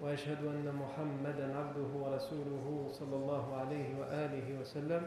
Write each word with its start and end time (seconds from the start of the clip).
وأشهد 0.00 0.44
أن 0.44 0.66
محمدا 0.74 1.58
عبده 1.58 1.90
ورسوله 1.94 2.88
صلى 2.92 3.16
الله 3.16 3.56
عليه 3.56 3.88
وآله 4.00 4.60
وسلم. 4.60 5.02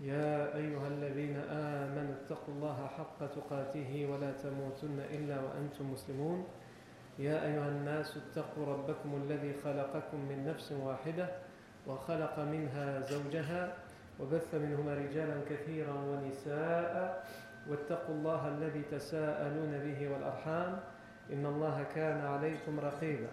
يا 0.00 0.56
أيها 0.56 0.88
الذين 0.88 1.36
آمنوا 1.50 2.14
اتقوا 2.14 2.54
الله 2.54 2.86
حق 2.86 3.18
تقاته 3.26 4.08
ولا 4.10 4.32
تموتن 4.32 4.98
إلا 5.10 5.36
وأنتم 5.40 5.92
مسلمون. 5.92 6.44
يا 7.18 7.46
أيها 7.46 7.68
الناس 7.68 8.16
اتقوا 8.16 8.66
ربكم 8.66 9.22
الذي 9.22 9.52
خلقكم 9.64 10.18
من 10.28 10.44
نفس 10.46 10.72
واحدة 10.72 11.28
وخلق 11.86 12.38
منها 12.38 13.00
زوجها 13.00 13.62
وبث 14.20 14.54
منهما 14.54 14.94
رجالا 14.94 15.36
كثيرا 15.50 15.94
ونساء. 15.94 17.24
واتقوا 17.70 18.14
الله 18.14 18.48
الذي 18.48 18.82
تساءلون 18.90 19.72
به 19.78 20.08
والأرحام. 20.12 20.80
إن 21.32 21.46
الله 21.46 21.82
كان 21.94 22.20
عليكم 22.20 22.80
رقيبا. 22.80 23.32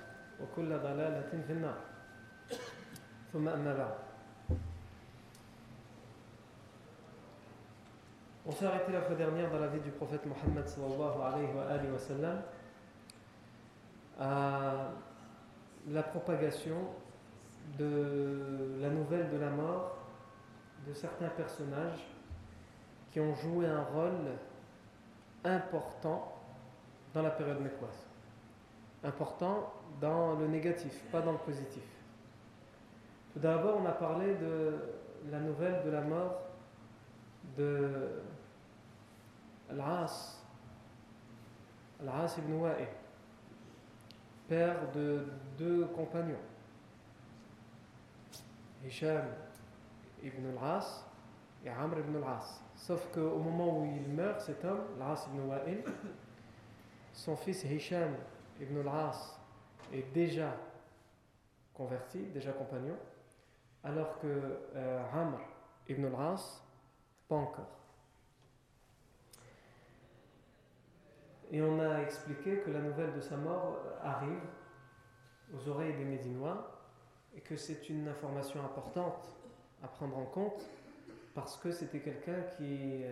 وكل 0.42 0.78
ضلالة 0.78 1.42
في 1.46 1.52
النار 1.52 1.78
ثم 3.32 3.48
أما 3.48 3.74
بعد 3.76 3.94
On 8.48 8.52
s'est 8.52 8.64
arrêté 8.64 8.92
la 8.92 9.00
fois 9.02 9.16
dernière 9.16 9.50
dans 9.50 9.58
la 9.58 9.66
vie 9.66 9.80
du 9.80 9.90
prophète 9.90 10.24
Mohammed 10.24 10.68
sallallahu 10.68 11.20
alayhi 11.20 11.52
wa, 11.52 11.62
alayhi 11.64 11.90
wa 11.90 11.98
sallam 11.98 12.42
à 14.20 14.92
la 15.88 16.02
propagation 16.04 16.76
de 17.76 18.78
la 18.80 18.88
nouvelle 18.90 19.28
de 19.30 19.36
la 19.38 19.50
mort 19.50 19.96
de 20.86 20.94
certains 20.94 21.28
personnages 21.28 22.06
qui 23.10 23.18
ont 23.18 23.34
joué 23.34 23.66
un 23.66 23.82
rôle 23.82 24.30
important 25.44 26.32
dans 27.14 27.22
la 27.22 27.30
période 27.30 27.60
mécoise. 27.60 28.06
Important 29.03 29.73
dans 29.99 30.35
le 30.35 30.47
négatif, 30.47 31.03
pas 31.11 31.21
dans 31.21 31.31
le 31.31 31.37
positif. 31.39 31.83
Tout 33.33 33.39
d'abord, 33.39 33.79
on 33.81 33.85
a 33.85 33.93
parlé 33.93 34.35
de 34.35 34.77
la 35.31 35.39
nouvelle 35.39 35.83
de 35.83 35.89
la 35.89 36.01
mort 36.01 36.41
de 37.57 38.09
Al-As, 39.69 40.43
Al-As 42.01 42.37
ibn 42.37 42.53
Wa'il, 42.53 42.87
père 44.47 44.91
de 44.93 45.25
deux 45.57 45.85
compagnons, 45.95 46.35
Hisham 48.85 49.25
ibn 50.21 50.57
Al-As 50.57 51.05
et 51.65 51.69
Amr 51.69 51.99
ibn 51.99 52.17
Al-As. 52.17 52.61
Sauf 52.75 53.07
qu'au 53.13 53.37
moment 53.37 53.79
où 53.79 53.85
il 53.85 54.09
meurt, 54.09 54.41
cet 54.41 54.65
homme, 54.65 54.81
Al-As 54.99 55.27
ibn 55.27 55.47
Wa'il, 55.47 55.83
son 57.13 57.35
fils 57.35 57.63
Hisham 57.63 58.11
ibn 58.61 58.77
Al-As 58.87 59.39
est 59.91 60.13
déjà 60.13 60.55
converti, 61.73 62.19
déjà 62.33 62.51
compagnon, 62.51 62.95
alors 63.83 64.19
que 64.19 64.27
euh, 64.75 65.01
ibn 65.89 66.05
Al-As, 66.05 66.63
pas 67.27 67.35
encore. 67.35 67.79
Et 71.51 71.61
on 71.61 71.79
a 71.79 72.01
expliqué 72.01 72.59
que 72.59 72.69
la 72.69 72.79
nouvelle 72.79 73.13
de 73.13 73.19
sa 73.19 73.35
mort 73.35 73.79
arrive 74.03 74.39
aux 75.53 75.67
oreilles 75.67 75.97
des 75.97 76.05
Médinois 76.05 76.79
et 77.35 77.41
que 77.41 77.57
c'est 77.57 77.89
une 77.89 78.07
information 78.07 78.63
importante 78.63 79.27
à 79.83 79.87
prendre 79.87 80.17
en 80.17 80.25
compte 80.25 80.69
parce 81.33 81.57
que 81.57 81.71
c'était 81.71 81.99
quelqu'un 81.99 82.41
qui 82.57 83.03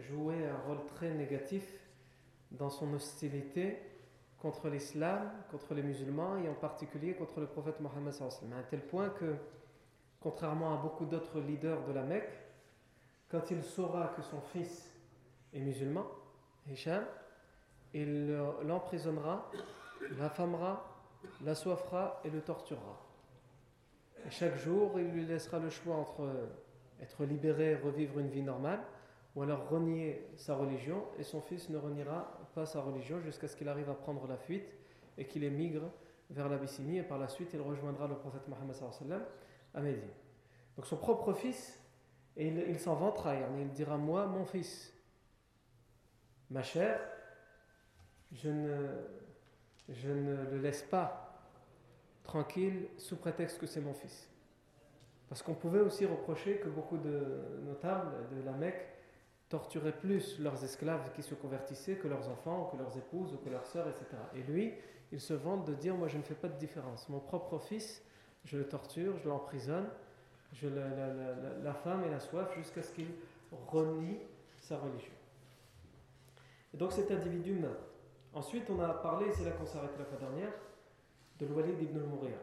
jouait 0.00 0.46
un 0.46 0.58
rôle 0.66 0.84
très 0.86 1.10
négatif 1.10 1.64
dans 2.50 2.70
son 2.70 2.92
hostilité 2.92 3.78
contre 4.46 4.68
l'islam, 4.68 5.28
contre 5.50 5.74
les 5.74 5.82
musulmans 5.82 6.36
et 6.36 6.48
en 6.48 6.54
particulier 6.54 7.14
contre 7.14 7.40
le 7.40 7.46
prophète 7.46 7.80
Mohammed 7.80 8.14
à 8.22 8.56
un 8.56 8.62
tel 8.62 8.80
point 8.80 9.08
que, 9.08 9.34
contrairement 10.20 10.72
à 10.72 10.76
beaucoup 10.76 11.04
d'autres 11.04 11.40
leaders 11.40 11.82
de 11.84 11.92
la 11.92 12.04
Mecque, 12.04 12.30
quand 13.28 13.50
il 13.50 13.64
saura 13.64 14.12
que 14.14 14.22
son 14.22 14.40
fils 14.40 14.88
est 15.52 15.58
musulman, 15.58 16.06
Hisham, 16.70 17.04
il 17.92 18.36
l'emprisonnera, 18.62 19.50
l'affamera, 20.16 20.96
l'assoiffera 21.44 22.20
et 22.24 22.30
le 22.30 22.40
torturera. 22.40 23.00
Chaque 24.30 24.58
jour, 24.58 25.00
il 25.00 25.08
lui 25.08 25.26
laissera 25.26 25.58
le 25.58 25.70
choix 25.70 25.96
entre 25.96 26.30
être 27.02 27.24
libéré 27.24 27.74
revivre 27.74 28.20
une 28.20 28.28
vie 28.28 28.42
normale, 28.42 28.80
ou 29.34 29.42
alors 29.42 29.68
renier 29.68 30.24
sa 30.36 30.54
religion, 30.54 31.02
et 31.18 31.24
son 31.24 31.40
fils 31.40 31.68
ne 31.68 31.78
reniera 31.78 32.38
pas 32.56 32.64
sa 32.64 32.80
religion 32.80 33.20
jusqu'à 33.20 33.48
ce 33.48 33.54
qu'il 33.54 33.68
arrive 33.68 33.90
à 33.90 33.94
prendre 33.94 34.26
la 34.26 34.38
fuite 34.38 34.66
et 35.18 35.26
qu'il 35.26 35.44
émigre 35.44 35.90
vers 36.30 36.48
l'Abyssinie, 36.48 36.98
et 36.98 37.02
par 37.02 37.18
la 37.18 37.28
suite 37.28 37.50
il 37.52 37.60
rejoindra 37.60 38.08
le 38.08 38.16
prophète 38.16 38.48
Mohammed 38.48 38.74
à 39.74 39.80
Médine. 39.80 40.08
Donc 40.74 40.86
son 40.86 40.96
propre 40.96 41.34
fils, 41.34 41.78
et 42.34 42.48
il, 42.48 42.64
il 42.68 42.78
s'en 42.78 42.94
vantera, 42.94 43.34
il 43.36 43.70
dira 43.72 43.98
Moi, 43.98 44.26
mon 44.26 44.46
fils, 44.46 44.90
ma 46.48 46.62
chère, 46.62 46.98
je 48.32 48.48
ne, 48.48 48.88
je 49.90 50.08
ne 50.10 50.50
le 50.50 50.58
laisse 50.58 50.82
pas 50.82 51.38
tranquille 52.24 52.88
sous 52.96 53.16
prétexte 53.16 53.58
que 53.58 53.66
c'est 53.66 53.82
mon 53.82 53.92
fils. 53.92 54.30
Parce 55.28 55.42
qu'on 55.42 55.54
pouvait 55.54 55.80
aussi 55.80 56.06
reprocher 56.06 56.56
que 56.56 56.68
beaucoup 56.68 56.96
de 56.96 57.60
notables 57.66 58.14
de 58.34 58.42
la 58.42 58.52
Mecque 58.52 58.95
torturaient 59.48 59.96
plus 59.96 60.38
leurs 60.40 60.62
esclaves 60.64 61.12
qui 61.12 61.22
se 61.22 61.34
convertissaient 61.34 61.96
que 61.96 62.08
leurs 62.08 62.28
enfants, 62.28 62.64
ou 62.64 62.76
que 62.76 62.82
leurs 62.82 62.96
épouses, 62.96 63.32
ou 63.34 63.38
que 63.38 63.48
leurs 63.48 63.66
sœurs, 63.66 63.88
etc. 63.88 64.06
Et 64.34 64.42
lui, 64.42 64.74
il 65.12 65.20
se 65.20 65.34
vante 65.34 65.64
de 65.66 65.74
dire 65.74 65.94
Moi, 65.94 66.08
je 66.08 66.18
ne 66.18 66.22
fais 66.22 66.34
pas 66.34 66.48
de 66.48 66.58
différence. 66.58 67.08
Mon 67.08 67.20
propre 67.20 67.58
fils, 67.58 68.02
je 68.44 68.58
le 68.58 68.66
torture, 68.66 69.16
je 69.18 69.28
l'emprisonne, 69.28 69.88
je 70.52 70.68
la, 70.68 70.88
la, 71.62 71.74
femme 71.74 72.04
et 72.04 72.10
la 72.10 72.20
soif 72.20 72.54
jusqu'à 72.56 72.82
ce 72.82 72.92
qu'il 72.92 73.08
renie 73.68 74.18
sa 74.58 74.78
religion. 74.78 75.12
Et 76.74 76.76
donc 76.76 76.92
cet 76.92 77.10
individu 77.10 77.54
meurt. 77.54 77.78
Ensuite, 78.32 78.68
on 78.70 78.80
a 78.80 78.88
parlé, 78.88 79.32
c'est 79.32 79.44
là 79.44 79.52
qu'on 79.52 79.66
s'arrête 79.66 79.96
la 79.98 80.04
fois 80.04 80.18
dernière, 80.18 80.52
de 81.38 81.46
l'Walid 81.46 81.80
ibn 81.80 81.98
al-Mughira. 81.98 82.38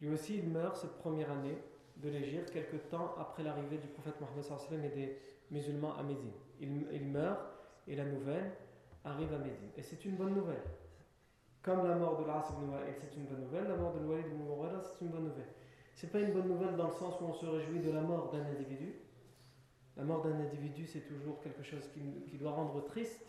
Lui 0.00 0.10
aussi, 0.10 0.38
il 0.38 0.48
meurt 0.48 0.76
cette 0.76 0.96
première 0.98 1.30
année 1.30 1.58
de 1.96 2.08
l'Égypte, 2.10 2.50
quelque 2.50 2.76
temps 2.76 3.14
après 3.18 3.42
l'arrivée 3.42 3.78
du 3.78 3.88
prophète 3.88 4.16
Mohammed 4.20 4.84
et 4.84 4.88
des 4.90 5.18
musulmans 5.50 5.96
à 5.96 6.02
Médine. 6.02 6.32
Il, 6.60 6.86
il, 6.92 7.06
meurt 7.06 7.40
et 7.86 7.96
la 7.96 8.04
nouvelle 8.04 8.52
arrive 9.04 9.32
à 9.32 9.38
Médine. 9.38 9.70
Et 9.76 9.82
c'est 9.82 10.04
une 10.04 10.16
bonne 10.16 10.34
nouvelle. 10.34 10.62
Comme 11.62 11.86
la 11.86 11.96
mort 11.96 12.20
de 12.20 12.26
l'As 12.26 12.48
ibn 12.52 12.70
Wa'il, 12.70 12.94
c'est 12.94 13.16
une 13.16 13.26
bonne 13.26 13.42
nouvelle, 13.42 13.68
la 13.68 13.76
mort 13.76 13.92
de 13.92 14.00
l'Walid 14.00 14.26
ibn 14.26 14.36
Mughira, 14.36 14.80
c'est 14.80 15.04
une 15.04 15.10
bonne 15.10 15.24
nouvelle. 15.24 15.48
C'est 15.94 16.12
pas 16.12 16.20
une 16.20 16.32
bonne 16.32 16.48
nouvelle 16.48 16.76
dans 16.76 16.88
le 16.88 16.94
sens 16.94 17.20
où 17.20 17.24
on 17.24 17.32
se 17.32 17.46
réjouit 17.46 17.80
de 17.80 17.90
la 17.90 18.02
mort 18.02 18.30
d'un 18.30 18.44
individu. 18.44 18.94
La 19.96 20.04
mort 20.04 20.22
d'un 20.22 20.38
individu, 20.38 20.86
c'est 20.86 21.00
toujours 21.00 21.40
quelque 21.40 21.62
chose 21.62 21.88
qui, 21.92 22.24
qui 22.30 22.36
doit 22.36 22.52
rendre 22.52 22.84
triste. 22.84 23.24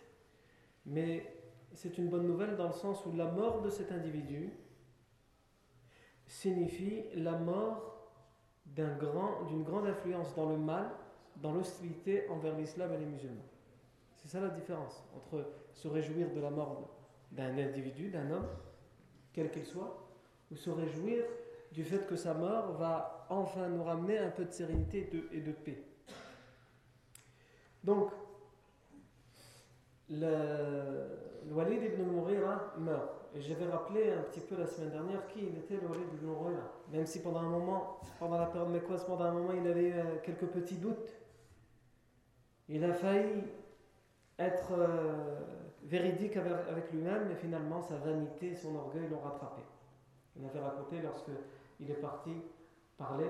Mais 0.86 1.26
c'est 1.74 1.98
une 1.98 2.10
bonne 2.10 2.28
nouvelle 2.28 2.56
dans 2.56 2.68
le 2.68 2.74
sens 2.74 3.06
où 3.06 3.16
la 3.16 3.32
mort 3.32 3.62
de 3.62 3.70
cet 3.70 3.92
individu 3.92 4.52
signifie 6.26 7.04
la 7.16 7.38
mort 7.38 8.12
d'une 8.66 8.98
grand, 8.98 9.44
grande 9.64 9.88
influence 9.88 10.36
dans 10.36 10.50
le 10.50 10.58
mal, 10.58 10.90
dans 11.42 11.54
l'hostilité 11.54 12.28
envers 12.30 12.56
l'islam 12.58 12.94
et 12.94 12.98
les 12.98 13.06
musulmans. 13.06 13.46
C'est 14.16 14.30
ça 14.30 14.40
la 14.40 14.50
différence 14.50 15.04
entre 15.16 15.46
se 15.74 15.88
réjouir 15.88 16.32
de 16.32 16.40
la 16.40 16.50
mort 16.50 16.90
d'un 17.32 17.58
individu, 17.58 18.10
d'un 18.10 18.32
homme, 18.32 18.48
quel 19.34 19.52
qu'il 19.52 19.66
soit, 19.66 20.08
ou 20.52 20.56
se 20.56 20.70
réjouir 20.70 21.24
du 21.72 21.84
fait 21.84 22.08
que 22.08 22.16
sa 22.16 22.34
mort 22.34 22.74
va 22.74 23.28
enfin 23.30 23.68
nous 23.68 23.84
ramener 23.84 24.18
un 24.18 24.30
peu 24.30 24.46
de 24.46 24.52
sérénité 24.52 25.10
et 25.32 25.42
de, 25.42 25.52
paix. 25.52 25.84
Donc, 27.84 28.12
le, 30.10 31.18
Walid 31.52 31.84
ibn 31.84 32.02
al-Mughira 32.02 32.74
meurt. 32.78 33.14
Et 33.36 33.42
j'avais 33.42 33.68
rappelé 33.68 34.12
un 34.12 34.22
petit 34.24 34.40
peu 34.40 34.58
la 34.58 34.66
semaine 34.66 34.92
dernière 34.92 35.28
qui 35.28 35.40
il 35.42 35.58
était 35.58 35.76
le 35.76 35.88
Walid 35.88 36.08
ibn 36.14 36.30
al-Mughira. 36.30 36.72
Même 36.92 37.06
si 37.06 37.22
pendant 37.22 37.40
un 37.40 37.50
moment, 37.50 38.00
pendant 38.20 38.40
la 38.40 38.48
période 38.48 38.70
mécoise, 38.70 39.06
pendant 39.06 39.26
un 39.26 39.34
moment, 39.34 39.54
il 39.54 39.68
avait 39.68 39.90
eu 39.90 39.94
euh, 39.94 40.04
quelques 40.24 40.48
petits 40.48 40.78
doutes. 40.78 41.14
Il 42.70 42.84
a 42.84 42.94
failli 42.94 43.44
être 44.40 44.72
euh, 44.72 45.40
véridique 45.84 46.38
avec, 46.38 46.92
lui-même, 46.92 47.28
mais 47.30 47.36
finalement 47.36 47.82
sa 47.82 47.96
vanité, 47.96 48.56
son 48.56 48.76
orgueil 48.76 49.08
l'ont 49.10 49.20
rattrapé. 49.20 49.62
Il 50.36 50.46
avait 50.46 50.60
raconté 50.60 51.02
lorsque 51.02 51.32
il 51.80 51.90
est 51.90 51.96
parti 51.96 52.32
parler 52.98 53.30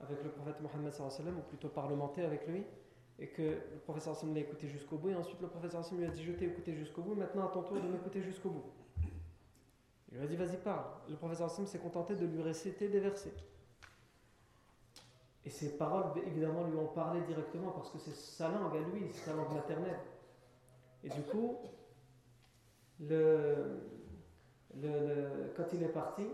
avec 0.00 0.22
le 0.24 0.30
prophète 0.30 0.60
Mohammed 0.60 0.92
ou 1.36 1.42
plutôt 1.48 1.68
parlementer 1.68 2.24
avec 2.24 2.46
lui, 2.46 2.64
et 3.18 3.28
que 3.28 3.42
le 3.42 3.78
professeur 3.84 4.14
Hassan 4.14 4.32
l'a 4.32 4.40
écouté 4.40 4.66
jusqu'au 4.66 4.96
bout, 4.96 5.10
et 5.10 5.14
ensuite 5.14 5.40
le 5.42 5.48
professeur 5.48 5.80
Hassan 5.80 5.98
lui 5.98 6.06
a 6.06 6.08
dit 6.10 6.24
Je 6.24 6.32
t'ai 6.32 6.46
écouté 6.46 6.74
jusqu'au 6.74 7.02
bout, 7.02 7.14
maintenant 7.14 7.46
à 7.46 7.50
ton 7.50 7.62
tour 7.62 7.76
de 7.76 7.86
m'écouter 7.86 8.22
jusqu'au 8.22 8.48
bout. 8.48 8.64
Il 10.10 10.18
lui 10.18 10.24
a 10.24 10.26
dit 10.26 10.36
Vas-y, 10.36 10.56
parle. 10.56 10.86
Le 11.08 11.16
professeur 11.16 11.46
Hassan 11.46 11.66
s'est 11.66 11.78
contenté 11.78 12.16
de 12.16 12.24
lui 12.24 12.40
réciter 12.40 12.88
des 12.88 13.00
versets. 13.00 13.34
Et 15.44 15.50
ces 15.50 15.76
paroles, 15.78 16.12
évidemment, 16.26 16.64
lui 16.64 16.76
ont 16.76 16.88
parlé 16.88 17.22
directement 17.22 17.70
parce 17.70 17.90
que 17.90 17.98
c'est 17.98 18.14
sa 18.14 18.48
langue 18.50 18.76
à 18.76 18.80
lui, 18.80 19.08
c'est 19.12 19.30
sa 19.30 19.34
langue 19.34 19.52
maternelle. 19.54 19.98
Et 21.02 21.08
du 21.08 21.22
coup, 21.22 21.58
le, 23.00 23.80
le, 24.74 25.52
quand 25.56 25.72
il 25.72 25.82
est 25.82 25.92
parti, 25.92 26.26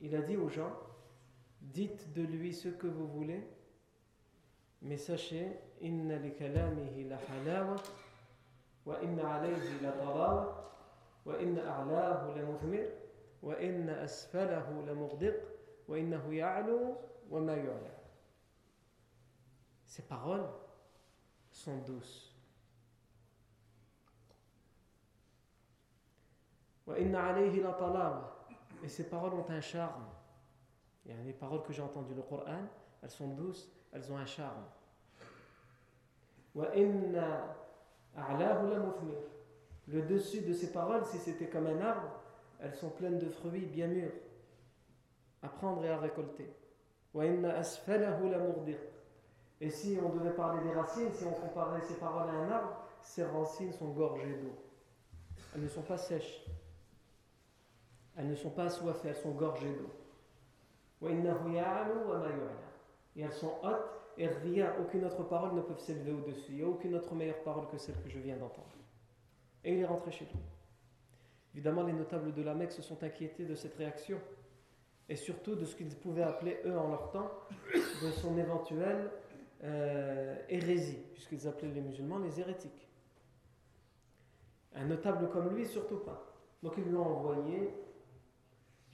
il 0.00 0.14
a 0.14 0.22
dit 0.22 0.36
aux 0.36 0.48
gens 0.48 0.72
Dites 1.60 2.12
de 2.12 2.22
lui 2.22 2.54
ce 2.54 2.68
que 2.68 2.86
vous 2.86 3.06
voulez, 3.06 3.42
mais 4.80 4.96
sachez 4.96 5.58
Inna 5.80 6.16
li 6.16 6.32
kalamihi 6.34 7.04
la 7.04 7.18
halawa, 7.28 7.76
wa 8.86 9.02
inna 9.02 9.34
alayhi 9.34 9.80
la 9.82 9.92
tarawa, 9.92 10.72
wa 11.26 11.34
inna 11.40 11.62
a'lahu 11.62 12.36
la 12.36 12.42
muthmir, 12.44 12.88
wa 13.42 13.60
inna 13.60 14.00
asfalahu 14.00 14.86
la 14.86 14.94
murdiq, 14.94 15.34
wa 15.88 15.98
innahu 15.98 16.32
ya'lu 16.32 16.94
wa 17.28 17.40
ma 17.40 17.56
yu'la. 17.56 17.97
Ces 19.98 20.04
paroles 20.04 20.46
sont 21.50 21.78
douces. 21.78 22.32
Et 28.84 28.88
ces 28.88 29.08
paroles 29.08 29.34
ont 29.34 29.50
un 29.50 29.60
charme. 29.60 30.04
Il 31.04 31.10
y 31.10 31.18
a 31.18 31.22
les 31.24 31.32
paroles 31.32 31.64
que 31.64 31.72
j'ai 31.72 31.82
entendues, 31.82 32.14
le 32.14 32.22
Coran, 32.22 32.60
elles 33.02 33.10
sont 33.10 33.34
douces, 33.34 33.68
elles 33.92 34.12
ont 34.12 34.16
un 34.16 34.24
charme. 34.24 34.62
Le 39.88 40.02
dessus 40.02 40.42
de 40.42 40.52
ces 40.52 40.70
paroles, 40.70 41.04
si 41.06 41.18
c'était 41.18 41.48
comme 41.48 41.66
un 41.66 41.80
arbre, 41.80 42.20
elles 42.60 42.76
sont 42.76 42.90
pleines 42.90 43.18
de 43.18 43.28
fruits 43.28 43.66
bien 43.66 43.88
mûrs 43.88 44.12
à 45.42 45.48
prendre 45.48 45.84
et 45.84 45.90
à 45.90 45.98
récolter. 45.98 46.48
Et 49.60 49.70
si 49.70 49.98
on 50.02 50.10
devait 50.10 50.34
parler 50.34 50.62
des 50.62 50.72
racines, 50.72 51.12
si 51.12 51.24
on 51.24 51.32
comparait 51.32 51.80
ces 51.82 51.94
paroles 51.94 52.28
à 52.28 52.32
un 52.32 52.50
arbre, 52.50 52.84
ces 53.02 53.24
racines 53.24 53.72
sont 53.72 53.88
gorgées 53.88 54.34
d'eau. 54.34 54.56
Elles 55.54 55.62
ne 55.62 55.68
sont 55.68 55.82
pas 55.82 55.98
sèches. 55.98 56.44
Elles 58.16 58.28
ne 58.28 58.34
sont 58.34 58.50
pas 58.50 58.64
assoiffées, 58.64 59.08
elles 59.08 59.16
sont 59.16 59.32
gorgées 59.32 59.74
d'eau. 59.74 59.90
Et 63.16 63.22
elles 63.22 63.32
sont 63.32 63.54
hautes 63.62 63.98
et 64.16 64.26
rien, 64.26 64.74
aucune 64.80 65.04
autre 65.04 65.22
parole 65.22 65.54
ne 65.54 65.60
peut 65.60 65.76
s'élever 65.76 66.10
au-dessus. 66.12 66.50
Il 66.50 66.56
n'y 66.56 66.62
a 66.62 66.66
aucune 66.66 66.96
autre 66.96 67.14
meilleure 67.14 67.42
parole 67.44 67.68
que 67.68 67.78
celle 67.78 67.94
que 68.02 68.08
je 68.08 68.18
viens 68.18 68.36
d'entendre. 68.36 68.66
Et 69.62 69.74
il 69.74 69.78
est 69.78 69.86
rentré 69.86 70.10
chez 70.10 70.24
lui. 70.24 70.40
Évidemment, 71.54 71.84
les 71.84 71.92
notables 71.92 72.34
de 72.34 72.42
la 72.42 72.54
Mecque 72.54 72.72
se 72.72 72.82
sont 72.82 73.02
inquiétés 73.04 73.44
de 73.44 73.54
cette 73.54 73.76
réaction 73.76 74.18
et 75.08 75.16
surtout 75.16 75.54
de 75.54 75.64
ce 75.64 75.76
qu'ils 75.76 75.94
pouvaient 75.96 76.22
appeler, 76.22 76.60
eux, 76.64 76.76
en 76.76 76.88
leur 76.88 77.10
temps, 77.10 77.30
de 77.74 78.10
son 78.10 78.36
éventuelle 78.36 79.10
euh, 79.64 80.36
hérésie, 80.48 80.98
puisqu'ils 81.14 81.46
appelaient 81.48 81.72
les 81.72 81.80
musulmans 81.80 82.18
les 82.18 82.40
hérétiques. 82.40 82.88
Un 84.74 84.84
notable 84.84 85.28
comme 85.30 85.54
lui, 85.54 85.66
surtout 85.66 85.98
pas. 85.98 86.24
Donc 86.62 86.74
ils 86.76 86.84
lui 86.84 86.96
ont 86.96 87.06
envoyé 87.06 87.72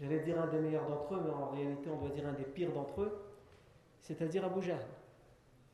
J'allais 0.00 0.20
dire 0.20 0.40
un 0.40 0.48
des 0.48 0.58
meilleurs 0.58 0.86
d'entre 0.88 1.14
eux, 1.14 1.20
mais 1.24 1.30
en 1.30 1.50
réalité 1.50 1.88
on 1.90 1.98
doit 1.98 2.10
dire 2.10 2.26
un 2.26 2.32
des 2.32 2.44
pires 2.44 2.72
d'entre 2.72 3.02
eux, 3.02 3.12
c'est-à-dire 4.02 4.44
Abu 4.44 4.60
Jahl, 4.60 4.84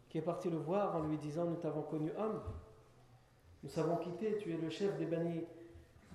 qui 0.09 0.19
est 0.19 0.23
parti 0.23 0.51
le 0.51 0.59
voir 0.59 0.95
en 0.97 1.01
lui 1.01 1.17
disant 1.17 1.47
Nous 1.47 1.57
t'avons 1.57 1.83
connu 1.83 2.13
homme, 2.19 2.43
nous 3.63 3.71
savons 3.71 3.97
quitté, 3.97 4.37
tu 4.39 4.53
es 4.53 4.59
le 4.59 4.69
chef 4.69 4.97
des 4.99 5.07
Bani, 5.07 5.45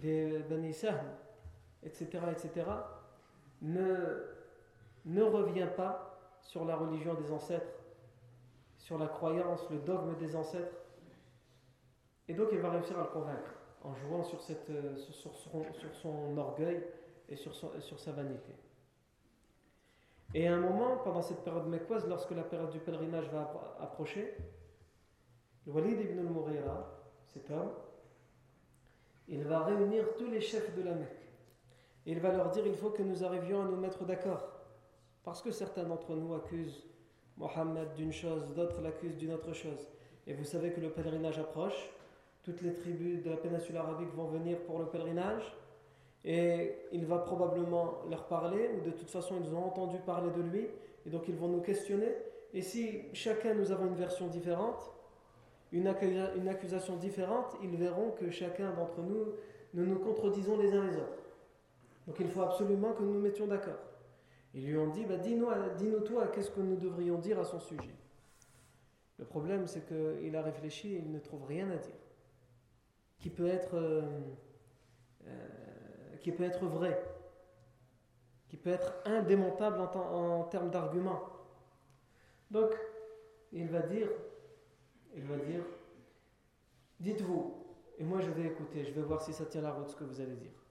des 0.01 0.39
Bani 0.49 0.69
etc. 0.69 2.07
etc. 2.31 2.51
Ne, 3.61 4.23
ne 5.05 5.23
reviens 5.23 5.67
pas 5.67 6.19
sur 6.41 6.63
la 6.63 6.75
religion 6.75 7.15
des 7.15 7.31
ancêtres, 7.31 7.73
sur 8.85 8.99
la 8.99 9.07
croyance, 9.07 9.67
le 9.71 9.79
dogme 9.79 10.15
des 10.17 10.35
ancêtres. 10.35 10.77
Et 12.27 12.35
donc 12.35 12.49
il 12.51 12.59
va 12.59 12.69
réussir 12.69 12.99
à 12.99 13.01
le 13.01 13.07
convaincre 13.07 13.55
en 13.83 13.95
jouant 13.95 14.23
sur, 14.23 14.39
sur 14.41 15.95
son 15.95 16.37
orgueil 16.37 16.83
et 17.27 17.35
sur, 17.35 17.55
sa 17.55 18.11
vanité. 18.11 18.53
Et 20.35 20.47
à 20.47 20.53
un 20.53 20.59
moment, 20.59 20.97
pendant 20.97 21.23
cette 21.23 21.43
période 21.43 21.67
mécoise, 21.67 22.07
lorsque 22.07 22.29
la 22.31 22.43
période 22.43 22.69
du 22.69 22.79
pèlerinage 22.79 23.27
va 23.29 23.51
approcher, 23.79 24.37
le 25.65 25.71
Walid 25.71 25.99
ibn 26.01 26.19
al-Mughira, 26.19 26.87
cet 27.25 27.49
homme, 27.49 27.71
il 29.27 29.43
va 29.45 29.63
réunir 29.63 30.13
tous 30.15 30.29
les 30.29 30.41
chefs 30.41 30.75
de 30.75 30.83
la 30.83 30.93
Mecque. 30.93 31.27
Et 32.05 32.11
il 32.11 32.19
va 32.19 32.31
leur 32.31 32.51
dire 32.51 32.67
il 32.67 32.75
faut 32.75 32.91
que 32.91 33.01
nous 33.01 33.23
arrivions 33.23 33.63
à 33.63 33.65
nous 33.65 33.77
mettre 33.77 34.05
d'accord. 34.05 34.47
Parce 35.23 35.41
que 35.41 35.49
certains 35.49 35.85
d'entre 35.85 36.13
nous 36.15 36.35
accusent 36.35 36.85
Mohammed 37.37 37.93
d'une 37.95 38.13
chose, 38.13 38.53
d'autres 38.55 38.81
l'accusent 38.81 39.17
d'une 39.17 39.33
autre 39.33 39.53
chose. 39.53 39.87
Et 40.27 40.33
vous 40.33 40.45
savez 40.45 40.71
que 40.71 40.81
le 40.81 40.89
pèlerinage 40.89 41.39
approche. 41.39 41.91
Toutes 42.43 42.61
les 42.61 42.73
tribus 42.73 43.23
de 43.23 43.31
la 43.31 43.37
péninsule 43.37 43.77
arabique 43.77 44.13
vont 44.15 44.27
venir 44.27 44.59
pour 44.59 44.79
le 44.79 44.85
pèlerinage 44.85 45.55
et 46.25 46.75
il 46.91 47.05
va 47.05 47.19
probablement 47.19 47.99
leur 48.09 48.25
parler, 48.25 48.71
ou 48.75 48.83
de 48.83 48.89
toute 48.89 49.09
façon 49.11 49.35
ils 49.39 49.53
ont 49.53 49.63
entendu 49.63 49.97
parler 49.99 50.31
de 50.35 50.41
lui, 50.41 50.67
et 51.05 51.09
donc 51.09 51.27
ils 51.27 51.35
vont 51.35 51.47
nous 51.47 51.61
questionner. 51.61 52.11
Et 52.53 52.63
si 52.63 53.03
chacun 53.13 53.53
nous 53.53 53.71
avons 53.71 53.85
une 53.85 53.95
version 53.95 54.27
différente, 54.27 54.91
une, 55.71 55.87
accusation 55.87 56.95
différente, 56.95 57.55
ils 57.61 57.75
verront 57.75 58.11
que 58.11 58.31
chacun 58.31 58.71
d'entre 58.71 59.01
nous, 59.01 59.33
nous 59.75 59.85
nous 59.85 59.99
contredisons 59.99 60.57
les 60.57 60.73
uns 60.73 60.85
les 60.85 60.95
autres. 60.95 61.23
Donc 62.07 62.15
il 62.19 62.27
faut 62.27 62.41
absolument 62.41 62.93
que 62.93 63.03
nous 63.03 63.13
nous 63.13 63.21
mettions 63.21 63.45
d'accord. 63.45 63.79
Ils 64.55 64.65
lui 64.65 64.77
ont 64.77 64.87
dit, 64.87 65.03
bah, 65.03 65.17
dis-nous 65.17 65.49
dis 65.75 65.91
toi, 66.05 66.27
qu'est-ce 66.27 66.49
que 66.49 66.61
nous 66.61 66.77
devrions 66.77 67.19
dire 67.19 67.37
à 67.39 67.43
son 67.43 67.59
sujet 67.59 67.93
Le 69.19 69.25
problème, 69.25 69.67
c'est 69.67 69.85
qu'il 69.85 70.33
a 70.33 70.41
réfléchi 70.41 70.95
et 70.95 70.99
il 70.99 71.11
ne 71.11 71.19
trouve 71.19 71.43
rien 71.45 71.69
à 71.69 71.75
dire. 71.75 71.95
Qui 73.19 73.29
peut 73.29 73.47
être... 73.47 73.75
Euh, 73.75 74.01
euh, 75.27 76.15
qui 76.21 76.31
peut 76.31 76.43
être 76.43 76.65
vrai, 76.65 77.03
qui 78.47 78.57
peut 78.57 78.71
être 78.71 78.93
indémontable 79.05 79.79
en, 79.79 80.43
termes 80.45 80.71
d'argument. 80.71 81.21
Donc, 82.49 82.71
il 83.51 83.67
va 83.67 83.81
dire, 83.81 84.09
il 85.15 85.23
va 85.23 85.37
dire, 85.37 85.63
dites-vous, 86.99 87.63
et 87.99 88.03
moi 88.03 88.21
je 88.21 88.31
vais 88.31 88.47
écouter, 88.47 88.83
je 88.85 88.91
vais 88.91 89.03
voir 89.03 89.21
si 89.21 89.33
ça 89.33 89.45
tient 89.45 89.61
la 89.61 89.71
route 89.71 89.89
ce 89.89 89.95
que 89.95 90.03
vous 90.03 90.19
allez 90.19 90.35
dire. 90.35 90.65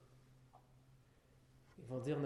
Ils 1.79 1.85
vont 1.85 2.01
dire, 2.01 2.19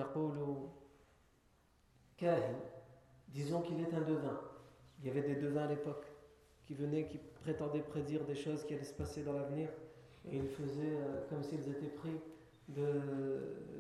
disons 3.28 3.60
qu'il 3.62 3.80
est 3.80 3.94
un 3.94 4.00
devin. 4.00 4.40
Il 5.00 5.06
y 5.06 5.10
avait 5.10 5.22
des 5.22 5.36
devins 5.36 5.64
à 5.64 5.68
l'époque 5.68 6.04
qui 6.66 6.74
venaient, 6.74 7.06
qui 7.06 7.18
prétendaient 7.42 7.80
prédire 7.80 8.24
des 8.24 8.34
choses 8.34 8.64
qui 8.64 8.74
allaient 8.74 8.84
se 8.84 8.94
passer 8.94 9.22
dans 9.22 9.32
l'avenir, 9.32 9.68
et 10.30 10.36
ils 10.36 10.48
faisaient 10.48 10.96
euh, 10.96 11.26
comme 11.30 11.42
s'ils 11.42 11.68
étaient 11.68 11.86
pris 11.86 12.20
de, 12.68 12.84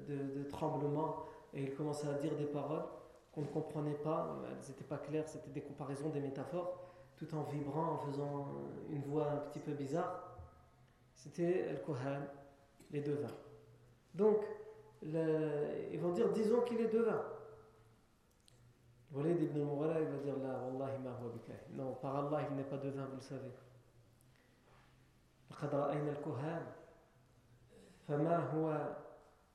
de, 0.08 0.48
tremblements 0.48 1.26
et 1.52 1.62
il 1.62 1.74
commençait 1.74 2.08
à 2.08 2.14
dire 2.14 2.34
des 2.36 2.46
paroles 2.46 2.84
qu'on 3.32 3.42
ne 3.42 3.46
comprenait 3.46 3.98
pas, 4.02 4.38
elles 4.50 4.68
n'étaient 4.68 4.84
pas 4.84 4.96
claires, 4.96 5.28
c'était 5.28 5.50
des 5.50 5.60
comparaisons, 5.60 6.08
des 6.08 6.20
métaphores, 6.20 6.80
tout 7.16 7.34
en 7.34 7.42
vibrant, 7.42 7.92
en 7.92 7.98
faisant 7.98 8.48
une 8.90 9.02
voix 9.02 9.30
un 9.30 9.36
petit 9.50 9.58
peu 9.58 9.72
bizarre. 9.72 10.38
C'était 11.14 11.66
El 11.68 11.82
Kohan, 11.82 12.22
les 12.90 13.00
devins. 13.00 13.34
Donc, 14.14 14.38
ils 15.02 16.00
vont 16.00 16.12
dire, 16.12 16.32
disons 16.32 16.62
qu'il 16.62 16.80
est 16.80 16.92
devin. 16.92 17.22
Walid 19.11 19.41
ibn 19.41 19.61
al 19.61 20.01
il 20.01 20.07
va 20.07 20.17
dire 20.23 20.37
là, 20.37 20.59
Wallahi 20.59 20.97
ma 21.03 21.11
Non, 21.75 21.93
par 22.01 22.15
Allah, 22.15 22.47
il 22.49 22.55
n'est 22.55 22.63
pas 22.63 22.77
devin, 22.77 23.05
vous 23.05 23.15
le 23.15 23.21
savez. 23.21 23.51
فما 28.07 28.37
هو 28.37 28.95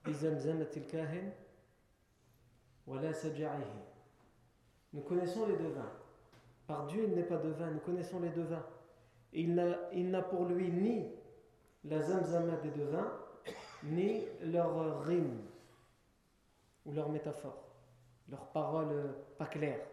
بزمزمة 0.06 0.70
الكاهن 0.76 1.32
ولا 2.86 3.12
سجعه 3.12 3.64
Nous 4.94 5.02
connaissons 5.02 5.46
les 5.46 5.56
devins. 5.56 5.92
Par 6.66 6.86
Dieu, 6.86 7.04
il 7.04 7.14
n'est 7.14 7.24
pas 7.28 7.36
devin. 7.36 7.70
Nous 7.70 7.80
connaissons 7.80 8.20
les 8.20 8.30
devins. 8.30 8.64
il 9.34 9.54
n'a 9.54 10.22
pour 10.22 10.46
lui 10.46 10.70
ni 10.70 11.12
la 11.84 12.00
zamzama 12.00 12.56
des 12.56 12.70
devins, 12.70 13.12
ni 13.84 14.24
leur 14.42 15.04
rime 15.04 15.42
ou 16.86 16.92
leur 16.92 17.10
métaphore, 17.10 17.62
leurs 18.29 18.47
paroles 18.47 19.15
pas 19.37 19.45
claires. 19.45 19.85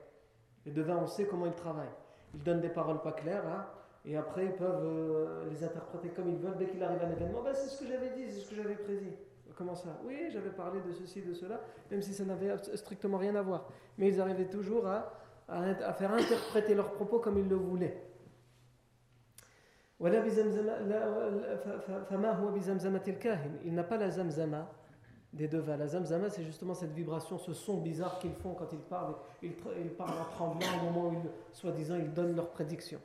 Les 0.64 0.72
devins, 0.72 0.96
on 0.96 1.06
sait 1.06 1.26
comment 1.26 1.46
ils 1.46 1.54
travaillent. 1.54 1.88
Ils 2.34 2.42
donnent 2.42 2.60
des 2.60 2.68
paroles 2.68 3.00
pas 3.00 3.12
claires, 3.12 3.46
hein, 3.46 3.66
et 4.04 4.16
après 4.16 4.46
ils 4.46 4.54
peuvent 4.54 4.84
euh, 4.84 5.48
les 5.50 5.64
interpréter 5.64 6.10
comme 6.10 6.28
ils 6.28 6.36
veulent. 6.36 6.56
Dès 6.56 6.66
qu'il 6.66 6.82
arrive 6.82 7.02
un 7.02 7.10
événement, 7.10 7.42
ben, 7.42 7.54
c'est 7.54 7.68
ce 7.68 7.80
que 7.80 7.86
j'avais 7.86 8.10
dit, 8.10 8.30
c'est 8.30 8.40
ce 8.40 8.50
que 8.50 8.56
j'avais 8.56 8.76
prédit. 8.76 9.14
Comment 9.56 9.74
ça? 9.74 9.98
Oui, 10.04 10.28
j'avais 10.30 10.50
parlé 10.50 10.80
de 10.80 10.92
ceci, 10.92 11.22
de 11.22 11.34
cela, 11.34 11.60
même 11.90 12.00
si 12.00 12.14
ça 12.14 12.24
n'avait 12.24 12.56
strictement 12.76 13.18
rien 13.18 13.34
à 13.34 13.42
voir. 13.42 13.68
Mais 13.98 14.08
ils 14.08 14.20
arrivaient 14.20 14.48
toujours 14.48 14.86
à, 14.86 15.12
à, 15.48 15.92
faire 15.92 16.12
interpréter 16.12 16.74
leurs 16.74 16.92
propos 16.92 17.18
comme 17.18 17.38
ils 17.38 17.48
le 17.48 17.56
voulaient. 17.56 18.02
Il 23.64 23.74
n'a 23.74 23.84
pas 23.84 23.96
la 23.98 24.10
zamzama 24.10 24.70
des 25.32 25.48
devins. 25.48 25.76
La 25.76 25.86
zamzama, 25.86 26.30
c'est 26.30 26.44
justement 26.44 26.74
cette 26.74 26.92
vibration, 26.92 27.38
ce 27.38 27.52
son 27.52 27.78
bizarre 27.78 28.18
qu'ils 28.18 28.34
font 28.34 28.54
quand 28.54 28.72
ils 28.72 28.78
parlent. 28.78 29.14
Ils, 29.42 29.52
parlent 29.52 30.20
en 30.20 30.24
tremblant 30.30 30.68
au 30.80 30.84
moment 30.90 31.08
où, 31.08 31.22
soi-disant, 31.52 31.96
ils 31.96 32.12
donnent 32.12 32.34
leurs 32.34 32.50
prédictions. 32.50 33.00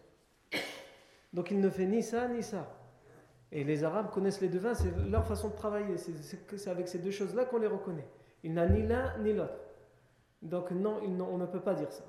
Donc 1.33 1.51
il 1.51 1.59
ne 1.59 1.69
fait 1.69 1.85
ni 1.85 2.01
ça, 2.01 2.27
ni 2.27 2.41
ça. 2.41 2.67
Et 3.51 3.63
les 3.63 3.83
Arabes 3.83 4.09
connaissent 4.11 4.41
les 4.41 4.49
devins, 4.49 4.73
c'est 4.73 4.91
leur 5.09 5.25
façon 5.25 5.49
de 5.49 5.55
travailler. 5.55 5.95
C'est 5.97 6.69
avec 6.69 6.87
ces 6.87 6.99
deux 6.99 7.11
choses-là 7.11 7.45
qu'on 7.45 7.59
les 7.59 7.67
reconnaît. 7.67 8.07
Il 8.43 8.53
n'a 8.53 8.67
ni 8.67 8.85
l'un 8.85 9.17
ni 9.19 9.33
l'autre. 9.33 9.59
Donc 10.41 10.71
non, 10.71 10.99
on 11.03 11.37
ne 11.37 11.45
peut 11.45 11.61
pas 11.61 11.73
dire 11.73 11.91
ça. 11.91 12.03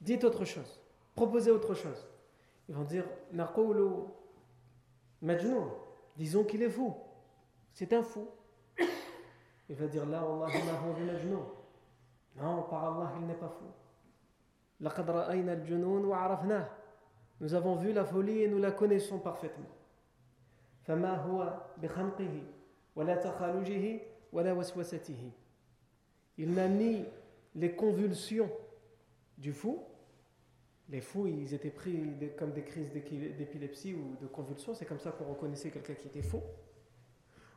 Dites 0.00 0.24
autre 0.24 0.44
chose. 0.44 0.80
Proposez 1.14 1.50
autre 1.50 1.74
chose. 1.74 2.06
Ils 2.68 2.74
vont 2.74 2.84
dire 2.84 3.04
Majnoun. 5.22 5.68
Disons 6.16 6.44
qu'il 6.44 6.62
est 6.62 6.70
fou. 6.70 6.94
C'est 7.76 7.92
un 7.92 8.02
fou. 8.02 8.26
Il 9.68 9.76
va 9.76 9.86
dire 9.86 10.06
là, 10.06 10.20
Allah 10.20 10.46
Non, 12.34 12.62
par 12.62 12.84
Allah, 12.84 13.12
il 13.20 13.26
n'est 13.26 13.34
pas 13.34 13.50
fou. 13.50 13.66
Nous 17.40 17.54
avons 17.54 17.76
vu 17.76 17.92
la 17.92 18.04
folie 18.06 18.42
et 18.42 18.48
nous 18.48 18.58
la 18.58 18.70
connaissons 18.70 19.18
parfaitement. 19.18 19.68
Il 26.38 26.54
n'a 26.54 26.68
ni 26.68 27.04
les 27.54 27.72
convulsions 27.72 28.50
du 29.36 29.52
fou. 29.52 29.82
Les 30.88 31.02
fous, 31.02 31.26
ils 31.26 31.52
étaient 31.52 31.68
pris 31.68 32.00
comme 32.38 32.52
des 32.52 32.62
crises 32.62 32.90
d'épilepsie 32.90 33.94
ou 33.94 34.16
de 34.22 34.26
convulsions. 34.28 34.72
C'est 34.72 34.86
comme 34.86 35.00
ça 35.00 35.10
qu'on 35.10 35.26
reconnaissait 35.26 35.70
quelqu'un 35.70 35.94
qui 35.94 36.08
était 36.08 36.22
fou. 36.22 36.40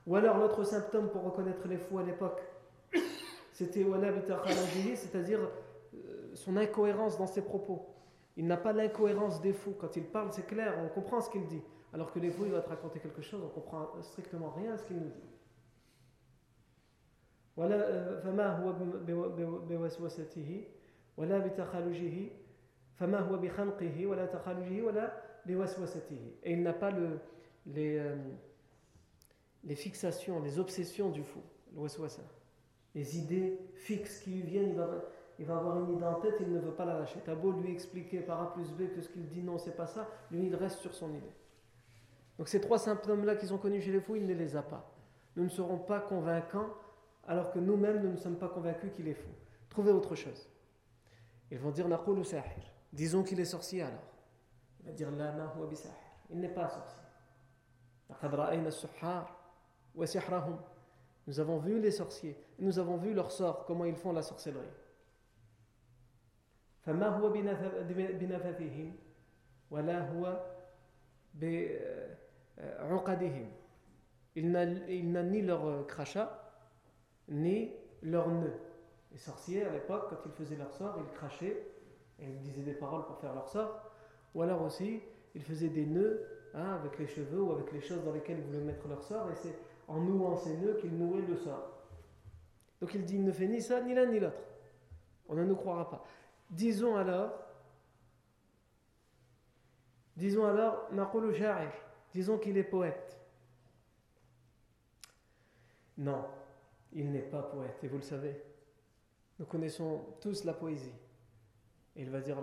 Ou 0.10 0.16
alors 0.16 0.40
l'autre 0.40 0.64
symptôme 0.64 1.10
pour 1.10 1.22
reconnaître 1.22 1.68
les 1.68 1.78
fous 1.78 2.00
à 2.00 2.04
l'époque, 2.04 2.42
c'était 3.54 3.86
c'est-à-dire 4.96 5.40
euh, 5.94 6.32
son 6.34 6.58
incohérence 6.58 7.20
dans 7.20 7.28
ses 7.28 7.44
propos. 7.44 7.86
Il 8.36 8.48
n'a 8.48 8.58
pas 8.58 8.74
l'incohérence 8.74 9.40
des 9.40 9.54
fous. 9.54 9.76
Quand 9.80 9.96
il 9.96 10.04
parle, 10.04 10.30
c'est 10.32 10.48
clair, 10.48 10.74
on 10.84 10.88
comprend 10.88 11.22
ce 11.22 11.30
qu'il 11.30 11.46
dit. 11.46 11.62
Alors 11.94 12.12
que 12.12 12.18
les 12.18 12.32
fous, 12.32 12.46
il 12.46 12.52
va 12.52 12.62
te 12.62 12.70
raconter 12.70 13.00
quelque 13.00 13.22
chose, 13.22 13.44
on 13.46 13.50
comprend 13.50 14.02
strictement 14.02 14.50
rien 14.50 14.74
à 14.74 14.78
ce 14.80 14.84
qu'il 14.86 14.98
nous 14.98 15.10
dit. 15.10 15.30
Et 26.44 26.54
il 26.54 26.64
n'a 26.64 26.74
pas 26.74 26.90
le, 26.90 27.20
les, 27.68 28.00
euh, 28.00 28.16
les 29.64 29.76
fixations, 29.76 30.42
les 30.42 30.60
obsessions 30.60 31.10
du 31.10 31.24
fou, 31.24 31.42
les 32.96 33.18
idées 33.18 33.60
fixes 33.76 34.20
qui 34.20 34.32
lui 34.32 34.42
viennent, 34.42 34.76
il 35.38 35.46
va, 35.46 35.58
avoir 35.58 35.80
une 35.80 35.96
idée 35.96 36.06
en 36.06 36.16
tête, 36.16 36.36
il 36.40 36.52
ne 36.52 36.60
veut 36.60 36.74
pas 36.74 36.86
la 36.86 37.00
lâcher. 37.00 37.20
T'as 37.24 37.36
beau 37.36 37.52
lui 37.52 37.72
expliquer 37.72 38.20
par 38.22 38.42
A 38.42 38.54
plus 38.54 38.72
B 38.72 38.94
que 38.94 39.02
ce 39.02 39.10
qu'il 39.10 39.28
dit 39.28 39.42
non, 39.42 39.58
c'est 39.58 39.76
pas 39.76 39.88
ça, 39.88 40.08
lui 40.32 40.48
il 40.48 40.56
reste 40.56 40.80
sur 40.80 40.94
son 40.94 41.10
idée. 41.14 41.34
Donc 42.38 42.48
ces 42.48 42.62
trois 42.62 42.80
symptômes-là 42.80 43.36
qu'ils 43.36 43.54
ont 43.54 43.58
connus 43.58 43.82
chez 43.82 43.92
les 43.92 44.02
fous, 44.02 44.16
il 44.16 44.26
ne 44.26 44.34
les 44.34 44.56
a 44.56 44.62
pas. 44.62 44.92
Nous 45.36 45.44
ne 45.44 45.50
serons 45.50 45.78
pas 45.78 46.00
convaincants 46.00 46.70
alors 47.28 47.52
que 47.52 47.60
nous-mêmes 47.60 48.02
nous 48.02 48.12
ne 48.12 48.18
sommes 48.18 48.38
pas 48.38 48.48
convaincus 48.48 48.92
qu'il 48.96 49.08
est 49.08 49.14
fou. 49.14 49.30
Trouvez 49.70 49.92
autre 49.92 50.16
chose. 50.16 50.50
Ils 51.52 51.60
vont 51.60 51.72
dire 51.72 51.88
sahir. 52.24 52.74
Disons 52.92 53.24
qu'il 53.24 53.40
est 53.40 53.46
sorcier 53.46 53.84
alors. 53.84 54.00
Il 54.80 54.88
va 54.88 54.92
dire 54.94 55.12
La 55.12 55.34
Il 56.30 56.40
n'est 56.40 56.50
pas 56.50 56.68
sorcier. 56.70 57.04
Nous 61.28 61.40
avons 61.40 61.60
vu 61.60 61.80
les 61.80 61.92
sorciers, 61.92 62.36
nous 62.58 62.80
avons 62.80 62.98
vu 62.98 63.14
leur 63.14 63.32
sort, 63.32 63.66
comment 63.66 63.86
ils 63.86 63.96
font 63.96 64.14
la 64.14 64.22
sorcellerie. 64.22 64.66
Euh, 66.88 66.94
il 74.36 74.52
n'a 74.52 75.24
ni 75.24 75.42
leur 75.42 75.66
euh, 75.66 75.84
crachat, 75.84 76.52
ni 77.28 77.72
leur 78.02 78.30
nœud. 78.30 78.54
Les 79.12 79.18
sorciers, 79.18 79.64
à 79.66 79.72
l'époque, 79.72 80.10
quand 80.10 80.18
ils 80.26 80.32
faisaient 80.32 80.56
leur 80.56 80.74
sort, 80.74 80.98
ils 81.00 81.14
crachaient, 81.14 81.68
et 82.20 82.26
ils 82.26 82.40
disaient 82.40 82.64
des 82.64 82.74
paroles 82.74 83.06
pour 83.06 83.20
faire 83.20 83.34
leur 83.34 83.48
sort. 83.48 83.92
Ou 84.34 84.42
alors 84.42 84.62
aussi, 84.62 85.02
ils 85.36 85.44
faisaient 85.44 85.70
des 85.70 85.86
nœuds 85.86 86.26
hein, 86.54 86.76
avec 86.76 86.98
les 86.98 87.08
cheveux 87.08 87.42
ou 87.42 87.52
avec 87.52 87.72
les 87.72 87.82
choses 87.82 88.04
dans 88.04 88.14
lesquelles 88.14 88.40
ils 88.40 88.46
voulaient 88.46 88.60
mettre 88.60 88.88
leur 88.88 89.04
sort, 89.04 89.30
et 89.32 89.36
c'est 89.36 89.56
en 89.90 90.00
nouant 90.00 90.38
ces 90.38 90.56
nœuds 90.56 90.78
qu'il 90.80 90.96
nouait 90.96 91.22
le 91.22 91.36
sort. 91.36 91.68
Donc 92.80 92.94
il 92.94 93.04
dit 93.04 93.16
il 93.16 93.24
ne 93.24 93.32
fait 93.32 93.48
ni 93.48 93.62
ça, 93.62 93.82
ni 93.82 93.94
l'un, 93.94 94.06
ni 94.06 94.20
l'autre. 94.20 94.42
On 95.28 95.36
ne 95.36 95.44
nous 95.44 95.56
croira 95.56 95.90
pas. 95.90 96.06
Disons 96.50 96.96
alors, 96.96 97.32
disons 100.16 100.46
alors, 100.46 100.90
disons 102.14 102.38
qu'il 102.38 102.58
est 102.58 102.64
poète. 102.64 103.20
Non, 105.98 106.26
il 106.94 107.12
n'est 107.12 107.22
pas 107.22 107.44
poète, 107.44 107.84
et 107.84 107.88
vous 107.88 107.98
le 107.98 108.04
savez. 108.04 108.42
Nous 109.38 109.46
connaissons 109.46 110.02
tous 110.22 110.46
la 110.46 110.54
poésie. 110.54 110.96
il 111.96 112.10
va 112.10 112.22
dire, 112.22 112.38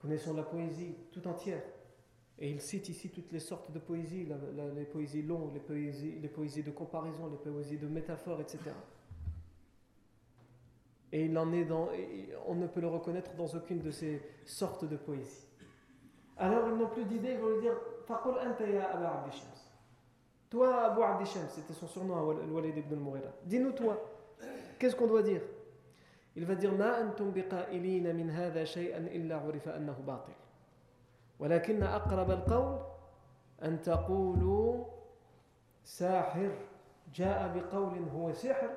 Connaissons 0.00 0.34
la 0.34 0.42
poésie 0.42 0.96
tout 1.12 1.26
entière. 1.28 1.62
Et 2.38 2.50
il 2.50 2.60
cite 2.60 2.88
ici 2.88 3.10
toutes 3.10 3.30
les 3.30 3.38
sortes 3.38 3.70
de 3.70 3.78
poésies, 3.78 4.26
les 4.74 4.84
poésies 4.84 5.22
longues, 5.22 5.54
les 5.54 5.60
poésies, 5.60 6.18
les 6.20 6.28
poésies 6.28 6.64
de 6.64 6.72
comparaison, 6.72 7.28
les 7.30 7.36
poésies 7.36 7.78
de 7.78 7.86
métaphores, 7.86 8.40
etc. 8.40 8.58
Et 11.12 11.26
il 11.26 11.38
en 11.38 11.52
est 11.52 11.64
dans, 11.64 11.88
on 12.46 12.54
ne 12.54 12.66
peut 12.66 12.80
le 12.80 12.88
reconnaître 12.88 13.34
dans 13.34 13.46
aucune 13.46 13.80
de 13.80 13.90
ces 13.90 14.20
sortes 14.44 14.86
de 14.86 14.96
poésies. 14.96 15.46
Alors 16.38 16.68
ils 16.68 16.74
n'ont 16.74 16.88
plus 16.88 17.04
d'idée, 17.04 17.34
ils 17.34 17.38
vont 17.38 17.50
lui 17.50 17.60
dire 17.60 17.76
Toi, 20.50 20.84
Abu 20.84 21.02
Abdi 21.02 21.30
c'était 21.50 21.74
son 21.74 21.86
surnom, 21.86 22.30
Al-Walid 22.30 22.78
ibn 22.78 22.94
al 23.14 23.32
Dis-nous 23.44 23.72
toi, 23.72 24.02
qu'est-ce 24.78 24.96
qu'on 24.96 25.06
doit 25.06 25.22
dire? 25.22 25.42
Il 26.36 26.44
va 26.46 26.54
dire 26.54 26.72
ما 26.72 27.00
أنتم 27.00 27.30
بقائلين 27.30 28.16
من 28.16 28.30
هذا 28.30 28.64
شيئا 28.64 28.98
إلا 28.98 29.36
عرف 29.36 29.68
أنه 29.68 29.96
باطل 30.06 30.32
ولكن 31.38 31.82
أقرب 31.82 32.30
القول 32.30 32.78
أن 33.62 33.82
تقولوا 33.82 34.84
ساحر 35.84 36.50
جاء 37.14 37.58
بقول 37.58 37.98
هو 38.14 38.32
سحر 38.32 38.70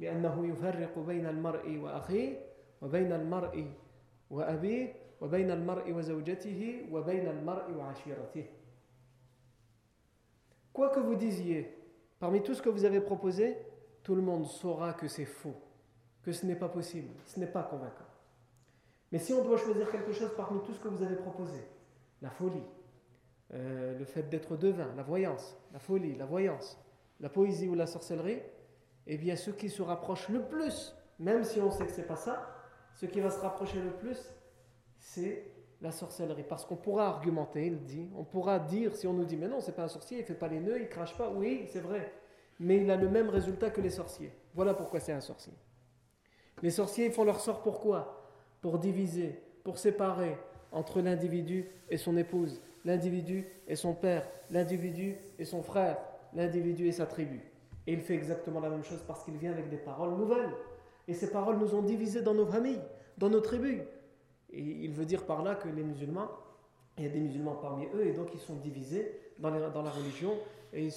لأنه 0.00 0.46
يفرق 0.46 0.98
بين 0.98 1.26
المرء 1.26 1.78
وأخيه 1.78 2.38
وبين 2.82 3.12
المرء 3.12 3.66
وأبيه 4.30 4.94
وبين 5.20 5.50
المرء 5.50 5.92
وزوجته 5.92 6.86
وبين 6.92 7.28
المرء 7.28 7.70
وعشيرته 7.76 8.44
Quoi 10.72 10.90
que 10.90 11.00
vous 11.00 11.16
disiez, 11.16 11.76
parmi 12.20 12.40
tout 12.40 12.54
ce 12.54 12.62
que 12.62 12.68
vous 12.68 12.84
avez 12.84 13.00
proposé, 13.00 13.56
tout 14.04 14.14
le 14.14 14.22
monde 14.22 14.46
saura 14.46 14.92
que 14.92 15.08
c'est 15.08 15.24
faux. 15.24 15.56
Que 16.22 16.32
ce 16.32 16.46
n'est 16.46 16.56
pas 16.56 16.68
possible, 16.68 17.08
ce 17.26 17.40
n'est 17.40 17.46
pas 17.46 17.62
convaincant. 17.62 18.04
Mais 19.12 19.18
si 19.18 19.32
on 19.32 19.42
doit 19.42 19.56
choisir 19.56 19.90
quelque 19.90 20.12
chose 20.12 20.30
parmi 20.36 20.60
tout 20.62 20.72
ce 20.72 20.80
que 20.80 20.88
vous 20.88 21.02
avez 21.02 21.16
proposé, 21.16 21.60
la 22.20 22.30
folie, 22.30 22.62
euh, 23.54 23.98
le 23.98 24.04
fait 24.04 24.24
d'être 24.24 24.56
devin, 24.56 24.92
la 24.96 25.02
voyance, 25.02 25.56
la 25.72 25.78
folie, 25.78 26.14
la 26.16 26.26
voyance, 26.26 26.78
la 27.20 27.30
poésie 27.30 27.68
ou 27.68 27.74
la 27.74 27.86
sorcellerie, 27.86 28.42
eh 29.06 29.16
bien 29.16 29.36
ce 29.36 29.50
qui 29.50 29.70
se 29.70 29.80
rapproche 29.80 30.28
le 30.28 30.42
plus, 30.42 30.94
même 31.18 31.44
si 31.44 31.60
on 31.60 31.70
sait 31.70 31.86
que 31.86 31.92
ce 31.92 32.00
n'est 32.00 32.06
pas 32.06 32.16
ça, 32.16 32.54
ce 32.94 33.06
qui 33.06 33.20
va 33.20 33.30
se 33.30 33.40
rapprocher 33.40 33.80
le 33.80 33.90
plus, 33.90 34.18
c'est 34.98 35.50
la 35.80 35.92
sorcellerie. 35.92 36.44
Parce 36.46 36.66
qu'on 36.66 36.76
pourra 36.76 37.06
argumenter, 37.06 37.66
il 37.66 37.82
dit, 37.84 38.10
on 38.16 38.24
pourra 38.24 38.58
dire, 38.58 38.94
si 38.94 39.06
on 39.06 39.14
nous 39.14 39.24
dit, 39.24 39.36
mais 39.36 39.48
non, 39.48 39.60
c'est 39.60 39.74
pas 39.74 39.84
un 39.84 39.88
sorcier, 39.88 40.18
il 40.18 40.24
fait 40.24 40.34
pas 40.34 40.48
les 40.48 40.60
nœuds, 40.60 40.80
il 40.80 40.88
crache 40.88 41.16
pas, 41.16 41.30
oui, 41.30 41.66
c'est 41.70 41.80
vrai. 41.80 42.12
mais 42.60 42.78
il 42.78 42.90
a 42.90 42.96
le 42.96 43.08
même 43.08 43.30
résultat 43.30 43.70
que 43.70 43.80
les 43.80 43.90
sorciers. 43.90 44.32
Voilà 44.54 44.74
pourquoi 44.74 45.00
c'est 45.00 45.12
un 45.12 45.20
sorcier. 45.20 45.52
Les 46.62 46.70
sorciers 46.70 47.10
font 47.10 47.24
leur 47.24 47.40
sort 47.40 47.62
pourquoi 47.62 48.24
Pour 48.60 48.78
diviser, 48.78 49.40
pour 49.64 49.78
séparer 49.78 50.36
entre 50.72 51.00
l'individu 51.00 51.66
et 51.88 51.96
son 51.96 52.16
épouse, 52.16 52.60
l'individu 52.84 53.46
et 53.66 53.76
son 53.76 53.94
père, 53.94 54.28
l'individu 54.50 55.16
et 55.38 55.44
son 55.44 55.62
frère, 55.62 55.98
l'individu 56.34 56.86
et 56.86 56.92
sa 56.92 57.06
tribu. 57.06 57.40
Et 57.86 57.92
il 57.92 58.00
fait 58.00 58.14
exactement 58.14 58.60
la 58.60 58.68
même 58.68 58.84
chose 58.84 59.02
parce 59.06 59.24
qu'il 59.24 59.36
vient 59.36 59.52
avec 59.52 59.70
des 59.70 59.76
paroles 59.76 60.16
nouvelles. 60.16 60.52
Et 61.06 61.14
ces 61.14 61.30
paroles 61.30 61.58
nous 61.58 61.74
ont 61.74 61.82
divisés 61.82 62.20
dans 62.20 62.34
nos 62.34 62.46
familles, 62.46 62.80
dans 63.16 63.30
nos 63.30 63.40
tribus. 63.40 63.80
Et 64.50 64.60
il 64.60 64.92
veut 64.92 65.06
dire 65.06 65.24
par 65.24 65.42
là 65.42 65.54
que 65.54 65.68
les 65.68 65.82
musulmans, 65.82 66.28
il 66.98 67.04
y 67.04 67.06
a 67.06 67.10
des 67.10 67.20
musulmans 67.20 67.54
parmi 67.54 67.86
eux, 67.94 68.06
et 68.06 68.12
donc 68.12 68.28
ils 68.34 68.40
sont 68.40 68.56
divisés 68.56 69.18
dans, 69.38 69.50
la 69.50 69.90
religion. 69.90 70.34
Et 70.74 70.88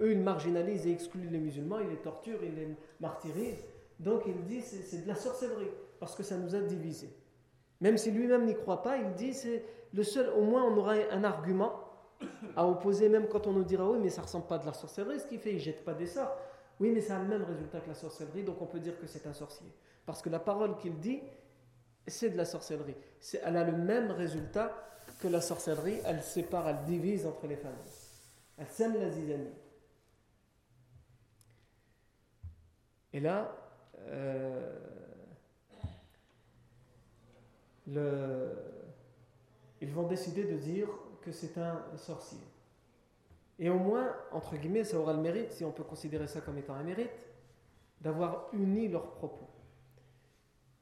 eux, 0.00 0.12
ils 0.12 0.20
marginalisent 0.20 0.86
et 0.86 0.92
excluent 0.92 1.28
les 1.30 1.38
musulmans, 1.38 1.78
ils 1.78 1.90
les 1.90 1.96
torturent, 1.96 2.42
ils 2.42 2.54
les 2.54 2.68
martyrisent. 3.00 3.64
Donc 3.98 4.22
il 4.26 4.44
dit 4.44 4.60
c'est 4.60 5.02
de 5.02 5.08
la 5.08 5.14
sorcellerie, 5.14 5.70
parce 6.00 6.14
que 6.14 6.22
ça 6.22 6.36
nous 6.36 6.54
a 6.54 6.60
divisés. 6.60 7.14
Même 7.80 7.98
si 7.98 8.10
lui-même 8.10 8.44
n'y 8.44 8.54
croit 8.54 8.82
pas, 8.82 8.96
il 8.98 9.14
dit 9.14 9.34
c'est 9.34 9.64
le 9.92 10.02
seul, 10.02 10.30
au 10.30 10.42
moins 10.42 10.64
on 10.64 10.76
aura 10.76 10.94
un 11.10 11.24
argument 11.24 11.80
à 12.56 12.66
opposer, 12.66 13.08
même 13.08 13.28
quand 13.28 13.46
on 13.46 13.52
nous 13.52 13.64
dira 13.64 13.88
oui, 13.88 13.98
mais 14.00 14.10
ça 14.10 14.22
ressemble 14.22 14.46
pas 14.46 14.58
de 14.58 14.66
la 14.66 14.72
sorcellerie, 14.72 15.20
ce 15.20 15.26
qu'il 15.26 15.38
fait, 15.38 15.52
il 15.52 15.60
jette 15.60 15.84
pas 15.84 15.94
des 15.94 16.06
sorts. 16.06 16.36
Oui, 16.80 16.90
mais 16.90 17.00
ça 17.00 17.16
a 17.16 17.22
le 17.22 17.28
même 17.28 17.44
résultat 17.44 17.80
que 17.80 17.88
la 17.88 17.94
sorcellerie, 17.94 18.42
donc 18.42 18.60
on 18.60 18.66
peut 18.66 18.80
dire 18.80 18.98
que 18.98 19.06
c'est 19.06 19.26
un 19.26 19.32
sorcier. 19.32 19.66
Parce 20.06 20.20
que 20.22 20.28
la 20.28 20.40
parole 20.40 20.76
qu'il 20.76 20.98
dit, 20.98 21.20
c'est 22.06 22.30
de 22.30 22.36
la 22.36 22.44
sorcellerie. 22.44 22.96
Elle 23.42 23.56
a 23.56 23.64
le 23.64 23.76
même 23.76 24.10
résultat 24.10 24.74
que 25.20 25.28
la 25.28 25.40
sorcellerie, 25.40 26.00
elle 26.04 26.22
sépare, 26.22 26.68
elle 26.68 26.82
divise 26.84 27.26
entre 27.26 27.46
les 27.46 27.56
familles. 27.56 27.78
Elle 28.58 28.68
sème 28.68 28.94
la 28.98 29.10
zizanie. 29.10 29.54
Et 33.12 33.20
là, 33.20 33.56
euh, 34.06 34.78
le, 37.86 38.50
ils 39.80 39.92
vont 39.92 40.06
décider 40.06 40.44
de 40.44 40.56
dire 40.56 40.88
que 41.22 41.32
c'est 41.32 41.58
un 41.58 41.82
sorcier. 41.96 42.40
Et 43.58 43.70
au 43.70 43.78
moins, 43.78 44.14
entre 44.32 44.56
guillemets, 44.56 44.84
ça 44.84 44.98
aura 44.98 45.12
le 45.12 45.20
mérite, 45.20 45.52
si 45.52 45.64
on 45.64 45.70
peut 45.70 45.84
considérer 45.84 46.26
ça 46.26 46.40
comme 46.40 46.58
étant 46.58 46.74
un 46.74 46.82
mérite, 46.82 47.28
d'avoir 48.00 48.48
uni 48.52 48.88
leurs 48.88 49.10
propos. 49.12 49.48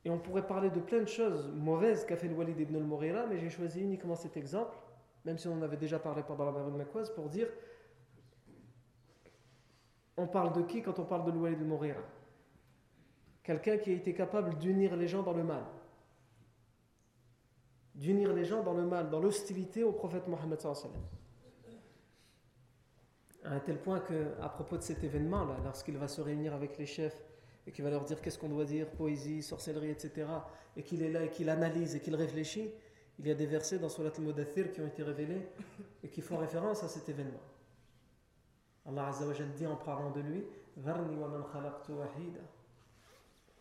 Et 0.05 0.11
on 0.11 0.19
pourrait 0.19 0.47
parler 0.47 0.71
de 0.71 0.81
plein 0.81 1.01
de 1.01 1.09
choses 1.09 1.49
mauvaises 1.55 2.05
qu'a 2.05 2.17
fait 2.17 2.29
le 2.29 2.35
Walid 2.35 2.59
ibn 2.59 2.77
al-Mughira, 2.77 3.27
mais 3.27 3.39
j'ai 3.39 3.51
choisi 3.51 3.81
uniquement 3.81 4.17
cet 4.17 4.37
exemple, 4.37 4.77
même 5.25 5.39
si 5.39 5.47
on 5.47 5.55
en 5.55 5.63
avait 5.63 5.77
déjà 5.77 5.99
parlé 5.99 6.23
pendant 6.23 6.45
la 6.45 6.53
période 6.53 6.75
Makwaz, 6.75 7.11
pour 7.11 7.29
dire 7.29 7.49
on 10.17 10.27
parle 10.27 10.53
de 10.53 10.63
qui 10.63 10.83
quand 10.83 10.99
on 10.99 11.05
parle 11.05 11.31
de 11.33 11.39
Walid 11.39 11.61
ibn 11.61 11.71
al-Mughira? 11.71 12.03
Quelqu'un 13.43 13.79
qui 13.79 13.91
a 13.91 13.95
été 13.95 14.15
capable 14.15 14.57
d'unir 14.59 14.97
les 14.97 15.09
gens 15.09 15.23
dans 15.23 15.33
le 15.33 15.43
mal. 15.43 15.65
D'unir 17.95 18.33
les 18.33 18.45
gens 18.45 18.63
dans 18.63 18.75
le 18.75 18.85
mal, 18.85 19.11
dans 19.11 19.21
l'hostilité 19.21 19.83
au 19.83 19.93
prophète 19.93 20.29
Mohammed 20.29 20.59
à 23.45 23.55
un 23.55 23.61
tel 23.61 23.79
point 23.79 24.01
qu'à 24.01 24.49
propos 24.49 24.77
de 24.77 24.83
cet 24.83 25.03
événement-là, 25.03 25.57
lorsqu'il 25.65 25.97
va 25.97 26.09
se 26.09 26.21
réunir 26.21 26.55
avec 26.55 26.79
les 26.79 26.87
chefs 26.87 27.25
et 27.67 27.73
qu'il 27.73 27.85
va 27.85 27.91
leur 27.91 28.05
dire 28.05 28.21
qu'est-ce 28.21 28.39
qu'on 28.39 28.49
doit 28.49 28.65
dire, 28.65 28.89
poésie, 28.91 29.43
sorcellerie, 29.43 29.91
etc., 29.91 30.27
et 30.77 30.83
qu'il 30.83 31.03
est 31.03 31.11
là 31.11 31.25
et 31.25 31.31
qu'il 31.31 31.49
analyse 31.49 31.95
et 31.95 32.01
qu'il 32.01 32.15
réfléchit, 32.15 32.73
il 33.19 33.27
y 33.27 33.31
a 33.31 33.35
des 33.35 33.47
versets 33.47 33.79
dans 33.79 33.89
Surat 33.89 34.11
al-Mudathir 34.17 34.73
qui 34.73 34.81
ont 34.81 34.87
été 34.87 35.03
révélés 35.03 35.47
et 36.03 36.09
qui 36.09 36.23
font 36.23 36.39
référence 36.39 36.83
à 36.83 36.89
cet 36.89 37.09
événement. 37.09 37.43
Allah 38.87 39.09
Azza 39.09 39.27
dit 39.57 39.67
en 39.67 39.77
parlant 39.77 40.11
de 40.11 40.21
lui 40.21 40.45
wa 40.77 40.95
man 40.95 41.45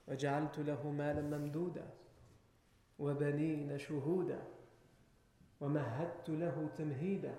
malan 0.08 1.30
mamduda 1.30 1.84
wa 3.00 3.14
banina 3.14 3.80
shuhuda 3.80 4.40
wa 5.60 5.70
mahadtu 5.70 6.38
lahu 6.38 6.70
tamhida 6.78 7.34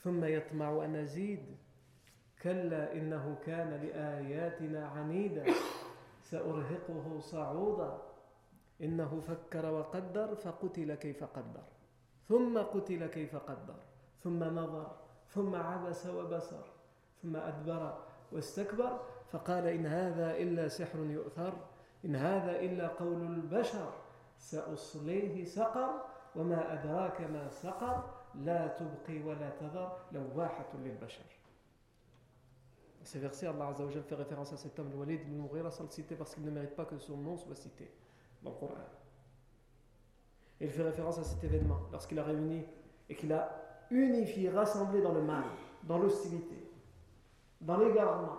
ثم 0.00 0.24
يطمع 0.24 0.84
أن 0.84 0.96
أزيد. 0.96 1.44
كلا 2.42 2.92
إنه 2.92 3.38
كان 3.46 3.70
لآياتنا 3.70 4.86
عنيدا. 4.86 5.44
سأرهقه 6.22 7.18
صعودا. 7.20 8.02
إنه 8.80 9.20
فكر 9.20 9.72
وقدر 9.72 10.34
فقتل 10.34 10.94
كيف 10.94 11.24
قدر. 11.24 11.62
ثم 12.28 12.58
قتل 12.58 13.06
كيف 13.06 13.36
قدر. 13.36 13.76
ثم 14.24 14.44
نظر. 14.44 14.96
ثم 15.28 15.54
عبس 15.54 16.06
وبصر. 16.06 16.66
ثم 17.22 17.36
أدبر 17.36 18.04
واستكبر. 18.32 19.00
فقال 19.28 19.66
إن 19.66 19.86
هذا 19.86 20.36
إلا 20.36 20.68
سحر 20.68 20.98
يؤثر. 20.98 21.52
إن 22.05 22.15
هذا 22.15 22.59
إلا 22.59 22.87
قول 22.87 23.21
البشر 23.21 23.93
سأصليه 24.37 25.45
سقر 25.45 25.89
وما 26.35 26.73
أدراك 26.73 27.21
ما 27.21 27.49
سقر 27.49 28.03
Ces 33.03 33.19
versets, 33.19 33.47
Allah 33.47 33.67
Azzawajal 33.67 34.03
fait 34.03 34.15
référence 34.15 34.51
à 34.51 34.57
cet 34.57 34.77
homme, 34.77 34.89
le 34.91 34.97
Walid 34.97 35.21
ibn 35.21 35.41
Mughira, 35.41 35.71
sans 35.71 35.83
le 35.83 35.89
citer 35.89 36.15
parce 36.15 36.33
qu'il 36.33 36.43
ne 36.43 36.51
mérite 36.51 36.75
pas 36.75 36.85
que 36.85 36.97
son 36.97 37.17
nom 37.17 37.37
soit 37.37 37.55
cité 37.55 37.89
dans 38.43 38.49
le 38.49 38.55
Coran. 38.57 38.73
il 40.59 40.69
fait 40.69 40.83
référence 40.83 41.19
à 41.19 41.23
cet 41.23 41.43
événement, 41.43 41.79
lorsqu'il 41.91 42.19
a 42.19 42.23
réuni 42.23 42.65
et 43.07 43.15
qu'il 43.15 43.31
a 43.31 43.61
unifié, 43.91 44.49
rassemblé 44.49 45.01
dans 45.01 45.13
le 45.13 45.21
mal, 45.21 45.43
dans 45.83 45.97
l'hostilité, 45.99 46.69
dans 47.61 47.77
l'égarement. 47.77 48.37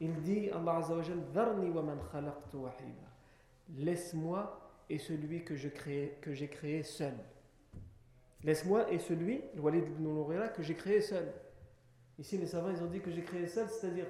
il 0.00 0.20
dit, 0.22 0.50
Allah 0.50 0.76
Azzawajal, 0.76 1.18
wa 1.34 1.82
man 1.82 1.98
Laisse-moi 3.76 4.58
et 4.90 4.98
celui 4.98 5.44
que 5.44 5.54
j'ai 5.56 5.70
créé, 5.70 6.82
seul. 6.82 7.14
Laisse-moi 8.42 8.90
et 8.92 8.98
celui, 8.98 9.42
le 9.54 9.60
Walid 9.60 9.86
ibn 9.86 10.02
Nourira, 10.02 10.48
que 10.48 10.62
j'ai 10.62 10.74
créé 10.74 11.00
seul. 11.00 11.32
Ici, 12.18 12.36
les 12.36 12.46
savants, 12.46 12.70
ils 12.70 12.82
ont 12.82 12.88
dit 12.88 13.00
que 13.00 13.10
j'ai 13.10 13.22
créé 13.22 13.46
seul, 13.46 13.68
c'est-à-dire 13.68 14.06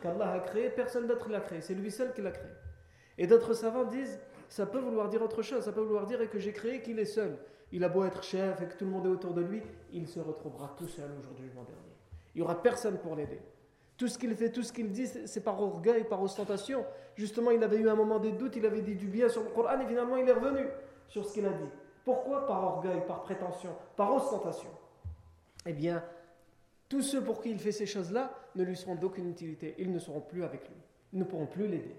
qu'Allah 0.00 0.32
a 0.32 0.40
créé, 0.40 0.70
personne 0.70 1.06
d'autre 1.06 1.28
l'a 1.28 1.40
créé, 1.40 1.60
c'est 1.60 1.74
lui 1.74 1.90
seul 1.90 2.12
qui 2.12 2.22
l'a 2.22 2.30
créé. 2.30 2.50
Et 3.18 3.26
d'autres 3.26 3.54
savants 3.54 3.84
disent, 3.84 4.18
ça 4.48 4.66
peut 4.66 4.78
vouloir 4.78 5.08
dire 5.08 5.22
autre 5.22 5.42
chose, 5.42 5.64
ça 5.64 5.72
peut 5.72 5.80
vouloir 5.82 6.06
dire 6.06 6.30
que 6.30 6.38
j'ai 6.38 6.52
créé 6.52 6.80
qu'il 6.80 6.98
est 6.98 7.04
seul. 7.04 7.36
Il 7.72 7.82
a 7.82 7.88
beau 7.88 8.04
être 8.04 8.22
chef 8.22 8.62
et 8.62 8.66
que 8.66 8.74
tout 8.74 8.84
le 8.84 8.90
monde 8.92 9.06
est 9.06 9.10
autour 9.10 9.34
de 9.34 9.42
lui, 9.42 9.62
il 9.92 10.06
se 10.06 10.20
retrouvera 10.20 10.74
tout 10.78 10.86
seul 10.86 11.10
aujourd'hui, 11.18 11.46
le 11.46 11.52
dernier. 11.52 11.96
Il 12.34 12.38
n'y 12.38 12.42
aura 12.42 12.62
personne 12.62 12.98
pour 12.98 13.16
l'aider. 13.16 13.40
Tout 13.96 14.08
ce 14.08 14.18
qu'il 14.18 14.34
fait, 14.34 14.50
tout 14.50 14.62
ce 14.62 14.72
qu'il 14.72 14.90
dit, 14.90 15.06
c'est 15.06 15.42
par 15.42 15.60
orgueil, 15.60 16.04
par 16.04 16.20
ostentation. 16.20 16.84
Justement, 17.14 17.52
il 17.52 17.62
avait 17.62 17.78
eu 17.78 17.88
un 17.88 17.94
moment 17.94 18.18
des 18.18 18.32
doutes, 18.32 18.56
il 18.56 18.66
avait 18.66 18.82
dit 18.82 18.96
du 18.96 19.06
bien 19.06 19.28
sur 19.28 19.44
le 19.44 19.50
Coran 19.50 19.80
et 19.80 19.86
finalement 19.86 20.16
il 20.16 20.28
est 20.28 20.32
revenu 20.32 20.66
sur 21.06 21.24
ce 21.24 21.34
qu'il 21.34 21.46
a 21.46 21.52
dit. 21.52 21.68
Pourquoi 22.04 22.46
par 22.46 22.62
orgueil, 22.64 23.06
par 23.06 23.22
prétention, 23.22 23.70
par 23.96 24.12
ostentation? 24.12 24.70
Eh 25.64 25.72
bien, 25.72 26.04
tous 26.88 27.02
ceux 27.02 27.22
pour 27.22 27.40
qui 27.40 27.50
il 27.50 27.58
fait 27.58 27.72
ces 27.72 27.86
choses-là 27.86 28.32
ne 28.56 28.64
lui 28.64 28.76
seront 28.76 28.96
d'aucune 28.96 29.30
utilité. 29.30 29.74
Ils 29.78 29.92
ne 29.92 29.98
seront 29.98 30.20
plus 30.20 30.44
avec 30.44 30.68
lui. 30.68 30.76
Ils 31.12 31.18
ne 31.20 31.24
pourront 31.24 31.46
plus 31.46 31.68
l'aider. 31.68 31.96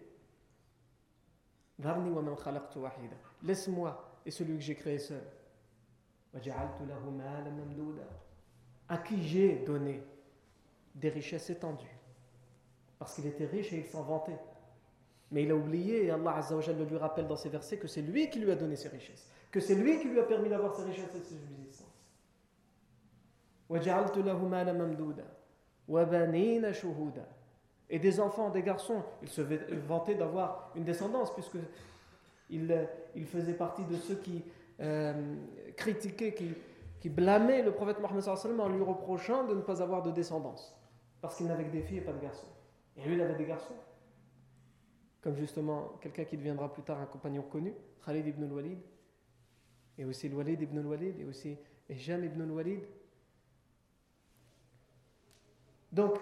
Laisse-moi 3.43 4.19
et 4.25 4.31
celui 4.31 4.55
que 4.55 4.63
j'ai 4.63 4.75
créé 4.75 4.99
seul. 4.99 5.23
À 8.87 8.97
qui 8.97 9.23
j'ai 9.23 9.55
donné 9.65 10.03
des 10.95 11.09
richesses 11.09 11.49
étendues. 11.49 11.85
Parce 12.97 13.15
qu'il 13.15 13.27
était 13.27 13.45
riche 13.45 13.71
et 13.73 13.77
il 13.77 13.85
s'en 13.85 14.01
vantait. 14.01 14.39
Mais 15.31 15.43
il 15.43 15.51
a 15.51 15.55
oublié, 15.55 16.05
et 16.05 16.11
Allah 16.11 16.41
le 16.51 16.85
lui 16.85 16.97
rappelle 16.97 17.27
dans 17.27 17.35
ses 17.35 17.49
versets, 17.49 17.77
que 17.77 17.87
c'est 17.87 18.01
lui 18.01 18.29
qui 18.29 18.39
lui 18.39 18.51
a 18.51 18.55
donné 18.55 18.75
ses 18.75 18.89
richesses 18.89 19.29
que 19.55 19.61
c'est 19.61 19.75
lui 19.75 19.97
qui 19.99 20.09
lui 20.09 20.19
a 20.19 20.23
permis 20.23 20.49
d'avoir 20.49 20.75
ses 20.75 20.83
richesses 20.83 21.15
et 21.15 21.23
ses 21.23 21.37
subsistances. 21.37 21.87
Et 27.89 27.99
des 27.99 28.19
enfants, 28.19 28.49
des 28.49 28.63
garçons, 28.63 29.01
il 29.21 29.29
se 29.29 29.41
vantait 29.87 30.15
d'avoir 30.15 30.73
une 30.75 30.83
descendance, 30.83 31.33
puisque 31.33 31.55
il, 32.49 32.85
il, 33.15 33.25
faisait 33.25 33.53
partie 33.53 33.85
de 33.85 33.95
ceux 33.95 34.15
qui 34.15 34.43
euh, 34.81 35.35
critiquaient, 35.77 36.33
qui, 36.33 36.53
qui, 36.99 37.07
blâmaient 37.07 37.61
le 37.61 37.71
prophète 37.71 38.01
Mohammed 38.01 38.59
en 38.59 38.67
lui 38.67 38.83
reprochant 38.83 39.45
de 39.45 39.53
ne 39.53 39.61
pas 39.61 39.81
avoir 39.81 40.03
de 40.03 40.11
descendance, 40.11 40.75
parce 41.25 41.37
qu'il 41.37 41.47
n'avait 41.47 41.63
que 41.63 41.71
des 41.71 41.81
filles 41.81 41.97
et 41.97 42.01
pas 42.01 42.13
de 42.13 42.21
garçons. 42.21 42.45
Et 42.95 43.03
lui, 43.03 43.15
il 43.15 43.21
avait 43.21 43.33
des 43.33 43.45
garçons. 43.45 43.73
Comme 45.21 45.35
justement 45.35 45.97
quelqu'un 45.99 46.23
qui 46.23 46.37
deviendra 46.37 46.71
plus 46.71 46.83
tard 46.83 47.01
un 47.01 47.07
compagnon 47.07 47.41
connu, 47.41 47.73
Khalid 48.05 48.27
ibn 48.27 48.43
al-Walid, 48.43 48.77
et 49.97 50.05
aussi 50.05 50.29
Walid 50.29 50.61
ibn 50.61 50.77
al-Walid, 50.77 51.19
et 51.19 51.25
aussi 51.25 51.57
Hisham 51.89 52.23
ibn 52.23 52.43
al-Walid. 52.43 52.81
Donc, 55.91 56.19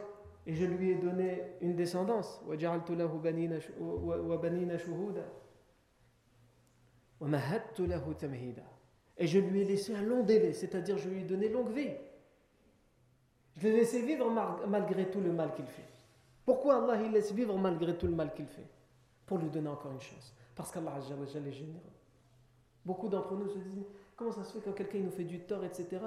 et 0.48 0.56
je 0.56 0.64
lui 0.64 0.92
ai 0.92 0.96
donné 0.96 1.42
une 1.60 1.76
descendance. 1.76 2.42
Et 9.18 9.28
je 9.28 9.40
lui 9.40 9.62
ai 9.62 9.66
laissé 9.66 9.94
un 9.96 10.02
long 10.02 10.24
délai, 10.24 10.54
c'est-à-dire 10.54 10.98
je 10.98 11.10
lui 11.10 11.24
ai 11.24 11.26
donné 11.26 11.50
longue 11.50 11.74
vie. 11.74 11.92
Je 13.58 13.68
l'ai 13.68 13.78
laissé 13.78 14.02
vivre 14.02 14.30
malgré 14.68 15.10
tout 15.10 15.22
le 15.22 15.32
mal 15.32 15.54
qu'il 15.54 15.66
fait. 15.66 15.86
Pourquoi 16.46 16.84
Allah 16.84 17.02
il 17.02 17.12
laisse 17.12 17.32
vivre 17.32 17.58
malgré 17.58 17.98
tout 17.98 18.08
le 18.08 18.16
mal 18.16 18.34
qu'il 18.34 18.48
fait? 18.48 18.68
Pour 19.26 19.38
lui 19.38 19.50
donner 19.50 19.70
encore 19.70 19.92
une 19.92 20.02
chance. 20.02 20.34
Parce 20.56 20.72
qu'Allah 20.72 20.98
est 20.98 21.52
généreux. 21.52 21.80
Beaucoup 22.86 23.08
d'entre 23.08 23.36
nous 23.36 23.48
se 23.48 23.58
disent 23.60 23.86
comment 24.16 24.32
ça 24.32 24.44
se 24.44 24.54
fait 24.54 24.60
quand 24.60 24.74
quelqu'un 24.74 25.00
nous 25.00 25.12
fait 25.12 25.24
du 25.24 25.40
tort, 25.40 25.64
etc. 25.64 26.00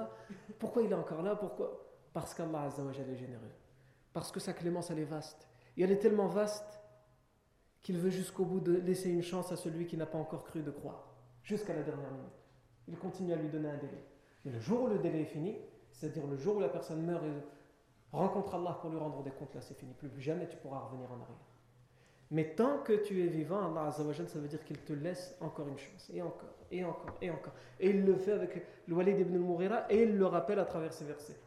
Pourquoi 0.59 0.83
il 0.83 0.91
est 0.91 0.95
encore 0.95 1.21
là? 1.21 1.35
Pourquoi? 1.35 1.85
Parce 2.13 2.33
qu'Allah 2.33 2.67
est 2.67 3.15
généreux. 3.15 3.51
Parce 4.13 4.31
que 4.31 4.39
sa 4.39 4.53
clémence 4.53 4.91
elle 4.91 4.99
est 4.99 5.05
vaste. 5.05 5.47
Et 5.75 5.83
elle 5.83 5.91
est 5.91 5.99
tellement 5.99 6.27
vaste 6.27 6.79
qu'il 7.81 7.97
veut 7.97 8.09
jusqu'au 8.09 8.45
bout 8.45 8.59
de 8.59 8.73
laisser 8.73 9.09
une 9.09 9.23
chance 9.23 9.51
à 9.51 9.55
celui 9.55 9.87
qui 9.87 9.97
n'a 9.97 10.05
pas 10.05 10.17
encore 10.17 10.43
cru 10.43 10.61
de 10.61 10.71
croire. 10.71 11.13
Jusqu'à 11.43 11.73
la 11.73 11.83
dernière 11.83 12.11
minute. 12.11 12.45
Il 12.87 12.97
continue 12.97 13.33
à 13.33 13.35
lui 13.35 13.49
donner 13.49 13.69
un 13.69 13.77
délai. 13.77 14.03
Et 14.45 14.49
le 14.49 14.59
jour 14.59 14.83
où 14.83 14.87
le 14.87 14.99
délai 14.99 15.21
est 15.21 15.25
fini, 15.25 15.57
c'est-à-dire 15.97 16.27
le 16.27 16.37
jour 16.37 16.57
où 16.57 16.59
la 16.59 16.69
personne 16.69 17.01
meurt 17.03 17.23
et 17.23 18.15
rencontre 18.15 18.53
Allah 18.55 18.77
pour 18.79 18.91
lui 18.91 18.99
rendre 18.99 19.23
des 19.23 19.31
comptes, 19.31 19.53
là 19.55 19.61
c'est 19.61 19.73
fini. 19.73 19.93
Plus 19.93 20.09
jamais 20.21 20.47
tu 20.47 20.57
pourras 20.57 20.79
revenir 20.79 21.09
en 21.11 21.15
arrière. 21.15 21.37
Mais 22.29 22.53
tant 22.55 22.79
que 22.79 22.93
tu 22.93 23.23
es 23.23 23.27
vivant, 23.27 23.71
Allah 23.71 23.87
Azzawajal, 23.87 24.27
ça 24.27 24.37
veut 24.37 24.47
dire 24.47 24.63
qu'il 24.63 24.77
te 24.79 24.93
laisse 24.93 25.35
encore 25.39 25.67
une 25.67 25.77
chance, 25.77 26.11
et 26.13 26.21
encore, 26.21 26.53
et 26.69 26.83
encore, 26.83 27.17
et 27.21 27.31
encore. 27.31 27.53
Et 27.79 27.89
il 27.89 28.05
le 28.05 28.15
fait 28.15 28.33
avec 28.33 28.65
le 28.85 28.95
Walid 28.95 29.17
ibn 29.17 29.35
al-Mughira, 29.35 29.85
et 29.89 30.03
il 30.03 30.17
le 30.17 30.25
rappelle 30.25 30.59
à 30.59 30.65
travers 30.65 30.93
ces 30.93 31.05
versets. 31.05 31.37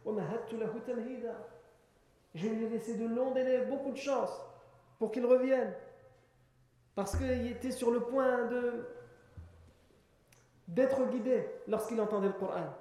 Je 2.33 2.47
lui 2.47 2.65
ai 2.65 2.69
laissé 2.69 2.97
de 2.97 3.07
longs 3.07 3.31
délais, 3.31 3.65
beaucoup 3.65 3.91
de 3.91 3.97
chance, 3.97 4.31
pour 4.97 5.11
qu'il 5.11 5.25
revienne. 5.25 5.73
Parce 6.95 7.15
qu'il 7.15 7.47
était 7.47 7.71
sur 7.71 7.91
le 7.91 8.01
point 8.01 8.47
de 8.47 8.85
d'être 10.67 11.05
guidé 11.09 11.45
lorsqu'il 11.67 11.99
entendait 11.99 12.27
le 12.27 12.33
Coran. 12.33 12.73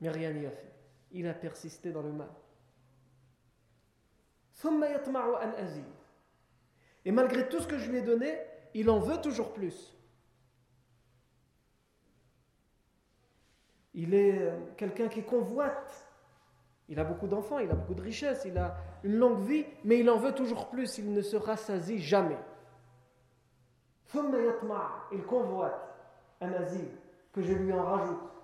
Mais 0.00 0.10
rien 0.10 0.32
n'y 0.32 0.46
a 0.46 0.50
fait. 0.50 0.72
Il 1.12 1.26
a 1.26 1.34
persisté 1.34 1.92
dans 1.92 2.02
le 2.02 2.12
mal. 2.12 2.28
Et 7.04 7.12
malgré 7.12 7.48
tout 7.48 7.60
ce 7.60 7.66
que 7.66 7.78
je 7.78 7.90
lui 7.90 7.98
ai 7.98 8.02
donné, 8.02 8.38
il 8.74 8.90
en 8.90 8.98
veut 8.98 9.20
toujours 9.20 9.52
plus. 9.52 9.96
Il 13.94 14.14
est 14.14 14.42
euh, 14.42 14.56
quelqu'un 14.76 15.08
qui 15.08 15.22
convoite. 15.22 16.06
Il 16.88 16.98
a 16.98 17.04
beaucoup 17.04 17.26
d'enfants, 17.26 17.58
il 17.58 17.70
a 17.70 17.74
beaucoup 17.74 17.94
de 17.94 18.02
richesses, 18.02 18.44
il 18.46 18.56
a 18.56 18.76
une 19.04 19.16
longue 19.16 19.40
vie, 19.40 19.66
mais 19.84 19.98
il 19.98 20.08
en 20.08 20.18
veut 20.18 20.32
toujours 20.32 20.70
plus. 20.70 20.98
Il 20.98 21.12
ne 21.12 21.20
se 21.20 21.36
rassasie 21.36 21.98
jamais. 21.98 22.38
Il 25.12 25.22
convoite 25.24 25.94
un 26.40 26.52
asile 26.52 26.88
que 27.32 27.42
je 27.42 27.52
lui 27.52 27.72
en 27.72 27.84
rajoute. 27.84 28.37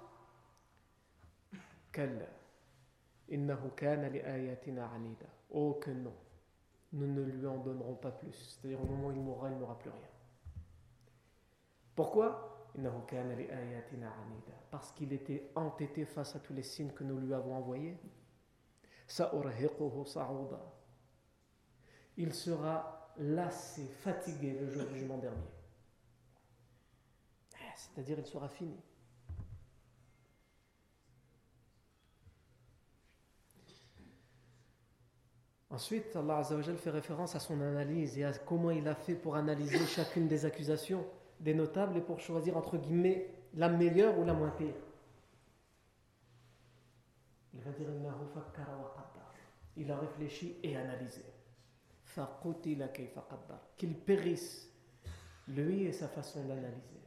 Oh 5.51 5.75
que 5.75 5.91
non, 5.91 6.13
nous 6.93 7.07
ne 7.07 7.23
lui 7.23 7.47
en 7.47 7.59
donnerons 7.59 7.95
pas 7.95 8.11
plus. 8.11 8.33
C'est-à-dire 8.33 8.81
au 8.83 8.87
moment 8.87 9.09
où 9.09 9.13
il 9.13 9.21
mourra, 9.21 9.51
il 9.51 9.59
n'aura 9.59 9.79
plus 9.79 9.91
rien. 9.91 10.09
Pourquoi? 11.95 12.51
Parce 14.71 14.91
qu'il 14.93 15.13
était 15.13 15.51
entêté 15.55 16.05
face 16.05 16.35
à 16.35 16.41
tous 16.41 16.53
les 16.53 16.65
signes 16.65 16.91
que 16.91 17.05
nous 17.05 17.19
lui 17.19 17.33
avons 17.33 17.55
envoyés. 17.55 17.97
Il 22.17 22.33
sera 22.35 23.13
lassé, 23.19 23.87
fatigué 23.87 24.59
le 24.59 24.69
jour 24.69 24.85
du 24.87 24.99
jugement 24.99 25.19
dernier. 25.19 25.39
Eh, 27.55 27.73
c'est-à-dire 27.77 28.19
il 28.19 28.27
sera 28.27 28.49
fini. 28.49 28.81
Ensuite, 35.75 36.15
Allah 36.15 36.37
Azzawajal 36.37 36.77
fait 36.77 36.91
référence 36.91 37.35
à 37.35 37.41
son 37.41 37.61
analyse 37.61 38.17
et 38.17 38.25
à 38.25 38.33
comment 38.33 38.71
il 38.71 38.87
a 38.87 38.95
fait 38.95 39.17
pour 39.17 39.35
analyser 39.35 39.85
chacune 39.87 40.29
des 40.29 40.45
accusations 40.47 41.05
des 41.41 41.53
notables 41.53 41.97
et 41.97 42.01
pour 42.01 42.21
choisir 42.21 42.57
entre 42.57 42.77
guillemets 42.77 43.29
la 43.55 43.69
meilleure 43.69 44.17
ou 44.17 44.25
la 44.25 44.35
moins 44.35 44.51
pire. 44.51 44.77
Il 47.55 47.61
va 47.61 47.73
dire 47.73 47.89
Il 49.77 49.91
a 49.91 49.99
réfléchi 49.99 50.59
et 50.63 50.77
analysé. 50.77 51.25
Qu'il 53.77 53.97
périsse, 53.97 54.73
lui 55.49 55.87
et 55.87 55.93
sa 55.93 56.07
façon 56.07 56.45
d'analyser. 56.45 57.03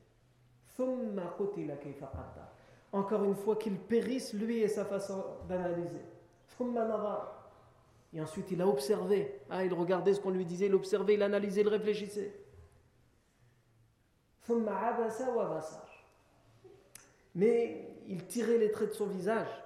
Encore 2.91 3.23
une 3.23 3.35
fois, 3.35 3.55
qu'il 3.55 3.77
périsse, 3.79 4.33
lui 4.33 4.57
et 4.57 4.67
sa 4.67 4.83
façon 4.83 5.23
d'analyser. 5.47 6.01
Et 8.17 8.21
ensuite, 8.21 8.49
il 8.49 8.59
a 8.63 8.67
observé. 8.67 9.41
Ah, 9.47 9.63
il 9.63 9.71
regardait 9.71 10.11
ce 10.11 10.19
qu'on 10.19 10.31
lui 10.31 10.43
disait, 10.43 10.65
il 10.65 10.73
observait, 10.73 11.13
il 11.13 11.21
analysait, 11.21 11.61
il 11.61 11.67
réfléchissait. 11.67 12.33
Mais 17.35 17.87
il 18.07 18.25
tirait 18.25 18.57
les 18.57 18.71
traits 18.71 18.89
de 18.89 18.93
son 18.95 19.05
visage. 19.05 19.63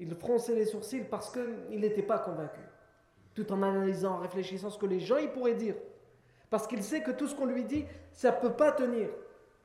Il 0.00 0.12
fronçait 0.16 0.56
les 0.56 0.64
sourcils 0.64 1.04
parce 1.08 1.30
qu'il 1.30 1.78
n'était 1.78 2.02
pas 2.02 2.18
convaincu. 2.18 2.62
Tout 3.32 3.52
en 3.52 3.62
analysant, 3.62 4.14
en 4.14 4.18
réfléchissant 4.18 4.68
ce 4.68 4.78
que 4.78 4.86
les 4.86 4.98
gens 4.98 5.18
ils 5.18 5.30
pourraient 5.30 5.54
dire. 5.54 5.76
Parce 6.48 6.66
qu'il 6.66 6.82
sait 6.82 7.00
que 7.00 7.12
tout 7.12 7.28
ce 7.28 7.36
qu'on 7.36 7.46
lui 7.46 7.62
dit, 7.62 7.84
ça 8.10 8.32
ne 8.32 8.40
peut 8.40 8.54
pas 8.54 8.72
tenir. 8.72 9.08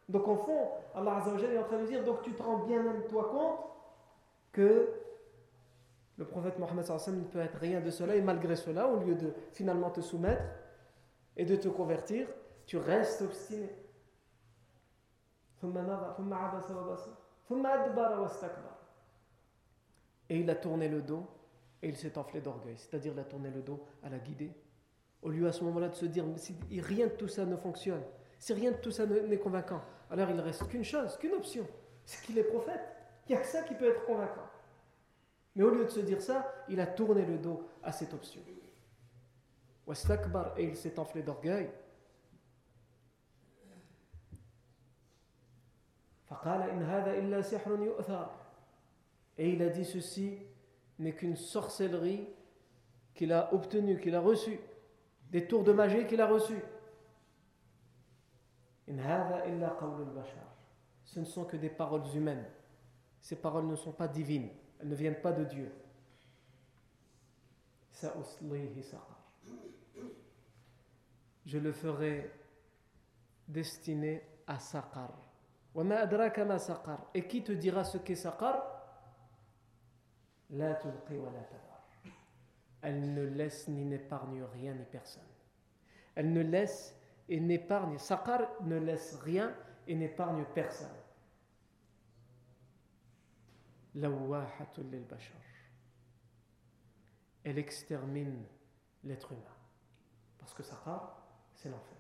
Donc, 0.08 0.28
au 0.28 0.36
fond, 0.36 0.70
Allah 0.94 1.24
est 1.26 1.58
en 1.58 1.64
train 1.64 1.80
de 1.80 1.88
dire 1.88 2.04
donc 2.04 2.22
tu 2.22 2.34
te 2.34 2.44
rends 2.44 2.60
bien 2.60 2.84
toi 3.10 3.28
compte 3.32 3.60
que 4.52 5.05
le 6.18 6.26
prophète 6.26 6.58
Mohammed 6.60 6.86
ne 6.88 7.24
peut 7.24 7.40
être 7.40 7.58
rien 7.58 7.82
de 7.82 7.90
cela 7.90 8.16
et 8.16 8.22
malgré 8.22 8.56
cela, 8.56 8.88
au 8.88 8.98
lieu 8.98 9.16
de 9.16 9.34
finalement 9.52 9.90
te 9.90 10.02
soumettre 10.02 10.44
et 11.36 11.46
de 11.46 11.56
te 11.56 11.68
convertir, 11.68 12.28
tu 12.66 12.78
restes 12.78 13.22
obstiné. 13.22 13.70
Et 20.30 20.40
il 20.40 20.50
a 20.50 20.56
tourné 20.56 20.88
le 20.88 21.02
dos 21.02 21.28
et 21.82 21.90
il 21.90 21.98
s'est 21.98 22.18
enflé 22.18 22.42
d'orgueil, 22.42 22.78
c'est-à-dire 22.78 23.14
il 23.14 23.20
a 23.20 23.24
tourné 23.24 23.50
le 23.50 23.62
dos 23.62 23.86
à 24.04 24.10
la 24.10 24.18
guidée. 24.18 24.52
Au 25.22 25.30
lieu 25.30 25.48
à 25.48 25.52
ce 25.52 25.64
moment-là 25.66 25.90
de 25.90 25.96
se 25.96 26.06
dire, 26.06 26.24
si 26.38 26.56
rien 26.80 27.08
de 27.08 27.12
tout 27.12 27.28
ça 27.28 27.46
ne 27.46 27.58
fonctionne, 27.58 28.04
si 28.40 28.54
rien 28.54 28.72
de 28.72 28.78
tout 28.78 28.92
ça 28.92 29.06
n'est 29.06 29.38
convaincant, 29.38 29.82
alors 30.10 30.30
il 30.30 30.36
ne 30.36 30.42
reste 30.42 30.68
qu'une 30.68 30.84
chose, 30.84 31.18
qu'une 31.18 31.34
option, 31.34 31.68
c'est 32.06 32.26
qu'il 32.26 32.38
est 32.38 32.44
prophète. 32.44 32.82
Il 33.28 33.32
n'y 33.32 33.38
a 33.38 33.42
que 33.42 33.48
ça 33.48 33.64
qui 33.64 33.74
peut 33.74 33.90
être 33.90 34.06
convaincant. 34.06 34.45
Mais 35.56 35.64
au 35.64 35.70
lieu 35.70 35.86
de 35.86 35.90
se 35.90 36.02
dire 36.02 36.22
ça, 36.22 36.54
il 36.68 36.80
a 36.80 36.88
tourné 36.88 37.26
le 37.26 37.38
dos 37.38 37.68
à 37.82 37.92
cette 37.92 38.14
option. 38.14 38.42
Et 40.58 40.64
il 40.64 40.76
s'est 40.76 41.00
enflé 41.00 41.24
d'orgueil. 41.24 41.70
Et 49.38 49.50
il 49.50 49.62
a 49.62 49.70
dit 49.70 49.86
ceci 49.86 50.40
n'est 51.00 51.14
qu'une 51.14 51.36
sorcellerie 51.36 52.28
qu'il 53.14 53.32
a 53.32 53.54
obtenue, 53.54 54.00
qu'il 54.00 54.16
a 54.16 54.20
reçue, 54.20 54.60
des 55.32 55.48
tours 55.48 55.64
de 55.64 55.72
magie 55.72 56.06
qu'il 56.08 56.22
a 56.22 56.28
reçus. 56.28 56.62
Ce 61.06 61.20
ne 61.20 61.26
sont 61.26 61.46
que 61.46 61.58
des 61.58 61.70
paroles 61.70 62.04
humaines. 62.14 62.46
Ces 63.22 63.36
paroles 63.36 63.66
ne 63.66 63.76
sont 63.76 63.92
pas 63.92 64.08
divines. 64.08 64.50
Elles 64.80 64.88
ne 64.90 64.96
viennent 64.96 65.22
pas 65.22 65.32
de 65.32 65.46
Dieu. 65.46 65.72
Je 71.46 71.58
le 71.58 71.72
ferai 71.72 72.32
destiné 73.48 74.22
à 74.48 74.60
Saqar. 74.60 75.12
Et 77.14 77.28
qui 77.28 77.44
te 77.44 77.52
dira 77.52 77.84
ce 77.84 77.98
qu'est 77.98 78.16
Saqar? 78.16 78.72
Elle 82.82 83.14
ne 83.14 83.24
laisse 83.24 83.68
ni 83.68 83.84
n'épargne 83.86 84.44
rien 84.44 84.74
ni 84.74 84.86
personne. 84.86 85.24
Elle 86.16 86.32
ne 86.32 86.42
laisse 86.42 86.96
et 87.28 87.40
n'épargne. 87.40 87.98
Saqar 87.98 88.42
ne 88.62 88.78
laisse 88.78 89.16
rien 89.16 89.56
et 89.88 89.96
n'épargne 89.96 90.46
personne. 90.54 90.88
Elle 97.44 97.58
extermine 97.58 98.44
l'être 99.04 99.32
humain. 99.32 99.42
Parce 100.38 100.54
que 100.54 100.64
Saqar, 100.64 101.26
c'est 101.54 101.70
l'enfer. 101.70 101.98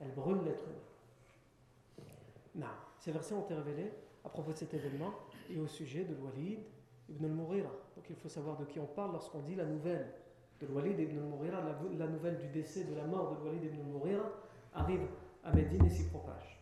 Elle 0.00 0.12
brûle 0.12 0.42
l'être 0.44 0.64
humain. 0.64 2.06
Non. 2.54 2.66
Ces 2.98 3.12
versets 3.12 3.34
ont 3.34 3.44
été 3.44 3.54
révélés 3.54 3.92
à 4.24 4.28
propos 4.28 4.52
de 4.52 4.56
cet 4.56 4.74
événement 4.74 5.14
et 5.48 5.58
au 5.58 5.66
sujet 5.66 6.04
de 6.04 6.14
Walid 6.14 6.60
ibn 7.08 7.24
al-Mughira. 7.24 7.70
Donc 7.96 8.04
il 8.10 8.16
faut 8.16 8.28
savoir 8.28 8.56
de 8.56 8.64
qui 8.64 8.80
on 8.80 8.86
parle 8.86 9.12
lorsqu'on 9.12 9.40
dit 9.42 9.54
la 9.54 9.64
nouvelle 9.64 10.12
de 10.60 10.66
Walid 10.66 10.98
ibn 10.98 11.18
al-Mughira, 11.18 11.62
la, 11.96 12.06
nouvelle 12.08 12.38
du 12.38 12.48
décès, 12.48 12.84
de 12.84 12.94
la 12.94 13.04
mort 13.04 13.36
de 13.36 13.44
Walid 13.44 13.64
ibn 13.64 13.80
al-Mughira 13.80 14.30
arrive 14.74 15.06
à 15.44 15.52
Médine 15.52 15.84
et 15.84 15.90
s'y 15.90 16.08
propage. 16.08 16.58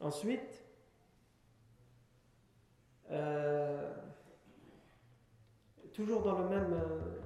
Ensuite, 0.00 0.61
toujours 5.92 6.22
dans 6.22 6.38
le 6.38 6.48
même, 6.48 6.72
euh, 6.72 7.20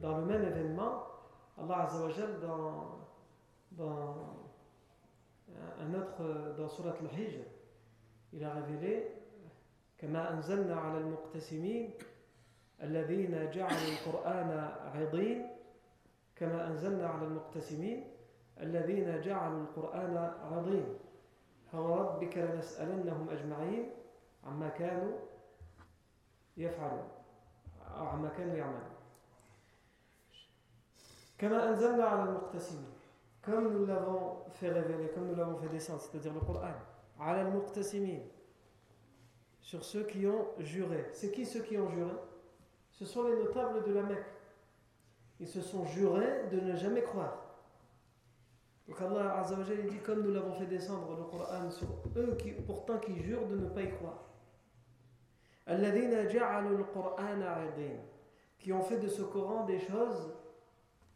dans 0.00 0.18
le 0.18 0.24
même 0.24 0.42
événement, 0.42 1.02
Allah 1.58 1.84
Azzawajal 1.84 2.40
dans, 2.40 2.98
dans 3.72 4.16
un 5.80 5.94
autre, 5.94 6.54
dans 6.58 6.68
Surat 6.68 6.94
Al-Hijr, 7.00 7.40
il 8.32 8.44
a 8.44 8.52
révélé 8.54 9.12
كما 9.98 10.32
أنزلنا 10.32 10.76
على 10.76 10.98
المقتسمين 10.98 11.90
الذين 12.82 13.50
جعلوا 13.50 13.88
القرآن 13.96 14.70
عضين 14.94 15.48
كما 16.36 16.66
أنزلنا 16.66 17.06
على 17.08 17.26
المقتسمين 17.26 18.04
الذين 18.60 19.20
جعلوا 19.20 19.60
القرآن 19.60 20.16
عضين 20.52 20.84
فوربك 21.72 22.38
لنسألنهم 22.38 23.28
أجمعين 23.30 23.90
عما 24.45 24.69
كانوا 24.69 25.17
يفعلون 26.57 27.09
أو 27.97 28.07
عما 28.07 28.29
كانوا 28.29 28.55
يعملون 28.55 28.91
كما 31.37 31.69
أنزلنا 31.69 32.05
على 32.05 32.23
المقتسمين 32.23 32.91
comme 33.41 33.73
nous 33.73 33.87
l'avons 33.87 34.43
fait 34.51 34.69
révéler, 34.69 35.09
comme 35.09 35.27
nous 35.27 35.35
l'avons 35.35 35.57
fait 35.57 35.67
descendre, 35.69 35.99
c'est-à-dire 36.01 36.33
le 36.33 36.41
Coran, 36.41 36.73
على 37.19 37.41
المقتسمين 37.41 38.27
sur 39.61 39.83
ceux 39.83 40.03
qui 40.03 40.27
ont 40.27 40.47
juré. 40.59 41.07
C'est 41.13 41.31
qui 41.31 41.45
ceux 41.45 41.61
qui 41.61 41.77
ont 41.77 41.89
juré 41.89 42.11
Ce 42.91 43.05
sont 43.05 43.23
les 43.23 43.35
notables 43.35 43.83
de 43.83 43.93
la 43.93 44.03
Mecque. 44.03 44.25
Ils 45.39 45.47
se 45.47 45.61
sont 45.61 45.85
jurés 45.85 46.47
de 46.51 46.59
ne 46.59 46.75
jamais 46.75 47.01
croire. 47.03 47.37
Donc 48.87 48.99
Allah 49.01 49.39
Azzawajal 49.39 49.87
dit 49.87 49.99
comme 49.99 50.21
nous 50.21 50.31
l'avons 50.31 50.53
fait 50.53 50.65
descendre 50.65 51.15
le 51.15 51.23
Coran 51.23 51.71
sur 51.71 51.87
eux 52.17 52.35
qui, 52.37 52.51
pourtant 52.51 52.97
qui 52.97 53.15
jurent 53.23 53.47
de 53.47 53.55
ne 53.55 53.69
pas 53.69 53.81
y 53.81 53.91
croire. 53.91 54.25
Qui 58.58 58.72
ont 58.72 58.82
fait 58.82 58.98
de 58.98 59.08
ce 59.08 59.22
Coran 59.22 59.64
des 59.64 59.80
choses 59.80 60.32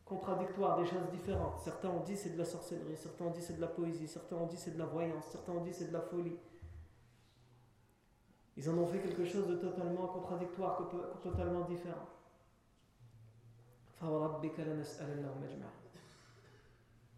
contradictoires, 0.05 0.77
des 0.77 0.87
choses 0.87 1.09
différentes. 1.13 1.61
Certains 1.61 1.89
ont 1.89 2.01
dit 2.01 2.17
c'est 2.17 2.31
de 2.31 2.39
la 2.39 2.45
sorcellerie, 2.45 2.97
certains 2.97 3.27
ont 3.27 3.31
dit 3.31 3.43
c'est 3.43 3.57
de 3.57 3.61
la 3.61 3.69
poésie, 3.69 4.09
certains 4.09 4.37
ont 4.37 4.47
dit 4.47 4.57
c'est 4.57 4.73
de 4.73 4.79
la 4.79 4.87
voyance, 4.87 5.25
certains 5.31 5.53
ont 5.53 5.63
dit 5.63 5.73
c'est 5.73 5.87
de 5.87 5.93
la 5.93 6.01
folie. 6.01 6.37
Ils 8.57 8.69
en 8.69 8.77
ont 8.77 8.87
fait 8.87 8.99
quelque 8.99 9.25
chose 9.25 9.47
de 9.47 9.55
totalement 9.57 10.09
contradictoire, 10.09 10.91
totalement 11.23 11.65
différent. 11.65 12.09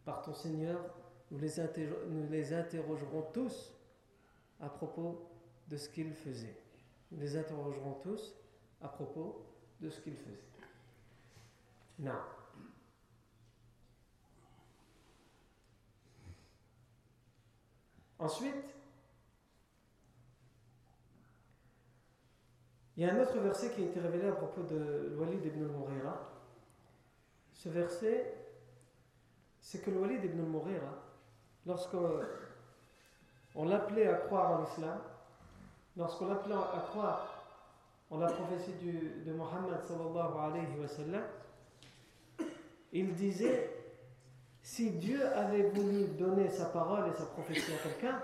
Par 0.04 0.22
ton 0.22 0.34
Seigneur, 0.34 0.78
nous 1.30 1.38
les, 1.38 1.50
nous 2.08 2.28
les 2.28 2.52
interrogerons 2.52 3.22
tous 3.32 3.72
à 4.60 4.68
propos 4.68 5.30
de 5.68 5.76
ce 5.78 5.88
qu'ils 5.88 6.12
faisaient. 6.12 6.61
Les 7.18 7.36
interrogerons 7.36 8.00
tous 8.02 8.34
à 8.80 8.88
propos 8.88 9.44
de 9.80 9.90
ce 9.90 10.00
qu'ils 10.00 10.16
faisaient. 10.16 10.38
Non. 11.98 12.12
Ensuite, 18.18 18.72
Il 22.96 23.06
y 23.06 23.08
a 23.08 23.14
un 23.14 23.20
autre 23.20 23.38
verset 23.38 23.70
qui 23.70 23.82
a 23.82 23.86
été 23.86 24.00
révélé 24.00 24.28
à 24.28 24.32
propos 24.32 24.62
de 24.62 25.16
Walid 25.18 25.44
ibn 25.44 25.64
al-Mughira. 25.64 26.28
Ce 27.52 27.68
verset, 27.70 28.34
c'est 29.60 29.80
que 29.80 29.90
Walid 29.90 30.22
ibn 30.22 30.40
al-Mughira, 30.40 31.02
lorsqu'on 31.66 32.20
l'appelait 33.64 34.08
à 34.08 34.14
croire 34.14 34.52
en 34.52 34.60
l'islam, 34.60 35.00
lorsqu'on 35.96 36.28
l'appelait 36.28 36.54
à 36.54 36.86
croire 36.90 37.28
en 38.10 38.18
la 38.18 38.26
prophétie 38.26 38.72
de 39.24 39.32
Mohammed 39.32 39.80
sallallahu 39.82 40.38
alayhi 40.38 40.78
wa 40.78 41.20
il 42.92 43.14
disait 43.14 43.70
si 44.62 44.90
Dieu 44.90 45.26
avait 45.34 45.70
voulu 45.70 46.08
donner 46.18 46.48
sa 46.48 46.66
parole 46.66 47.10
et 47.10 47.16
sa 47.16 47.24
prophétie 47.26 47.72
à 47.72 47.88
quelqu'un, 47.88 48.22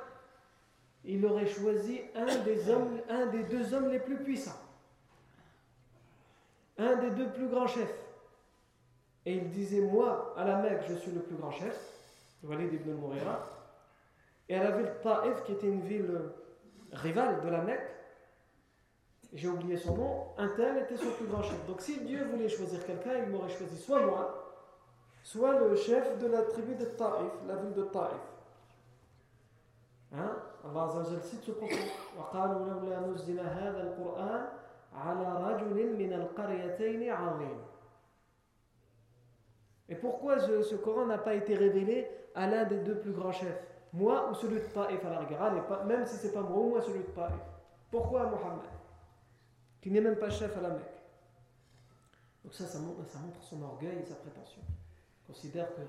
il 1.04 1.24
aurait 1.26 1.46
choisi 1.46 2.00
un 2.14 2.38
des, 2.44 2.70
hommes, 2.70 3.00
deux 3.50 3.74
hommes 3.74 3.90
les 3.90 3.98
plus 3.98 4.18
puissants, 4.18 4.60
un 6.76 6.96
des 6.96 7.10
deux 7.10 7.30
plus 7.30 7.48
grands 7.48 7.66
chefs. 7.66 7.98
Et 9.26 9.36
il 9.36 9.50
disait 9.50 9.80
Moi, 9.80 10.34
à 10.36 10.44
la 10.44 10.58
Mecque, 10.58 10.82
je 10.88 10.94
suis 10.94 11.10
le 11.10 11.20
plus 11.20 11.36
grand 11.36 11.50
chef, 11.50 11.76
Walid 12.42 12.72
ibn 12.72 12.90
al 12.90 13.38
Et 14.48 14.54
à 14.54 14.64
la 14.64 14.70
ville 14.76 14.92
Taif, 15.02 15.44
qui 15.44 15.52
était 15.52 15.66
une 15.66 15.82
ville 15.82 16.20
rivale 16.92 17.40
de 17.42 17.48
la 17.48 17.62
Mecque, 17.62 17.94
j'ai 19.32 19.48
oublié 19.48 19.76
son 19.76 19.96
nom, 19.96 20.26
un 20.38 20.48
tel 20.48 20.78
était 20.78 20.96
son 20.96 21.10
plus 21.10 21.26
grand 21.26 21.42
chef. 21.42 21.66
Donc 21.66 21.80
si 21.80 22.00
Dieu 22.00 22.24
voulait 22.24 22.48
choisir 22.48 22.84
quelqu'un, 22.86 23.18
il 23.24 23.30
m'aurait 23.30 23.50
choisi 23.50 23.76
soit 23.76 24.00
moi, 24.00 24.54
soit 25.22 25.58
le 25.58 25.76
chef 25.76 26.18
de 26.18 26.26
la 26.28 26.42
tribu 26.42 26.74
de 26.74 26.84
Taif, 26.86 27.32
la 27.46 27.56
ville 27.56 27.74
de 27.74 27.84
Taif. 27.84 28.20
Hein? 30.14 30.36
Allah 30.64 31.04
cite 31.22 31.44
ce. 31.44 31.52
Et 39.88 39.94
pourquoi 39.94 40.38
ce 40.38 40.74
Coran 40.74 41.06
n'a 41.06 41.18
pas 41.18 41.34
été 41.34 41.54
révélé 41.54 42.10
à 42.34 42.46
l'un 42.46 42.64
des 42.64 42.78
deux 42.78 42.98
plus 42.98 43.12
grands 43.12 43.32
chefs? 43.32 43.66
Moi 43.92 44.30
ou 44.30 44.34
celui 44.34 44.56
de 44.56 44.66
Taif 44.66 45.04
à 45.04 45.10
la 45.10 45.18
rigueur 45.20 45.84
Même 45.86 46.04
si 46.06 46.16
c'est 46.16 46.32
pas 46.32 46.42
moi 46.42 46.58
ou 46.58 46.68
moi 46.70 46.82
celui 46.82 47.00
de 47.00 47.10
Taif. 47.10 47.32
Pourquoi 47.90 48.24
Mohammed 48.26 48.68
Qui 49.80 49.90
n'est 49.90 50.00
même 50.00 50.16
pas 50.16 50.30
chef 50.30 50.56
à 50.56 50.60
la 50.60 50.70
Mecque? 50.70 50.98
Donc 52.44 52.54
ça, 52.54 52.66
ça 52.66 52.78
montre, 52.78 53.06
ça 53.08 53.18
montre 53.18 53.42
son 53.42 53.62
orgueil 53.62 53.98
et 53.98 54.04
sa 54.04 54.14
prétention. 54.14 54.62
Il 55.22 55.26
considère 55.34 55.74
que 55.74 55.82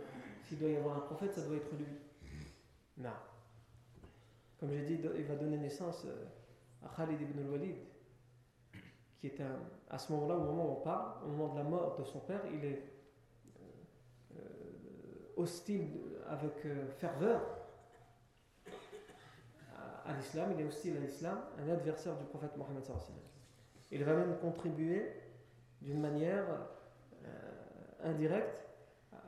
s'il 0.43 0.59
doit 0.59 0.69
y 0.69 0.77
avoir 0.77 0.97
un 0.97 1.01
prophète, 1.01 1.33
ça 1.33 1.41
doit 1.41 1.57
être 1.57 1.73
lui. 1.77 1.85
Non. 2.97 3.11
Comme 4.59 4.71
j'ai 4.71 4.81
dit, 4.81 4.99
il 5.17 5.25
va 5.25 5.35
donner 5.35 5.57
naissance 5.57 6.03
euh, 6.05 6.25
à 6.85 6.89
Khalid 6.95 7.21
ibn 7.21 7.39
al-Walid, 7.39 7.77
qui 9.19 9.27
est 9.27 9.39
un, 9.41 9.57
à 9.89 9.97
ce 9.97 10.11
moment-là, 10.11 10.35
au 10.35 10.43
moment 10.43 10.65
où 10.65 10.71
on 10.79 10.81
parle, 10.81 11.23
au 11.25 11.29
moment 11.29 11.53
de 11.53 11.59
la 11.59 11.63
mort 11.63 11.95
de 11.97 12.03
son 12.03 12.19
père, 12.19 12.41
il 12.51 12.65
est 12.65 12.83
euh, 13.57 14.37
euh, 14.37 15.41
hostile 15.41 15.87
avec 16.27 16.67
ferveur 16.97 17.41
l'islam, 20.13 20.51
il 20.55 20.61
est 20.61 20.67
hostile 20.67 20.97
à 20.97 20.99
l'islam, 20.99 21.39
un 21.59 21.69
adversaire 21.69 22.15
du 22.17 22.25
prophète 22.25 22.55
Mohammed. 22.57 22.83
Il 23.91 24.03
va 24.03 24.13
même 24.13 24.37
contribuer 24.37 25.11
d'une 25.81 25.99
manière 25.99 26.45
indirecte 28.03 28.65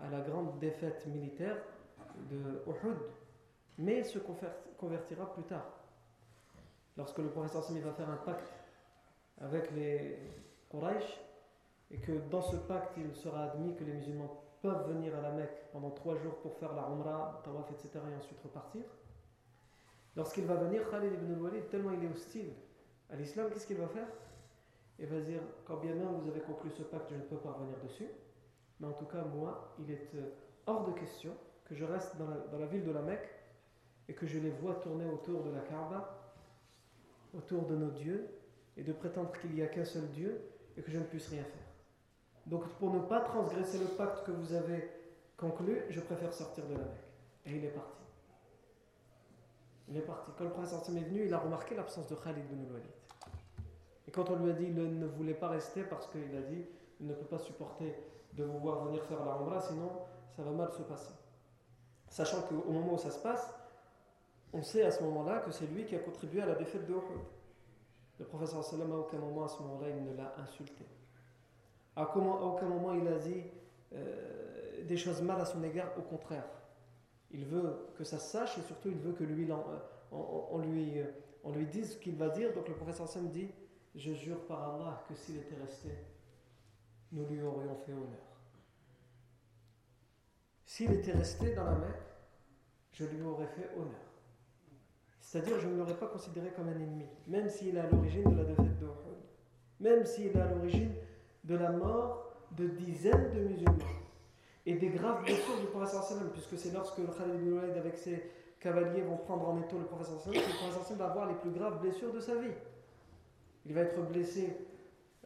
à 0.03 0.09
la 0.09 0.21
grande 0.21 0.57
défaite 0.59 1.05
militaire 1.07 1.57
de 2.29 2.63
Uhud 2.67 2.97
mais 3.77 4.03
se 4.03 4.19
convertira 4.77 5.33
plus 5.33 5.43
tard. 5.43 5.65
Lorsque 6.97 7.17
le 7.19 7.29
professeur 7.29 7.63
Sami 7.63 7.79
va 7.81 7.93
faire 7.93 8.09
un 8.09 8.17
pacte 8.17 8.53
avec 9.39 9.71
les 9.71 10.19
Quraysh, 10.69 11.19
et 11.89 11.97
que 11.97 12.11
dans 12.29 12.41
ce 12.41 12.55
pacte 12.55 12.95
il 12.97 13.13
sera 13.15 13.51
admis 13.51 13.75
que 13.75 13.83
les 13.83 13.93
musulmans 13.93 14.43
peuvent 14.61 14.87
venir 14.87 15.15
à 15.15 15.21
la 15.21 15.31
Mecque 15.31 15.69
pendant 15.71 15.89
trois 15.89 16.15
jours 16.15 16.35
pour 16.41 16.55
faire 16.57 16.73
la 16.73 16.83
Umrah, 16.83 17.41
Tawaf, 17.43 17.71
etc. 17.71 17.89
et 18.11 18.15
ensuite 18.15 18.39
repartir. 18.41 18.83
Lorsqu'il 20.15 20.45
va 20.45 20.55
venir, 20.55 20.89
Khalid 20.89 21.13
ibn 21.13 21.33
al-Walid, 21.33 21.69
tellement 21.69 21.91
il 21.91 22.03
est 22.03 22.11
hostile 22.11 22.51
à 23.09 23.15
l'islam, 23.15 23.49
qu'est-ce 23.51 23.67
qu'il 23.67 23.77
va 23.77 23.87
faire? 23.87 24.07
Il 24.99 25.07
va 25.07 25.19
dire 25.19 25.41
Quand 25.65 25.77
bien 25.77 25.93
même 25.93 26.19
vous 26.21 26.29
avez 26.29 26.41
conclu 26.41 26.71
ce 26.71 26.83
pacte, 26.83 27.09
je 27.09 27.15
ne 27.15 27.21
peux 27.21 27.37
pas 27.37 27.51
revenir 27.51 27.77
dessus. 27.83 28.07
Mais 28.79 28.87
en 28.87 28.93
tout 28.93 29.05
cas, 29.05 29.23
moi, 29.23 29.75
il 29.79 29.91
est 29.91 30.15
euh, 30.15 30.29
hors 30.65 30.85
de 30.85 30.93
question 30.93 31.31
que 31.65 31.75
je 31.75 31.85
reste 31.85 32.15
dans 32.17 32.57
la, 32.57 32.65
ville 32.65 32.83
de 32.83 32.91
la 32.91 33.01
Mecque 33.01 33.29
et 34.07 34.13
que 34.13 34.25
je 34.25 34.39
les 34.39 34.49
vois 34.49 34.75
tourner 34.75 35.05
autour 35.05 35.43
de 35.43 35.51
la 35.51 35.61
Kaaba, 35.61 36.33
autour 37.33 37.65
de 37.65 37.75
nos 37.75 37.91
dieux, 37.91 38.27
et 38.77 38.83
de 38.83 38.93
prétendre 38.93 39.31
qu'il 39.39 39.51
n'y 39.51 39.61
a 39.61 39.67
qu'un 39.67 39.85
seul 39.85 40.07
Dieu 40.09 40.41
et 40.77 40.81
que 40.81 40.91
je 40.91 40.97
ne 40.97 41.03
puisse 41.03 41.27
rien 41.27 41.43
faire. 41.43 41.67
Donc 42.45 42.67
pour 42.79 42.93
ne 42.93 42.99
pas 42.99 43.21
transgresser 43.21 43.77
le 43.77 43.85
pacte 43.85 44.25
que 44.25 44.31
vous 44.31 44.53
avez 44.53 44.89
conclu, 45.37 45.83
je 45.89 45.99
préfère 45.99 46.33
sortir 46.33 46.65
de 46.65 46.73
la 46.73 46.79
Mecque. 46.79 47.07
Et 47.45 47.57
il 47.57 47.65
est 47.65 47.69
parti. 47.69 48.00
Il 49.91 49.97
est 49.97 50.01
parti. 50.01 50.31
Quand 50.37 50.45
le 50.45 50.51
prince 50.51 50.71
est 50.71 50.91
venu, 50.91 51.25
il 51.25 51.33
a 51.33 51.39
remarqué 51.39 51.75
l'absence 51.75 52.07
de 52.07 52.15
Khalid 52.15 52.47
bin 52.49 52.73
Walid. 52.73 52.91
Et 54.07 54.11
quand 54.11 54.29
on 54.29 54.37
lui 54.37 54.49
a 54.49 54.53
dit 54.53 54.65
qu'il 54.65 54.99
ne 54.99 55.05
voulait 55.05 55.33
pas 55.33 55.49
rester 55.49 55.83
parce 55.83 56.07
qu'il 56.07 56.35
a 56.35 56.41
dit 56.41 56.65
il 57.01 57.07
ne 57.07 57.13
peut 57.13 57.25
pas 57.25 57.39
supporter 57.39 57.95
de 58.33 58.43
vous 58.45 58.59
voir 58.59 58.85
venir 58.85 59.03
faire 59.03 59.23
la 59.25 59.35
Umrah, 59.35 59.59
sinon 59.59 59.91
ça 60.35 60.43
va 60.43 60.51
mal 60.51 60.71
se 60.71 60.81
passer. 60.83 61.11
Sachant 62.07 62.41
qu'au 62.43 62.71
moment 62.71 62.93
où 62.93 62.97
ça 62.97 63.11
se 63.11 63.19
passe, 63.19 63.53
on 64.53 64.61
sait 64.61 64.83
à 64.83 64.91
ce 64.91 65.03
moment-là 65.03 65.39
que 65.39 65.51
c'est 65.51 65.67
lui 65.67 65.85
qui 65.85 65.95
a 65.95 65.99
contribué 65.99 66.41
à 66.41 66.45
la 66.45 66.55
défaite 66.55 66.85
de 66.85 66.93
Uhud. 66.93 67.21
Le 68.19 68.25
professeur 68.25 68.63
sallam 68.63 68.91
à 68.93 68.95
aucun 68.95 69.17
moment 69.17 69.43
à 69.43 69.47
ce 69.49 69.61
moment-là 69.61 69.89
il 69.89 70.03
ne 70.05 70.15
l'a 70.15 70.35
insulté. 70.37 70.85
À, 71.97 72.03
aucun 72.03 72.67
moment 72.67 72.93
il 72.93 73.07
a 73.07 73.17
dit 73.17 73.43
euh, 73.93 74.83
des 74.83 74.97
choses 74.97 75.21
mal 75.21 75.41
à 75.41 75.45
son 75.45 75.61
égard, 75.63 75.89
au 75.97 76.01
contraire. 76.01 76.45
Il 77.33 77.45
veut 77.45 77.87
que 77.97 78.03
ça 78.03 78.19
sache 78.19 78.57
et 78.57 78.61
surtout 78.61 78.89
il 78.89 78.97
veut 78.97 79.13
que 79.13 79.23
lui, 79.23 79.47
on, 80.11 80.57
lui, 80.59 80.99
euh, 80.99 81.05
on 81.43 81.51
lui 81.53 81.65
dise 81.65 81.93
ce 81.93 81.97
qu'il 81.97 82.15
va 82.15 82.29
dire. 82.29 82.53
Donc 82.53 82.67
le 82.67 82.75
professeur 82.75 83.07
sallam 83.07 83.29
dit 83.29 83.49
Je 83.95 84.13
jure 84.13 84.45
par 84.45 84.75
Allah 84.75 85.03
que 85.07 85.15
s'il 85.15 85.37
était 85.37 85.55
resté, 85.55 85.89
nous 87.11 87.25
lui 87.25 87.41
aurions 87.41 87.75
fait 87.85 87.93
honneur. 87.93 88.27
S'il 90.65 90.91
était 90.93 91.13
resté 91.13 91.53
dans 91.53 91.65
la 91.65 91.75
Mecque, 91.75 92.01
je 92.93 93.05
lui 93.05 93.21
aurais 93.21 93.47
fait 93.47 93.69
honneur. 93.75 94.11
C'est-à-dire, 95.19 95.59
je 95.59 95.67
ne 95.67 95.77
l'aurais 95.77 95.97
pas 95.97 96.07
considéré 96.07 96.51
comme 96.51 96.67
un 96.67 96.79
ennemi, 96.79 97.05
même 97.27 97.47
s'il 97.49 97.75
est 97.75 97.79
à 97.79 97.89
l'origine 97.89 98.23
de 98.23 98.35
la 98.35 98.43
défaite 98.43 98.79
de 98.79 98.87
même 99.79 100.05
s'il 100.05 100.27
est 100.27 100.39
à 100.39 100.47
l'origine 100.47 100.93
de 101.43 101.55
la 101.55 101.71
mort 101.71 102.33
de 102.51 102.67
dizaines 102.67 103.31
de 103.33 103.39
musulmans 103.39 104.00
et 104.65 104.75
des 104.75 104.89
graves 104.89 105.23
blessures 105.23 105.59
du 105.59 105.67
professeur 105.67 106.03
puisque 106.33 106.57
c'est 106.57 106.71
lorsque 106.71 106.97
le 106.99 107.07
Khalid 107.07 107.41
ibn 107.41 107.59
avec 107.77 107.97
ses 107.97 108.31
cavaliers 108.59 109.01
vont 109.01 109.17
prendre 109.17 109.49
en 109.49 109.59
étau 109.59 109.79
le 109.79 109.85
professeur 109.85 110.21
que 110.23 110.29
le 110.29 110.71
professeur 110.71 110.97
va 110.97 111.05
avoir 111.05 111.27
les 111.27 111.35
plus 111.35 111.51
graves 111.51 111.81
blessures 111.81 112.13
de 112.13 112.19
sa 112.19 112.35
vie. 112.35 112.53
Il 113.65 113.73
va 113.73 113.81
être 113.81 113.99
blessé 114.09 114.55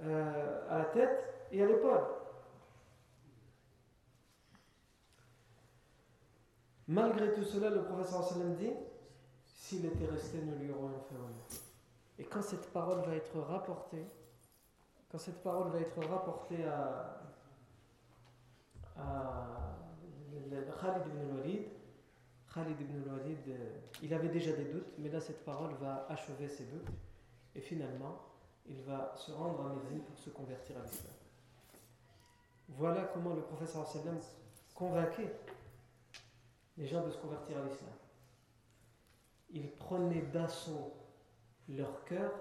euh, 0.01 0.67
à 0.69 0.79
la 0.79 0.85
tête 0.85 1.47
et 1.51 1.61
à 1.61 1.65
l'épaule. 1.65 2.01
Malgré 6.87 7.33
tout 7.33 7.43
cela, 7.43 7.69
le 7.69 7.83
professeur 7.83 8.21
dit 8.57 8.71
s'il 9.43 9.85
était 9.85 10.05
resté, 10.05 10.37
nous 10.37 10.55
lui 10.59 10.69
aurions 10.71 10.99
fait 11.09 11.15
honneur. 11.15 11.45
Et 12.19 12.23
quand 12.23 12.41
cette 12.41 12.71
parole 12.71 13.01
va 13.01 13.15
être 13.15 13.39
rapportée, 13.39 14.05
quand 15.11 15.17
cette 15.17 15.41
parole 15.41 15.71
va 15.71 15.79
être 15.79 15.99
rapportée 16.07 16.63
à, 16.65 17.24
Khalid 20.85 21.07
ibn 21.07 21.35
Walid, 21.35 21.65
Khalid 22.53 22.79
ibn 22.79 23.03
euh, 23.09 23.79
il 24.03 24.13
avait 24.13 24.29
déjà 24.29 24.51
des 24.53 24.65
doutes, 24.65 24.93
mais 24.99 25.09
là 25.09 25.19
cette 25.19 25.43
parole 25.43 25.73
va 25.81 26.05
achever 26.09 26.47
ses 26.47 26.65
doutes. 26.65 26.89
Et 27.55 27.61
finalement, 27.61 28.21
il 28.67 28.81
va 28.83 29.13
se 29.15 29.31
rendre 29.31 29.65
à 29.65 29.73
Médine 29.73 30.03
pour 30.03 30.17
se 30.17 30.29
convertir 30.29 30.77
à 30.77 30.83
l'islam. 30.83 31.13
Voilà 32.69 33.03
comment 33.13 33.33
le 33.33 33.41
professeur 33.41 33.87
sallam 33.87 34.19
convainquait 34.73 35.33
les 36.77 36.85
gens 36.85 37.05
de 37.05 37.11
se 37.11 37.17
convertir 37.17 37.57
à 37.57 37.61
l'islam. 37.63 37.93
Il 39.49 39.71
prenait 39.71 40.23
d'assaut 40.23 40.93
leur 41.69 42.03
cœur, 42.05 42.31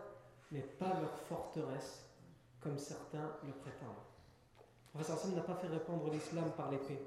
mais 0.51 0.61
pas 0.61 1.01
leur 1.01 1.17
forteresse, 1.17 2.09
comme 2.61 2.79
certains 2.79 3.37
le 3.47 3.53
prétendent. 3.53 4.04
Sallam 5.03 5.35
n'a 5.35 5.43
pas 5.43 5.57
fait 5.57 5.67
répandre 5.67 6.11
l'islam 6.11 6.53
par 6.57 6.71
l'épée. 6.71 7.01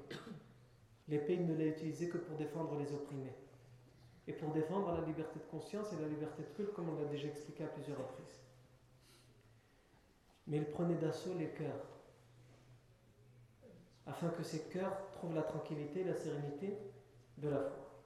L'épée, 1.08 1.34
il 1.34 1.46
ne 1.46 1.56
l'a 1.56 1.66
utilisée 1.66 2.08
que 2.08 2.18
pour 2.18 2.36
défendre 2.36 2.76
les 2.78 2.92
opprimés. 2.92 3.34
Et 4.26 4.32
pour 4.34 4.52
défendre 4.52 4.92
la 4.92 5.06
liberté 5.06 5.38
de 5.38 5.44
conscience 5.44 5.90
et 5.94 6.02
la 6.02 6.08
liberté 6.08 6.42
de 6.42 6.48
culte, 6.48 6.74
comme 6.74 6.90
on 6.90 7.00
l'a 7.00 7.06
déjà 7.06 7.28
expliqué 7.28 7.64
à 7.64 7.68
plusieurs 7.68 7.96
reprises. 7.96 8.40
Mais 10.46 10.58
il 10.58 10.66
prenait 10.66 10.96
d'assaut 10.96 11.34
les 11.34 11.48
cœurs, 11.48 11.86
afin 14.06 14.28
que 14.28 14.42
ces 14.42 14.64
cœurs 14.64 15.10
trouvent 15.12 15.34
la 15.34 15.42
tranquillité 15.42 16.00
et 16.00 16.04
la 16.04 16.14
sérénité 16.14 16.76
de 17.38 17.48
la 17.48 17.60
foi. 17.60 18.04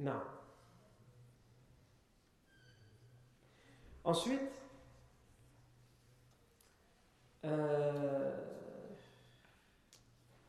Non. 0.00 0.20
Ensuite, 4.02 4.40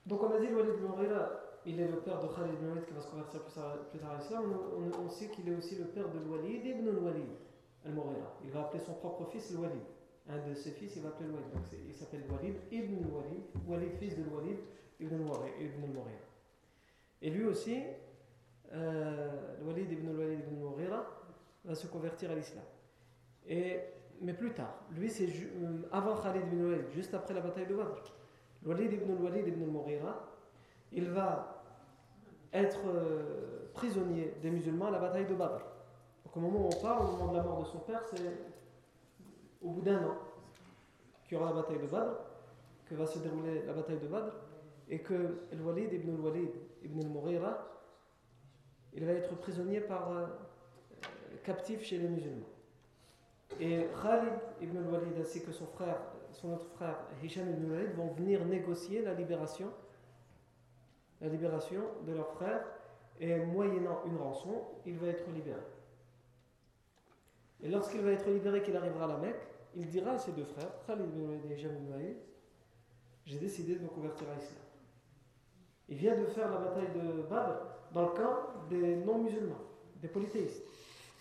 donc 0.05 0.23
on 0.23 0.31
a 0.35 0.39
dit 0.39 0.51
Walid 0.51 0.75
ibn 0.79 0.87
il 1.65 1.79
est 1.79 1.87
le 1.87 1.97
père 1.97 2.21
de 2.21 2.27
Khalid 2.27 2.53
ibn 2.53 2.69
Walid 2.69 2.85
qui 2.85 2.93
va 2.93 3.01
se 3.01 3.09
convertir 3.09 3.41
plus 3.43 3.53
tard, 3.99 4.11
à 4.11 4.17
l'islam. 4.17 4.57
On, 4.97 5.09
sait 5.09 5.27
qu'il 5.27 5.47
est 5.49 5.55
aussi 5.55 5.75
le 5.75 5.85
père 5.85 6.09
de 6.09 6.19
Walid 6.19 6.65
ibn 6.65 6.87
al-Walid 6.87 7.29
al-Mughira. 7.85 8.37
Il 8.43 8.51
va 8.51 8.61
appeler 8.61 8.81
son 8.83 8.93
propre 8.93 9.25
fils 9.25 9.53
Walid. 9.55 9.81
Un 10.29 10.47
de 10.47 10.53
ses 10.53 10.71
fils, 10.71 10.95
il 10.95 11.01
va 11.01 11.09
appeler 11.09 11.27
le 11.27 11.35
Walid. 11.35 11.51
Donc 11.51 11.63
il 11.87 11.93
s'appelle 11.93 12.23
Walid 12.31 12.55
ibn 12.71 13.03
al-Walid. 13.03 13.43
Walid, 13.67 13.91
fils 13.99 14.17
de 14.17 14.23
Walid 14.23 14.57
ibn 14.99 15.15
al-Mughira. 15.15 16.01
Et 17.21 17.29
lui 17.29 17.45
aussi, 17.45 17.83
euh, 18.71 19.57
Walid 19.63 19.91
ibn 19.91 20.09
al-Walid 20.09 20.39
ibn 20.39 20.55
al-Mughira 20.55 21.05
va 21.65 21.75
se 21.75 21.87
convertir 21.87 22.31
à 22.31 22.35
l'islam. 22.35 22.63
Et 23.47 23.79
mais 24.21 24.33
plus 24.33 24.51
tard. 24.51 24.73
Lui, 24.91 25.09
c'est 25.09 25.27
euh, 25.27 25.87
avant 25.91 26.15
Khalid 26.15 26.43
ibn 26.47 26.59
al-Walid, 26.59 26.89
juste 26.91 27.13
après 27.13 27.33
la 27.33 27.41
bataille 27.41 27.67
de 27.67 27.75
Badr. 27.75 28.13
Walid 28.65 28.91
ibn 28.91 29.11
al-Walid 29.11 29.47
ibn 29.47 29.63
al-Mughira, 29.63 30.27
il 30.91 31.09
va 31.09 31.63
être 32.51 32.81
euh, 32.87 33.69
prisonnier 33.73 34.33
des 34.41 34.49
musulmans 34.49 34.87
à 34.87 34.91
la 34.91 34.99
bataille 34.99 35.25
de 35.25 35.35
Badr. 35.35 35.61
Donc 36.25 36.35
au 36.35 36.39
moment 36.39 36.65
où 36.65 36.69
on 36.73 36.81
parle, 36.81 37.07
au 37.07 37.11
moment 37.11 37.31
de 37.31 37.37
la 37.37 37.43
mort 37.43 37.59
de 37.59 37.65
son 37.65 37.79
père, 37.79 38.01
c'est 38.03 38.37
au 39.61 39.69
bout 39.69 39.81
d'un 39.81 40.03
an 40.03 40.17
qu'il 41.23 41.37
y 41.37 41.41
aura 41.41 41.51
la 41.51 41.61
bataille 41.61 41.79
de 41.79 41.87
Badr, 41.87 42.15
que 42.85 42.95
va 42.95 43.05
se 43.05 43.19
dérouler 43.19 43.63
la 43.65 43.73
bataille 43.73 43.99
de 43.99 44.07
Badr, 44.07 44.33
et 44.89 44.99
que 44.99 45.43
Al-Walid 45.51 45.93
ibn 45.93 46.15
al-Walid 46.15 46.49
ibn 46.83 46.99
al-Mughira, 47.01 47.67
il 48.93 49.05
va 49.05 49.11
être 49.11 49.35
prisonnier 49.37 49.81
par 49.81 50.11
euh, 50.11 50.25
captif 51.43 51.83
chez 51.83 51.99
les 51.99 52.07
musulmans. 52.07 52.47
Et 53.59 53.87
Khalid 54.01 54.33
ibn 54.61 54.77
al-Walid 54.77 55.19
ainsi 55.19 55.43
que 55.43 55.51
son 55.51 55.65
autre 55.65 56.67
frère 56.75 56.97
Hisham 57.23 57.49
ibn 57.49 57.71
al-Walid 57.71 57.95
vont 57.95 58.11
venir 58.13 58.45
négocier 58.45 59.01
la 59.01 59.13
libération 59.13 59.71
la 61.21 61.27
libération 61.27 61.81
de 62.07 62.13
leur 62.13 62.31
frère 62.33 62.65
et 63.19 63.37
moyennant 63.37 64.01
une 64.05 64.17
rançon, 64.17 64.63
il 64.85 64.97
va 64.97 65.07
être 65.07 65.29
libéré. 65.31 65.59
Et 67.61 67.69
lorsqu'il 67.69 68.01
va 68.01 68.11
être 68.11 68.29
libéré, 68.29 68.61
qu'il 68.61 68.75
arrivera 68.77 69.05
à 69.05 69.07
la 69.09 69.17
Mecque, 69.17 69.41
il 69.75 69.87
dira 69.87 70.11
à 70.11 70.17
ses 70.17 70.31
deux 70.31 70.45
frères, 70.45 70.71
Khalid 70.87 71.09
et 71.49 72.17
j'ai 73.25 73.37
décidé 73.37 73.75
de 73.75 73.81
me 73.81 73.89
convertir 73.89 74.27
à 74.29 74.35
l'islam. 74.35 74.61
Il 75.89 75.97
vient 75.97 76.17
de 76.17 76.25
faire 76.25 76.49
la 76.49 76.57
bataille 76.57 76.89
de 76.95 77.23
Badr 77.23 77.57
dans 77.93 78.01
le 78.03 78.11
camp 78.11 78.67
des 78.69 78.95
non-musulmans, 78.95 79.59
des 79.97 80.07
polythéistes. 80.07 80.68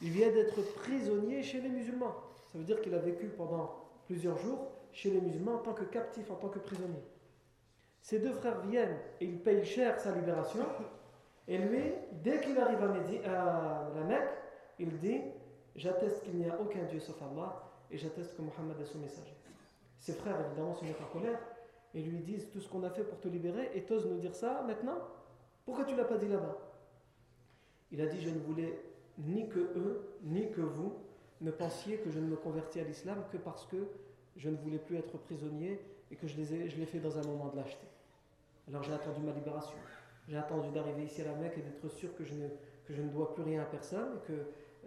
Il 0.01 0.11
vient 0.11 0.31
d'être 0.31 0.61
prisonnier 0.75 1.43
chez 1.43 1.61
les 1.61 1.69
musulmans. 1.69 2.15
Ça 2.53 2.59
veut 2.59 2.65
dire 2.65 2.81
qu'il 2.81 2.95
a 2.95 2.99
vécu 2.99 3.27
pendant 3.29 3.75
plusieurs 4.07 4.39
jours 4.39 4.71
chez 4.93 5.11
les 5.11 5.21
musulmans 5.21 5.57
en 5.57 5.59
tant 5.59 5.75
que 5.75 5.85
captif, 5.85 6.31
en 6.31 6.37
tant 6.37 6.49
que 6.49 6.59
prisonnier. 6.59 7.03
Ses 8.01 8.21
deux 8.21 8.33
frères 8.33 8.61
viennent 8.61 8.97
et 9.21 9.27
ils 9.27 9.39
payent 9.39 9.65
cher 9.65 9.99
sa 9.99 10.15
libération. 10.15 10.65
Et 11.47 11.59
lui, 11.59 11.93
dès 12.23 12.41
qu'il 12.41 12.59
arrive 12.59 12.83
à, 13.27 13.91
la 13.95 14.05
Mecque, 14.05 14.31
il 14.79 14.99
dit 14.99 15.21
J'atteste 15.75 16.25
qu'il 16.25 16.37
n'y 16.37 16.49
a 16.49 16.61
aucun 16.61 16.83
Dieu 16.85 16.99
sauf 16.99 17.21
Allah 17.23 17.63
et 17.91 17.99
j'atteste 17.99 18.37
que 18.37 18.43
Mohammed 18.43 18.81
est 18.81 18.87
son 18.87 18.99
messager. 18.99 19.37
Ses 19.99 20.13
frères, 20.13 20.41
évidemment, 20.47 20.75
se 20.75 20.85
mettent 20.85 21.01
en 21.01 21.13
colère 21.13 21.39
et 21.95 22.03
lui 22.03 22.19
disent 22.19 22.51
Tout 22.51 22.61
ce 22.61 22.69
qu'on 22.69 22.83
a 22.85 22.91
fait 22.91 23.05
pour 23.05 23.21
te 23.21 23.29
libérer 23.29 23.71
et 23.75 23.83
t'oses 23.83 24.07
nous 24.07 24.19
dire 24.19 24.35
ça 24.35 24.63
maintenant? 24.67 24.99
Pourquoi 25.65 25.85
tu 25.85 25.95
l'as 25.95 26.05
pas 26.05 26.17
dit 26.17 26.29
là-bas? 26.29 26.57
Il 27.91 28.01
a 28.01 28.07
dit 28.07 28.21
Je 28.21 28.31
ne 28.31 28.39
voulais 28.39 28.81
ni 29.18 29.48
que 29.48 29.59
eux, 29.59 30.00
ni 30.22 30.50
que 30.50 30.61
vous 30.61 30.94
ne 31.40 31.50
pensiez 31.50 31.98
que 31.98 32.11
je 32.11 32.18
ne 32.18 32.26
me 32.26 32.37
convertis 32.37 32.81
à 32.81 32.85
l'islam 32.85 33.24
que 33.31 33.37
parce 33.37 33.66
que 33.66 33.76
je 34.37 34.48
ne 34.48 34.57
voulais 34.57 34.78
plus 34.78 34.96
être 34.96 35.18
prisonnier 35.18 35.81
et 36.11 36.16
que 36.16 36.26
je 36.26 36.37
l'ai 36.37 36.87
fait 36.87 37.00
dans 37.00 37.18
un 37.18 37.22
moment 37.22 37.48
de 37.48 37.57
lâcheté. 37.57 37.87
Alors 38.68 38.83
j'ai 38.83 38.92
attendu 38.92 39.20
ma 39.20 39.33
libération. 39.33 39.76
J'ai 40.28 40.37
attendu 40.37 40.70
d'arriver 40.70 41.04
ici 41.04 41.22
à 41.22 41.26
la 41.26 41.35
Mecque 41.35 41.59
et 41.59 41.62
d'être 41.62 41.88
sûr 41.88 42.14
que 42.14 42.24
je, 42.24 42.35
ne, 42.35 42.48
que 42.87 42.92
je 42.92 43.00
ne 43.02 43.09
dois 43.09 43.35
plus 43.35 43.42
rien 43.42 43.62
à 43.62 43.64
personne 43.64 44.16
et 44.16 44.26
qu'on 44.26 44.38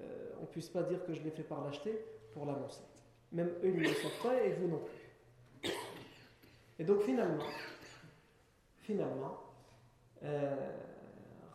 euh, 0.02 0.42
ne 0.42 0.46
puisse 0.48 0.70
pas 0.70 0.84
dire 0.84 1.04
que 1.04 1.14
je 1.14 1.22
l'ai 1.22 1.32
fait 1.32 1.44
par 1.44 1.64
lâcheté 1.64 2.00
pour 2.34 2.46
l'annoncer. 2.46 2.84
Même 3.32 3.50
eux, 3.64 3.72
ne 3.72 3.80
le 3.80 3.88
savent 3.88 4.22
pas 4.22 4.44
et 4.44 4.54
vous 4.54 4.68
non 4.68 4.80
plus. 4.80 5.72
Et 6.78 6.84
donc 6.84 7.02
finalement, 7.02 7.44
finalement, 8.82 9.40
euh, 10.24 10.56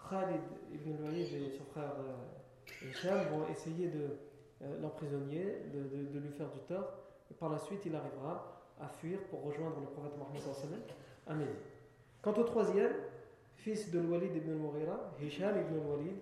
Khalid 0.08 0.40
ibn 0.72 1.04
Walid 1.04 1.33
et 1.33 1.50
son 1.56 1.64
frère 1.64 1.94
euh, 1.98 2.35
Hicham 2.88 3.18
vont 3.30 3.48
essayer 3.48 3.88
de 3.88 4.16
euh, 4.62 4.80
l'emprisonner, 4.80 5.64
de, 5.72 6.18
lui 6.18 6.30
faire 6.30 6.50
du 6.50 6.60
tort. 6.60 6.94
Par 7.38 7.50
la 7.50 7.58
suite, 7.58 7.80
il 7.84 7.94
arrivera 7.94 8.62
à 8.80 8.88
fuir 8.88 9.18
pour 9.30 9.42
rejoindre 9.44 9.80
le 9.80 9.87
prophète 9.87 10.16
Mohammed 10.16 10.80
à 11.26 11.34
Médine. 11.34 11.54
Quant 12.22 12.32
au 12.32 12.44
troisième, 12.44 12.92
fils 13.56 13.90
de 13.90 14.00
Walid 14.00 14.34
ibn 14.34 14.52
al-Mughira, 14.52 15.12
Hisham 15.20 15.58
ibn 15.60 15.74
al-Walid, 15.74 16.16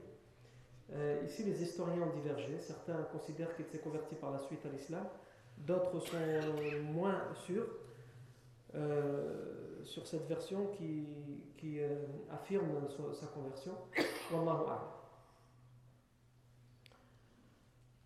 euh, 0.93 1.23
ici 1.25 1.45
les 1.45 1.63
historiens 1.63 2.03
ont 2.03 2.17
divergé. 2.17 2.59
Certains 2.59 3.03
considèrent 3.13 3.55
qu'il 3.57 3.67
s'est 3.67 3.79
converti 3.79 4.15
par 4.17 4.33
la 4.33 4.39
suite 4.39 4.65
à 4.67 4.69
l'islam, 4.69 5.05
d'autres 5.59 6.01
sont 6.01 6.17
moins 6.93 7.23
sûrs 7.47 7.69
euh, 8.75 9.85
sur 9.85 10.07
cette 10.07 10.27
version 10.27 10.67
qui, 10.77 11.07
affirme 12.31 12.89
sa, 13.15 13.27
conversion. 13.29 13.73
Wallahu 14.33 14.65
a'lam. 14.67 15.04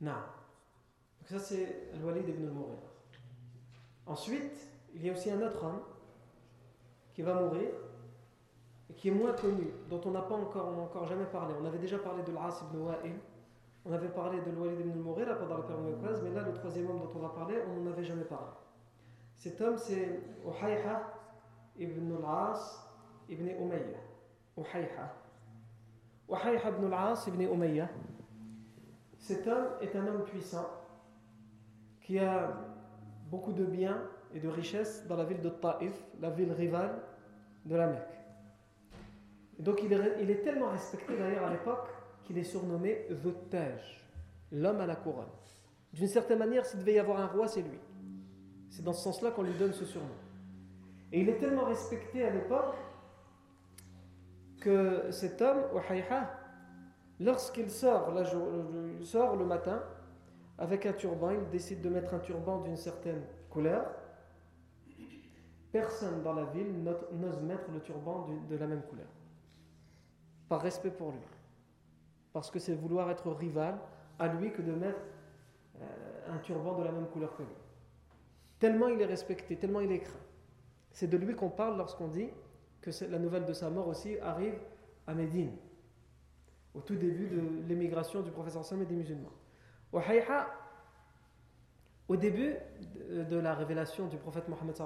Non. 0.01 0.13
Donc 0.13 1.29
ça 1.29 1.39
c'est 1.39 1.91
Al-Walid 1.95 2.29
ibn 2.29 2.47
al-Mughira. 2.47 2.89
Ensuite, 4.07 4.69
il 4.95 5.05
y 5.05 5.11
a 5.11 5.13
aussi 5.13 5.31
un 5.31 5.41
autre 5.43 5.63
homme 5.65 5.81
qui 7.13 7.23
va 7.23 7.35
mourir 7.35 7.69
et 8.89 8.95
qui 8.95 9.09
est 9.09 9.13
moins 9.13 9.33
connu, 9.33 9.67
dont 9.91 10.01
on 10.07 10.13
n'a 10.13 10.23
pas 10.23 10.35
encore, 10.35 10.69
encore 10.79 11.07
jamais 11.07 11.27
parlé. 11.27 11.55
On 11.61 11.65
avait 11.65 11.79
déjà 11.79 11.99
parlé 11.99 12.23
de 12.23 12.33
l'As 12.33 12.63
ibn 12.71 12.79
Wa'il, 12.83 13.17
on 13.85 13.93
avait 13.93 14.09
parlé 14.09 14.41
de 14.41 14.51
l'Walid 14.51 14.81
ibn 14.81 14.91
al-Mughira 14.91 15.35
pendant 15.35 15.59
la 15.59 15.63
période 15.63 15.99
mais 16.23 16.31
là, 16.31 16.43
le 16.43 16.53
troisième 16.53 16.91
homme 16.91 17.01
dont 17.01 17.11
on 17.15 17.21
va 17.21 17.31
parler, 17.31 17.57
on 17.69 17.81
n'en 17.81 17.91
avait 17.91 18.05
jamais 18.05 18.25
parlé. 18.25 18.53
Cet 19.37 19.61
homme, 19.61 19.79
c'est 19.79 20.21
Uhayha 20.45 21.13
ibn 21.79 22.17
al-As 22.17 22.87
ibn 23.29 23.47
Umayya. 23.47 23.99
Uhayha. 24.57 25.15
Uhayha 26.29 26.69
ibn 26.71 26.93
al-As 26.93 27.27
ibn 27.29 27.43
Umayya. 27.43 27.89
Cet 29.29 29.47
homme 29.47 29.67
est 29.83 29.95
un 29.95 30.07
homme 30.07 30.25
puissant 30.25 30.67
qui 32.01 32.19
a 32.19 32.51
beaucoup 33.31 33.53
de 33.53 33.67
biens 33.67 34.01
et 34.33 34.41
de 34.41 34.49
richesses 34.49 35.07
dans 35.07 35.17
la 35.17 35.25
ville 35.25 35.43
de 35.43 35.51
Taif, 35.51 35.93
la 36.19 36.31
ville 36.31 36.51
rivale 36.51 37.03
de 37.67 37.77
la 37.77 37.89
Mecque. 37.89 38.19
donc 39.59 39.83
il 39.83 39.93
est, 39.93 40.43
tellement 40.43 40.71
respecté 40.71 41.15
d'ailleurs 41.15 41.45
à 41.45 41.51
l'époque 41.51 41.91
qu'il 42.25 42.39
est 42.39 42.43
surnommé 42.43 43.07
The 43.23 43.51
Taj, 43.51 44.03
l'homme 44.51 44.81
à 44.81 44.87
la 44.87 44.97
couronne. 44.97 45.29
D'une 45.93 46.09
certaine 46.09 46.39
manière, 46.39 46.65
s'il 46.65 46.81
devait 46.81 46.95
y 46.95 46.99
avoir 46.99 47.21
un 47.21 47.27
roi, 47.27 47.49
c'est 47.49 47.61
lui. 47.61 47.79
C'est 48.71 48.83
dans 48.83 48.95
ce 48.95 49.05
sens-là 49.05 49.33
qu'on 49.33 49.43
lui 49.43 49.59
donne 49.59 49.75
ce 49.75 49.85
surnom. 49.85 50.09
Et 51.13 51.21
il 51.21 51.29
est 51.29 51.37
tellement 51.37 51.65
respecté 51.65 52.25
à 52.25 52.31
l'époque 52.31 52.77
que 54.59 55.11
cet 55.11 55.43
homme, 55.43 55.65
Uhayha, 55.75 56.38
lorsqu'il 57.21 57.71
sort, 57.71 58.13
sort 59.03 59.37
le 59.37 59.45
matin 59.45 59.83
avec 60.59 60.87
un 60.87 60.93
turban, 60.93 61.31
il 61.31 61.49
décide 61.51 61.81
de 61.81 61.89
mettre 61.89 62.15
un 62.15 62.19
turban 62.19 62.61
d'une 62.61 62.77
certaine 62.77 63.23
couleur. 63.49 63.87
Personne 65.71 66.23
dans 66.23 66.33
la 66.33 66.45
ville 66.45 66.83
n'ose 67.13 67.41
mettre 67.43 67.71
le 67.71 67.81
turban 67.81 68.27
de 68.49 68.57
la 68.57 68.67
même 68.67 68.83
couleur. 68.83 69.07
Par 70.49 70.61
respect 70.63 70.91
pour 70.91 71.13
lui. 71.13 71.21
Parce 72.33 72.51
que 72.51 72.59
c'est 72.59 72.75
vouloir 72.75 73.11
être 73.11 73.31
rival 73.31 73.79
à 74.19 74.29
lui 74.29 74.53
que 74.53 74.63
de 74.63 74.73
mettre 74.73 75.01
euh, 75.81 76.35
un 76.35 76.39
turban 76.39 76.77
de 76.77 76.85
la 76.85 76.93
même 76.93 77.07
couleur 77.07 77.37
que 77.37 77.43
lui. 77.43 77.55
Tellement 78.59 78.89
il 78.89 79.01
est 79.01 79.07
respecté, 79.07 79.57
tellement 79.57 79.81
il 79.81 79.93
est 79.93 80.01
craint. 80.01 80.19
C'est 80.91 81.07
de 81.07 81.17
lui 81.17 81.35
qu'on 81.35 81.51
parle 81.51 81.77
lorsqu'on 81.77 82.09
dit 82.09 82.31
que 82.81 82.91
la 83.05 83.19
nouvelle 83.19 83.45
de 83.45 83.53
sa 83.53 83.71
mort 83.71 83.87
aussi 83.87 84.19
arrive 84.19 84.59
à 85.07 85.15
Médine, 85.15 85.53
au 86.79 86.81
tout 86.81 86.95
début 86.95 87.27
de 87.27 87.69
l'émigration 87.69 88.23
du 88.23 88.31
professeur 88.31 88.65
Sam 88.65 88.83
et 88.83 88.87
des 88.87 88.95
musulmans. 88.95 89.33
Wahayha, 89.93 90.47
au 92.07 92.17
début 92.17 92.55
de 93.11 93.37
la 93.37 93.55
révélation 93.55 94.07
du 94.07 94.17
prophète 94.17 94.49
Mohammed, 94.49 94.77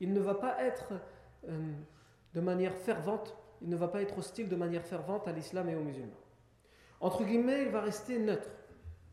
il 0.00 0.12
ne 0.12 0.20
va 0.20 0.34
pas 0.34 0.62
être 0.62 0.94
euh, 1.48 1.72
de 2.34 2.40
manière 2.40 2.74
fervente, 2.74 3.36
il 3.60 3.68
ne 3.68 3.76
va 3.76 3.88
pas 3.88 4.00
être 4.02 4.18
hostile 4.18 4.48
de 4.48 4.56
manière 4.56 4.84
fervente 4.84 5.28
à 5.28 5.32
l'islam 5.32 5.68
et 5.68 5.76
aux 5.76 5.82
musulmans. 5.82 6.12
Entre 7.00 7.24
guillemets, 7.24 7.62
il 7.62 7.68
va 7.68 7.80
rester 7.80 8.18
neutre. 8.18 8.48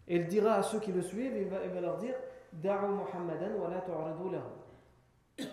Et 0.08 0.16
il 0.16 0.28
dira 0.28 0.54
à 0.54 0.64
ceux 0.64 0.80
qui 0.80 0.92
le 0.92 1.02
suivent, 1.02 1.36
il 1.36 1.48
va, 1.48 1.64
il 1.64 1.70
va 1.70 1.82
leur 1.82 1.98
dire 1.98 2.16
Muhammadan 2.54 3.54
wa 3.60 3.70
la 3.70 5.46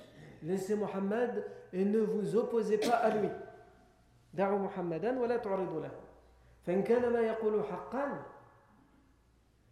Laissez 0.43 0.77
Mohammed 0.77 1.45
et 1.73 1.85
ne 1.85 1.99
vous 1.99 2.37
opposez 2.37 2.79
pas 2.79 2.97
à 2.97 3.11
lui. 3.11 3.29
Muhammadan 4.35 5.17
wa 5.17 5.27
la 5.27 5.39
فإن 6.66 6.84
كان 6.84 7.14
ما 7.14 7.20
يقول 7.20 7.64
حقا 7.66 8.24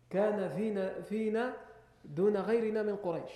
كان 0.09 0.49
فينا 0.49 1.01
فينا 1.01 1.53
دون 2.05 2.37
غيرنا 2.37 2.83
من 2.83 2.95
قريش 2.95 3.31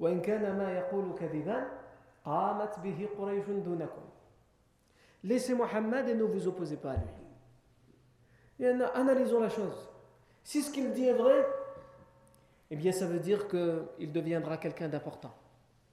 وإن 0.00 0.20
كان 0.20 0.58
ما 0.58 0.72
يقول 0.72 1.14
كذبا 1.18 1.68
قامت 2.24 2.78
به 2.78 3.08
قريش 3.18 3.46
دونكم 3.46 4.02
Laissez 5.24 5.54
Muhammad 5.54 6.08
et 6.08 6.14
ne 6.14 6.22
vous 6.22 6.46
opposez 6.46 6.76
pas 6.76 6.92
à 6.92 6.96
lui. 6.96 7.04
Et 8.60 8.68
analysons 8.68 9.40
la 9.40 9.48
chose. 9.48 9.90
Si 10.44 10.62
ce 10.62 10.70
qu'il 10.70 10.92
dit 10.92 11.06
est 11.06 11.14
vrai, 11.14 11.44
eh 12.70 12.76
bien 12.76 12.92
ça 12.92 13.06
veut 13.06 13.18
dire 13.18 13.48
qu'il 13.48 14.12
deviendra 14.12 14.56
quelqu'un 14.56 14.88
d'important. 14.88 15.34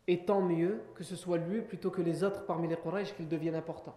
Et 0.08 0.26
tant 0.26 0.42
mieux 0.42 0.84
que 0.94 1.04
ce 1.04 1.16
soit 1.16 1.40
lui 1.40 1.62
plutôt 1.62 1.90
que 1.90 2.02
les 2.02 2.24
autres 2.24 2.46
parmi 2.46 2.68
les 2.68 2.76
Quraysh 2.76 3.16
qu'il 3.16 3.28
devienne 3.28 3.56
important. 3.56 3.96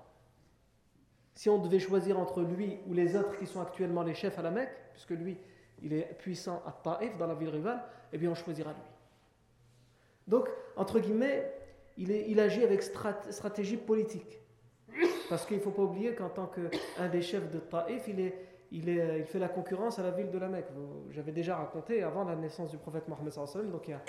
Si 1.35 1.49
on 1.49 1.59
devait 1.59 1.79
choisir 1.79 2.19
entre 2.19 2.41
lui 2.41 2.79
ou 2.87 2.93
les 2.93 3.15
autres 3.15 3.37
qui 3.37 3.47
sont 3.47 3.61
actuellement 3.61 4.03
les 4.03 4.13
chefs 4.13 4.37
à 4.37 4.41
la 4.41 4.51
Mecque, 4.51 4.75
puisque 4.93 5.11
lui, 5.11 5.37
il 5.81 5.93
est 5.93 6.17
puissant 6.19 6.61
à 6.65 6.71
Taif, 6.71 7.17
dans 7.17 7.27
la 7.27 7.33
ville 7.33 7.49
rivale, 7.49 7.83
eh 8.13 8.17
bien 8.17 8.29
on 8.29 8.35
choisira 8.35 8.71
lui. 8.71 8.81
Donc, 10.27 10.49
entre 10.75 10.99
guillemets, 10.99 11.51
il, 11.97 12.39
agit 12.39 12.63
avec 12.63 12.81
stratégie 12.83 13.77
politique. 13.77 14.39
Parce 15.29 15.45
qu'il 15.45 15.57
ne 15.57 15.61
faut 15.61 15.71
pas 15.71 15.83
oublier 15.83 16.13
qu'en 16.13 16.29
tant 16.29 16.47
qu'un 16.47 17.07
des 17.09 17.21
chefs 17.21 17.49
de 17.49 17.59
Taif, 17.59 18.07
il, 18.07 18.33
il, 18.71 19.25
fait 19.25 19.39
la 19.39 19.47
concurrence 19.47 19.99
à 19.99 20.03
la 20.03 20.11
ville 20.11 20.29
de 20.29 20.37
la 20.37 20.47
Mecque. 20.47 20.67
J'avais 21.11 21.31
déjà 21.31 21.55
raconté 21.55 22.03
avant 22.03 22.23
la 22.23 22.35
naissance 22.35 22.71
du 22.71 22.77
prophète 22.77 23.07
Mohammed, 23.07 23.33
donc 23.71 23.87
il 23.87 23.91
y, 23.91 23.93
a, 23.93 24.01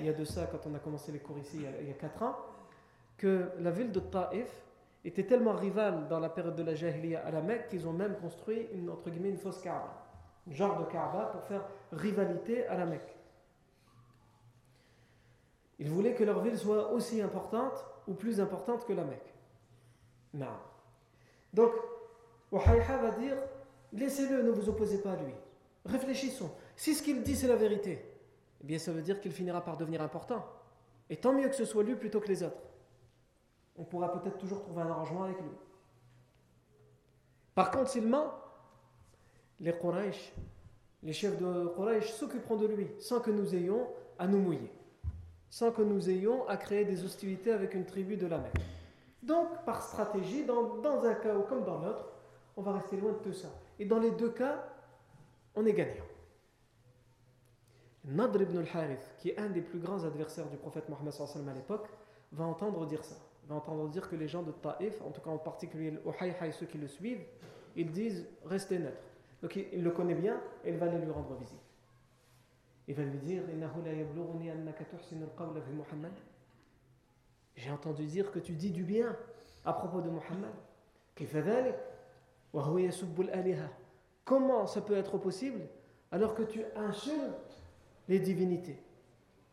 il 0.00 0.06
y, 0.06 0.08
a, 0.08 0.12
de 0.12 0.24
ça 0.24 0.46
quand 0.50 0.68
on 0.70 0.74
a 0.74 0.78
commencé 0.78 1.12
les 1.12 1.18
cours 1.18 1.38
ici 1.38 1.58
il 1.80 1.88
y 1.88 1.90
a 1.90 1.94
4 1.94 2.22
ans, 2.22 2.36
que 3.16 3.50
la 3.58 3.70
ville 3.70 3.90
de 3.90 4.00
Taif 4.00 4.65
était 5.06 5.24
tellement 5.24 5.52
rivale 5.52 6.08
dans 6.08 6.18
la 6.18 6.28
période 6.28 6.56
de 6.56 6.62
la 6.64 6.74
Jahiliya 6.74 7.24
à 7.24 7.30
la 7.30 7.40
Mecque 7.40 7.68
qu'ils 7.68 7.86
ont 7.86 7.92
même 7.92 8.16
construit 8.16 8.68
une, 8.72 8.90
entre 8.90 9.08
guillemets, 9.08 9.30
une 9.30 9.38
fausse 9.38 9.60
Kaaba, 9.60 10.04
un 10.48 10.52
genre 10.52 10.78
de 10.80 10.90
Kaaba 10.90 11.26
pour 11.26 11.42
faire 11.44 11.64
rivalité 11.92 12.66
à 12.66 12.76
la 12.76 12.86
Mecque. 12.86 13.16
Ils 15.78 15.88
voulaient 15.88 16.14
que 16.14 16.24
leur 16.24 16.40
ville 16.40 16.58
soit 16.58 16.90
aussi 16.90 17.22
importante 17.22 17.84
ou 18.08 18.14
plus 18.14 18.40
importante 18.40 18.84
que 18.84 18.92
la 18.92 19.04
Mecque. 19.04 19.34
Non. 20.34 20.46
Donc, 21.52 21.72
Wahayha 22.50 22.98
va 22.98 23.10
dire 23.12 23.36
laissez-le, 23.92 24.42
ne 24.42 24.50
vous 24.50 24.68
opposez 24.68 24.98
pas 24.98 25.12
à 25.12 25.16
lui. 25.16 25.34
Réfléchissons. 25.84 26.50
Si 26.74 26.94
ce 26.94 27.02
qu'il 27.02 27.22
dit 27.22 27.36
c'est 27.36 27.46
la 27.46 27.56
vérité, 27.56 28.04
eh 28.60 28.66
bien 28.66 28.78
ça 28.78 28.90
veut 28.92 29.02
dire 29.02 29.20
qu'il 29.20 29.32
finira 29.32 29.60
par 29.60 29.76
devenir 29.76 30.02
important. 30.02 30.44
Et 31.08 31.16
tant 31.16 31.32
mieux 31.32 31.48
que 31.48 31.54
ce 31.54 31.64
soit 31.64 31.84
lui 31.84 31.94
plutôt 31.94 32.18
que 32.18 32.28
les 32.28 32.42
autres 32.42 32.65
on 33.78 33.84
pourra 33.84 34.12
peut-être 34.12 34.38
toujours 34.38 34.60
trouver 34.60 34.82
un 34.82 34.90
arrangement 34.90 35.24
avec 35.24 35.40
lui. 35.40 35.50
Par 37.54 37.70
contre, 37.70 37.90
s'il 37.90 38.06
ment, 38.06 38.32
les 39.60 39.72
Quraysh, 39.72 40.32
les 41.02 41.12
chefs 41.12 41.38
de 41.38 41.68
Quraysh 41.74 42.12
s'occuperont 42.12 42.56
de 42.56 42.66
lui 42.66 42.88
sans 42.98 43.20
que 43.20 43.30
nous 43.30 43.54
ayons 43.54 43.86
à 44.18 44.26
nous 44.26 44.38
mouiller, 44.38 44.70
sans 45.48 45.72
que 45.72 45.82
nous 45.82 46.10
ayons 46.10 46.46
à 46.48 46.56
créer 46.56 46.84
des 46.84 47.04
hostilités 47.04 47.52
avec 47.52 47.74
une 47.74 47.86
tribu 47.86 48.16
de 48.16 48.26
la 48.26 48.38
mer. 48.38 48.52
Donc, 49.22 49.64
par 49.64 49.82
stratégie, 49.82 50.44
dans, 50.44 51.02
un 51.02 51.14
cas 51.14 51.36
ou 51.36 51.42
comme 51.42 51.64
dans 51.64 51.78
l'autre, 51.78 52.06
on 52.56 52.62
va 52.62 52.72
rester 52.72 52.96
loin 52.96 53.12
de 53.12 53.18
tout 53.18 53.32
ça. 53.32 53.48
Et 53.78 53.84
dans 53.84 53.98
les 53.98 54.12
deux 54.12 54.30
cas, 54.30 54.64
on 55.54 55.66
est 55.66 55.72
gagnant. 55.72 56.04
Nadr 58.04 58.42
ibn 58.42 58.58
al-Harith, 58.58 59.14
qui 59.18 59.30
est 59.30 59.38
un 59.38 59.48
des 59.48 59.62
plus 59.62 59.80
grands 59.80 60.04
adversaires 60.04 60.48
du 60.48 60.56
prophète 60.56 60.88
Mohammed 60.88 61.12
à 61.48 61.54
l'époque, 61.54 61.88
va 62.32 62.44
entendre 62.44 62.86
dire 62.86 63.04
ça 63.04 63.16
entendre 63.54 63.88
dire 63.88 64.08
que 64.08 64.16
les 64.16 64.28
gens 64.28 64.42
de 64.42 64.52
Taif, 64.52 65.00
en 65.02 65.10
tout 65.10 65.20
cas 65.20 65.30
en 65.30 65.38
particulier 65.38 65.92
les 65.92 66.52
ceux 66.52 66.66
qui 66.66 66.78
le 66.78 66.88
suivent, 66.88 67.24
ils 67.76 67.90
disent 67.90 68.26
restez 68.44 68.78
neutre. 68.78 69.02
Donc 69.42 69.56
il, 69.56 69.82
le 69.82 69.90
connaît 69.90 70.14
bien 70.14 70.40
et 70.64 70.70
il 70.70 70.76
va 70.76 70.86
aller 70.86 70.98
lui 70.98 71.10
rendre 71.10 71.34
visite. 71.36 71.60
Il 72.88 72.94
va 72.94 73.02
lui 73.02 73.18
dire 73.18 73.42
J'ai 77.56 77.70
entendu 77.70 78.04
dire 78.06 78.30
que 78.32 78.38
tu 78.38 78.52
dis 78.52 78.70
du 78.70 78.84
bien 78.84 79.16
à 79.64 79.72
propos 79.72 80.00
de 80.00 80.08
Muhammad. 80.08 80.52
Comment 84.24 84.66
ça 84.66 84.80
peut 84.80 84.96
être 84.96 85.18
possible 85.18 85.60
alors 86.10 86.34
que 86.34 86.42
tu 86.42 86.62
insultes 86.74 87.62
les 88.08 88.18
divinités? 88.18 88.78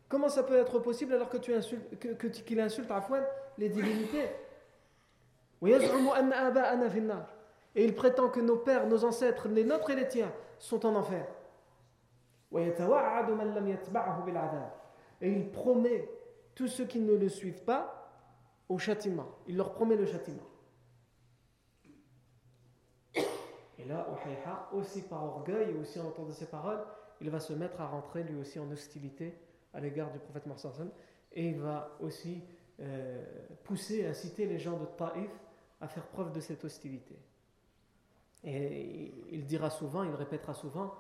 Comment 0.08 0.30
ça 0.30 0.44
peut 0.44 0.58
être 0.58 0.80
possible 0.80 1.14
alors 1.14 1.30
que 1.30 1.38
tu 1.38 1.54
insultes, 1.54 2.00
que, 2.00 2.28
qu'il 2.28 2.60
insulte 2.60 2.92
Afwan 2.92 3.24
les 3.58 3.70
divinités 3.70 4.30
Et 7.76 7.86
il 7.86 7.96
prétend 7.96 8.30
que 8.30 8.40
nos 8.40 8.58
pères, 8.58 8.88
nos 8.88 9.06
ancêtres, 9.06 9.48
les 9.48 9.64
nôtres 9.64 9.90
et 9.92 9.96
les 9.96 10.08
tiens, 10.08 10.32
sont 10.60 10.86
en 10.86 10.96
enfer. 10.96 11.26
Et 15.22 15.32
il 15.32 15.52
promet 15.52 16.10
tous 16.54 16.68
ceux 16.68 16.86
qui 16.86 17.00
ne 17.00 17.16
le 17.16 17.30
suivent 17.30 17.64
pas 17.64 18.12
au 18.70 18.78
châtiment. 18.78 19.28
Il 19.48 19.58
leur 19.58 19.74
promet 19.74 19.96
le 19.96 20.06
châtiment. 20.06 20.44
Et 23.16 23.86
là, 23.86 24.08
aussi 24.72 25.02
par 25.04 25.24
orgueil 25.24 25.76
aussi 25.78 26.00
en 26.00 26.08
entendant 26.08 26.32
ces 26.32 26.46
paroles, 26.46 26.84
il 27.22 27.30
va 27.30 27.40
se 27.40 27.54
mettre 27.54 27.82
à 27.82 27.88
rentrer 27.88 28.24
lui 28.24 28.40
aussi 28.40 28.60
en 28.60 28.70
hostilité 28.72 29.38
à 29.74 29.80
l'égard 29.80 30.12
du 30.12 30.20
prophète 30.20 30.46
Mohammed 30.46 30.92
et 31.32 31.50
il 31.50 31.60
va 31.60 31.98
aussi 32.00 32.44
euh, 32.80 33.24
pousser, 33.64 34.06
inciter 34.06 34.46
les 34.46 34.60
gens 34.60 34.78
de 34.78 34.86
Taïf 34.86 35.30
à 35.82 35.88
faire 35.88 36.08
preuve 36.08 36.32
de 36.32 36.40
cette 36.40 36.64
hostilité. 36.64 37.16
Et 38.44 39.14
il 39.32 39.46
dira 39.46 39.70
souvent, 39.70 40.04
il 40.04 40.14
répétera 40.14 40.54
souvent 40.54 40.94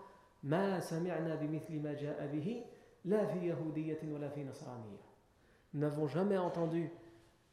Nous 5.73 5.81
n'avons 5.81 6.07
jamais 6.07 6.37
entendu 6.37 6.89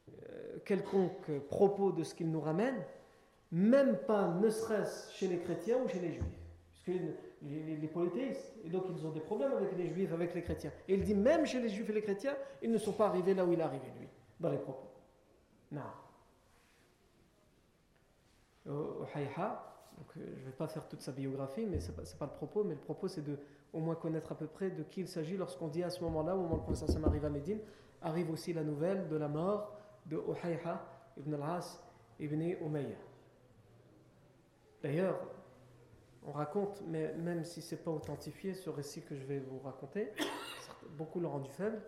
euh, 0.09 0.59
quelconque 0.65 1.31
propos 1.49 1.93
de 1.93 2.05
ce 2.05 2.15
qu'il 2.15 2.31
nous 2.31 2.41
ramène, 2.41 2.77
même 3.51 3.99
pas 4.07 4.29
ne 4.29 4.51
serait-ce 4.51 5.13
chez 5.13 5.29
les 5.29 5.39
chrétiens 5.39 5.79
ou 5.85 5.89
chez 5.89 6.01
les 6.01 6.13
juifs. 6.13 7.30
Les, 7.43 7.89
polythéistes. 7.89 8.55
Et 8.65 8.69
donc 8.69 8.85
ils 8.91 9.07
ont 9.07 9.11
des 9.11 9.21
problèmes 9.21 9.53
avec 9.53 9.77
les 9.77 9.89
juifs, 9.89 10.13
avec 10.13 10.35
les 10.35 10.43
chrétiens. 10.43 10.73
Et 10.89 10.95
il 10.95 11.03
dit 11.03 11.15
même 11.15 11.47
chez 11.47 11.61
les 11.61 11.69
juifs 11.69 11.89
et 11.89 11.93
les 11.93 12.03
chrétiens, 12.03 12.37
ils 12.63 12.71
ne 12.71 12.79
sont 12.79 12.93
pas 12.93 13.07
arrivés 13.07 13.35
là 13.35 13.45
où 13.45 13.53
il 13.53 13.61
est 13.61 13.63
arrivé, 13.63 13.87
lui, 13.99 14.09
dans 14.39 14.51
les 14.51 14.59
propos. 14.59 14.89
Non. 15.73 15.83
Au 18.69 19.05
Hayha, 19.15 19.71
donc, 19.97 20.07
euh, 20.17 20.33
je 20.37 20.41
ne 20.41 20.47
vais 20.47 20.57
pas 20.57 20.69
faire 20.69 20.87
toute 20.89 21.01
sa 21.01 21.13
biographie, 21.13 21.67
mais 21.67 21.81
ce 21.81 21.91
n'est 21.91 21.97
pas, 21.97 22.03
pas, 22.19 22.27
le 22.27 22.37
propos, 22.37 22.65
mais 22.65 22.75
le 22.75 22.81
propos 22.81 23.09
c'est 23.09 23.25
de 23.25 23.39
au 23.73 23.79
moins 23.79 23.95
connaître 23.95 24.33
à 24.33 24.35
peu 24.35 24.47
près 24.47 24.71
de 24.71 24.83
qui 24.83 25.01
il 25.01 25.09
s'agit 25.09 25.37
lorsqu'on 25.37 25.69
dit 25.69 25.83
à 25.83 25.91
ce 25.91 26.03
moment-là, 26.05 26.35
au 26.37 26.41
moment 26.41 26.55
où 26.55 26.71
le 26.71 26.75
prophète 26.75 26.97
arrive 27.05 27.25
à 27.25 27.31
Médine, 27.31 27.61
arrive 28.03 28.31
aussi 28.31 28.53
la 28.53 28.65
nouvelle 28.65 29.09
de 29.09 29.17
la 29.17 29.29
mort 29.29 29.77
de 30.07 30.17
Uhayha 30.17 30.83
ibn 31.19 31.35
al-As 31.35 31.83
ibn 32.19 32.41
Umayya. 32.41 32.97
D'ailleurs, 34.83 35.21
on 36.27 36.33
raconte, 36.33 36.83
mais 36.87 37.15
même 37.15 37.45
si 37.45 37.63
ce 37.63 37.75
n'est 37.75 37.81
pas 37.81 37.91
authentifié, 37.91 38.55
ce 38.55 38.71
récit 38.71 39.03
que 39.03 39.17
je 39.17 39.25
vais 39.25 39.39
vous 39.39 39.59
raconter, 39.61 40.11
beaucoup 40.97 41.21
l'ont 41.21 41.31
rendu 41.31 41.51
faible, 41.51 41.81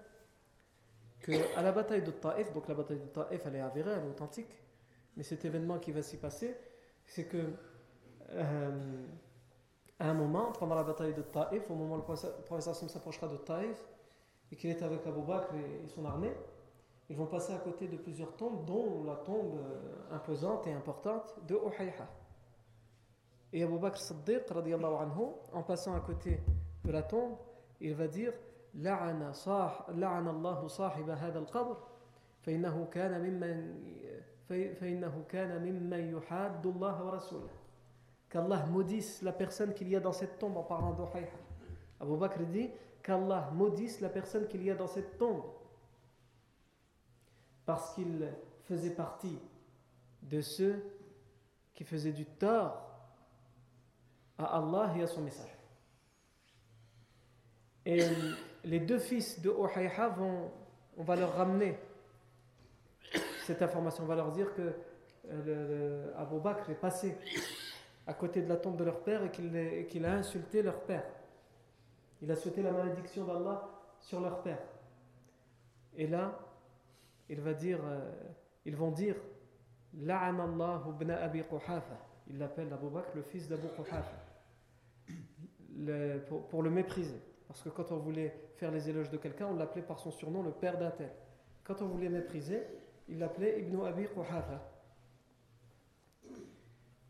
qu'à 1.20 1.62
la 1.62 1.72
bataille 1.72 2.02
de 2.02 2.10
Taif, 2.10 2.52
donc 2.52 2.68
la 2.68 2.74
bataille 2.74 3.00
de 3.00 3.06
Taif 3.06 3.42
elle 3.46 3.56
est 3.56 3.60
avérée, 3.60 3.92
elle 3.92 4.04
est 4.04 4.10
authentique, 4.10 4.62
mais 5.16 5.22
cet 5.22 5.44
événement 5.44 5.78
qui 5.78 5.92
va 5.92 6.02
s'y 6.02 6.16
passer, 6.16 6.56
c'est 7.04 7.26
que 7.26 7.52
euh, 8.30 9.06
à 9.98 10.08
un 10.08 10.14
moment, 10.14 10.52
pendant 10.52 10.74
la 10.74 10.84
bataille 10.84 11.14
de 11.14 11.22
Taif, 11.22 11.70
au 11.70 11.74
moment 11.74 11.94
où 11.94 11.98
le 11.98 12.42
professeur 12.44 12.74
s'approchera 12.74 13.28
de 13.28 13.36
Taif, 13.36 13.84
et 14.50 14.56
qu'il 14.56 14.70
est 14.70 14.82
avec 14.82 15.06
Abu 15.06 15.22
Bakr 15.22 15.54
et 15.54 15.88
son 15.88 16.04
armée, 16.04 16.32
ils 17.08 17.16
vont 17.16 17.26
passer 17.26 17.52
à 17.52 17.58
côté 17.58 17.88
de 17.88 17.96
plusieurs 17.96 18.36
tombes, 18.36 18.64
dont 18.64 19.04
la 19.04 19.16
tombe 19.16 19.56
euh, 19.56 20.14
imposante 20.14 20.66
et 20.66 20.72
importante 20.72 21.34
de 21.46 21.54
Uhayha. 21.54 22.08
Et 23.53 23.63
Abu 23.63 23.77
Bakr 23.79 23.97
Siddiq, 23.97 24.51
anhu, 24.51 25.27
en 25.53 25.63
passant 25.63 25.95
à 25.95 26.01
côté 26.01 26.39
de 26.83 26.91
la 26.91 27.03
tombe, 27.03 27.37
il 27.79 27.93
va 27.93 28.07
dire 28.07 28.33
لعن 28.77 29.33
صاح 29.33 29.89
لعن 29.89 30.27
الله 30.27 30.67
صاحب 30.67 31.09
هذا 31.09 31.39
القبر 31.39 31.77
فإنه 32.41 32.87
كان 32.91 33.21
ممن 33.21 33.83
فإنه 34.49 35.25
كان 35.29 35.61
ممن 35.61 36.17
يحاد 36.17 36.65
الله 36.65 37.03
ورسوله 37.03 37.49
qu'Allah 38.29 38.65
maudisse 38.65 39.21
la 39.21 39.31
personne 39.31 39.73
qu'il 39.73 39.87
y 39.89 39.95
a 39.95 39.99
dans 39.99 40.11
cette 40.11 40.37
tombe 40.37 40.57
en 40.57 40.63
parlant 40.63 40.91
d'Uhayha. 40.91 41.31
Abu 41.99 42.17
Bakr 42.17 42.45
dit 42.45 42.69
qu'Allah 43.01 43.49
maudisse 43.53 44.01
la 44.01 44.09
personne 44.09 44.47
qu'il 44.47 44.63
y 44.63 44.69
a 44.69 44.75
dans 44.75 44.87
cette 44.87 45.17
tombe 45.17 45.43
parce 47.65 47.95
qu'il 47.95 48.29
faisait 48.65 48.93
partie 48.93 49.39
de 50.23 50.41
ceux 50.41 50.83
qui 51.73 51.83
faisaient 51.85 52.11
du 52.11 52.25
tort 52.25 52.90
à 54.38 54.58
Allah 54.58 54.92
et 54.96 55.02
à 55.02 55.06
son 55.06 55.22
message. 55.22 55.56
Et 57.84 58.00
les 58.64 58.80
deux 58.80 58.98
fils 58.98 59.40
de 59.40 59.50
Uhayha 59.50 60.08
vont, 60.08 60.50
on 60.96 61.02
va 61.02 61.16
leur 61.16 61.34
ramener 61.34 61.78
cette 63.44 63.60
information, 63.62 64.04
on 64.04 64.06
va 64.06 64.14
leur 64.14 64.30
dire 64.30 64.54
que 64.54 64.72
euh, 65.30 66.12
Abu 66.16 66.38
Bakr 66.40 66.70
est 66.70 66.80
passé 66.80 67.16
à 68.06 68.14
côté 68.14 68.42
de 68.42 68.48
la 68.48 68.56
tombe 68.56 68.76
de 68.76 68.84
leur 68.84 69.00
père 69.02 69.22
et 69.24 69.30
qu'il 69.86 70.04
a 70.04 70.12
insulté 70.12 70.62
leur 70.62 70.80
père. 70.80 71.04
Il 72.20 72.30
a 72.30 72.36
souhaité 72.36 72.62
la 72.62 72.72
malédiction 72.72 73.24
d'Allah 73.24 73.68
sur 74.00 74.20
leur 74.20 74.42
père. 74.42 74.58
Et 75.96 76.06
là, 76.06 76.38
euh, 77.30 78.12
ils 78.64 78.76
vont 78.76 78.90
dire 78.90 79.16
La'anallahu 79.94 80.90
ibn 81.00 81.10
Abi 81.10 81.42
Quhafa. 81.42 81.82
Il 82.28 82.38
l'appelle 82.38 82.72
Abu 82.72 82.88
Bakr, 82.88 83.10
le 83.16 83.22
fils 83.22 83.48
d'Abu 83.48 83.66
Quhafa. 83.76 84.02
Pour, 86.48 86.62
le 86.62 86.70
mépriser. 86.70 87.20
Parce 87.46 87.62
que 87.62 87.68
quand 87.68 87.92
on 87.92 87.98
voulait 87.98 88.34
faire 88.56 88.70
les 88.70 88.88
éloges 88.88 89.10
de 89.10 89.16
quelqu'un, 89.16 89.46
on 89.46 89.56
l'appelait 89.56 89.82
par 89.82 89.98
son 89.98 90.10
surnom 90.10 90.42
le 90.42 90.52
père 90.52 90.78
d'un 90.78 90.90
tel. 90.90 91.10
Quand 91.64 91.80
on 91.82 91.86
voulait 91.86 92.08
mépriser, 92.08 92.62
il 93.08 93.18
l'appelait 93.18 93.60
Ibn 93.60 93.84
Abi 93.84 94.06
Quhafa 94.14 94.68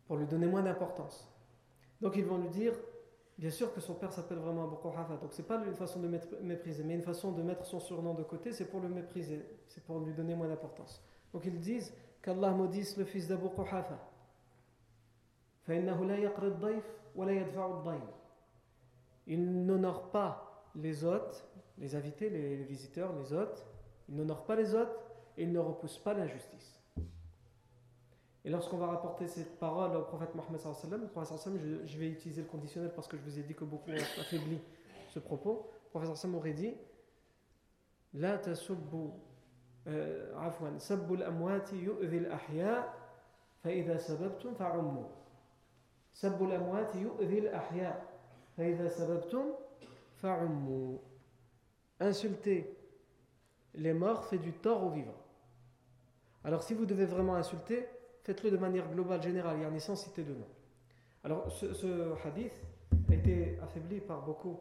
pour 0.06 0.16
lui 0.16 0.26
donner 0.26 0.46
moins 0.46 0.62
d'importance. 0.62 1.28
Donc 2.00 2.16
ils 2.16 2.24
vont 2.24 2.38
lui 2.38 2.48
dire, 2.48 2.74
bien 3.38 3.50
sûr 3.50 3.72
que 3.72 3.80
son 3.80 3.94
père 3.94 4.12
s'appelle 4.12 4.38
vraiment 4.38 4.64
Abu 4.64 4.76
Quhafa, 4.82 5.16
donc 5.16 5.32
c'est 5.32 5.46
pas 5.46 5.62
une 5.64 5.74
façon 5.74 6.00
de 6.00 6.08
mépriser, 6.42 6.82
mais 6.84 6.94
une 6.94 7.02
façon 7.02 7.32
de 7.32 7.42
mettre 7.42 7.64
son 7.64 7.80
surnom 7.80 8.14
de 8.14 8.24
côté, 8.24 8.52
c'est 8.52 8.66
pour 8.66 8.80
le 8.80 8.88
mépriser, 8.88 9.46
c'est 9.68 9.84
pour 9.84 10.00
lui 10.00 10.12
donner 10.12 10.34
moins 10.34 10.48
d'importance. 10.48 11.02
Donc 11.32 11.44
ils 11.46 11.58
disent 11.60 11.94
qu'Allah 12.20 12.50
maudisse 12.50 12.96
le 12.96 13.04
fils 13.04 13.28
d'Abu 13.28 13.48
Quhafa 13.54 13.98
Il 19.25 19.65
n'honore 19.65 20.09
pas 20.11 20.69
les 20.75 21.03
hôtes, 21.03 21.45
les 21.77 21.95
invités, 21.95 22.29
les 22.29 22.55
visiteurs, 22.57 23.13
les 23.13 23.33
hôtes. 23.33 23.65
Il 24.09 24.15
n'honore 24.15 24.45
pas 24.45 24.55
les 24.55 24.73
hôtes 24.73 24.97
et 25.37 25.43
il 25.43 25.51
ne 25.51 25.59
repousse 25.59 25.97
pas 25.97 26.13
l'injustice. 26.13 26.79
Et 28.45 28.49
lorsqu'on 28.49 28.77
va 28.77 28.87
rapporter 28.87 29.27
cette 29.27 29.59
parole 29.59 29.95
au 29.97 30.03
prophète 30.03 30.33
Mohammed 30.33 30.59
sallam, 30.59 31.09
je, 31.57 31.85
je 31.85 31.97
vais 31.97 32.07
utiliser 32.07 32.43
le 32.43 32.47
conditionnel 32.47 32.91
parce 32.95 33.07
que 33.07 33.17
je 33.17 33.21
vous 33.21 33.37
ai 33.37 33.43
dit 33.43 33.53
que 33.53 33.65
beaucoup 33.65 33.91
ont 33.91 34.21
affaibli 34.21 34.59
ce 35.09 35.19
propos. 35.19 35.69
Le 35.85 35.89
prophète 35.89 36.15
sallam 36.15 36.35
aurait 36.37 36.53
dit 36.53 36.73
La 38.13 38.37
tasubbu 38.37 39.11
عفوا 40.35 40.77
سب 40.77 41.13
الأموات 41.13 41.73
يؤذي 41.73 42.17
الأحياء 42.17 42.93
فإذا 43.63 43.97
سببتم 43.97 44.53
فعموا 44.53 45.03
سب 46.13 46.43
الأموات 46.43 46.95
يؤذي 46.95 47.39
الأحياء 47.39 47.95
فإذا 47.95 47.97
سببتم 47.97 48.03
فعموا 48.03 48.10
Insulter 52.00 52.76
les 53.74 53.92
morts 53.94 54.24
fait 54.26 54.38
du 54.38 54.52
tort 54.52 54.84
aux 54.84 54.90
vivants. 54.90 55.22
Alors 56.44 56.62
si 56.62 56.74
vous 56.74 56.84
devez 56.84 57.06
vraiment 57.06 57.34
insulter, 57.34 57.88
faites-le 58.22 58.50
de 58.50 58.56
manière 58.56 58.90
globale, 58.90 59.22
générale, 59.22 59.60
y 59.60 59.64
a 59.64 59.80
sans 59.80 59.96
citer 59.96 60.22
de 60.22 60.34
nom. 60.34 60.48
Alors, 61.24 61.52
ce, 61.52 62.26
hadith 62.26 62.52
a 63.08 63.14
été 63.14 63.58
affaibli 63.62 64.00
par 64.00 64.24
beaucoup, 64.24 64.58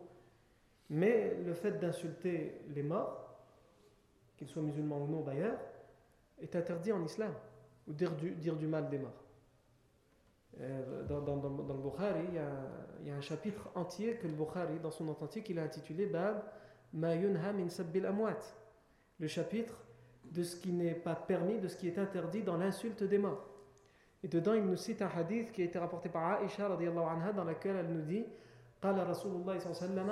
mais 0.90 1.36
le 1.44 1.54
fait 1.54 1.80
d'insulter 1.80 2.62
les 2.70 2.84
morts, 2.84 3.36
qu'ils 4.38 4.48
soient 4.48 4.62
musulmans 4.62 5.02
ou 5.02 5.08
non 5.08 5.22
d'ailleurs, 5.22 5.60
est 6.40 6.56
interdit 6.56 6.92
en 6.92 7.04
islam, 7.04 7.34
ou 7.88 7.94
dire 7.94 8.12
du 8.56 8.68
mal 8.68 8.90
des 8.90 9.00
morts. 9.00 9.21
Euh, 10.61 11.05
dans, 11.05 11.21
dans, 11.21 11.37
dans, 11.37 11.75
le 11.75 11.81
Bukhari, 11.83 12.25
il 12.29 12.35
y, 12.35 12.39
a, 12.39 12.51
il 13.01 13.09
y, 13.09 13.11
a, 13.11 13.17
un 13.17 13.21
chapitre 13.21 13.69
entier 13.75 14.17
que 14.17 14.27
le 14.27 14.33
Bukhari, 14.33 14.79
dans 14.79 14.91
son 14.91 15.07
authentique, 15.09 15.49
il 15.51 15.59
a 15.59 15.63
intitulé 15.63 16.07
Bab 16.07 16.43
Ma 16.93 17.15
yunha 17.15 17.53
min 17.53 17.69
sabbil 17.69 18.07
amwat. 18.07 18.39
Le 19.19 19.27
chapitre 19.27 19.75
de 20.25 20.43
ce 20.43 20.57
qui 20.57 20.73
n'est 20.73 20.95
pas 20.95 21.15
permis, 21.15 21.59
de 21.61 21.69
ce 21.69 21.77
qui 21.77 21.89
est 21.89 21.99
interdit 21.99 22.43
dans 22.43 22.57
l'insulte 22.57 23.03
des 23.03 23.19
morts. 23.19 23.47
Et 24.23 24.29
dedans, 24.29 24.55
il 24.55 24.65
nous 24.65 24.77
cite 24.77 25.03
un 25.03 25.11
hadith 25.15 25.53
qui 25.53 25.63
a 25.63 25.65
été 25.67 25.79
rapporté 25.79 26.09
par 26.09 26.43
Aisha 26.43 26.67
anha, 26.67 27.33
dans 27.33 27.45
lequel 27.45 27.77
elle 27.77 27.93
nous 27.93 28.03
dit 28.03 28.25
قال 28.83 29.09
رسول 29.09 29.33
الله 29.41 29.59
صلى 29.59 29.67
الله 29.67 29.83
عليه 29.83 29.89
وسلم 29.93 30.11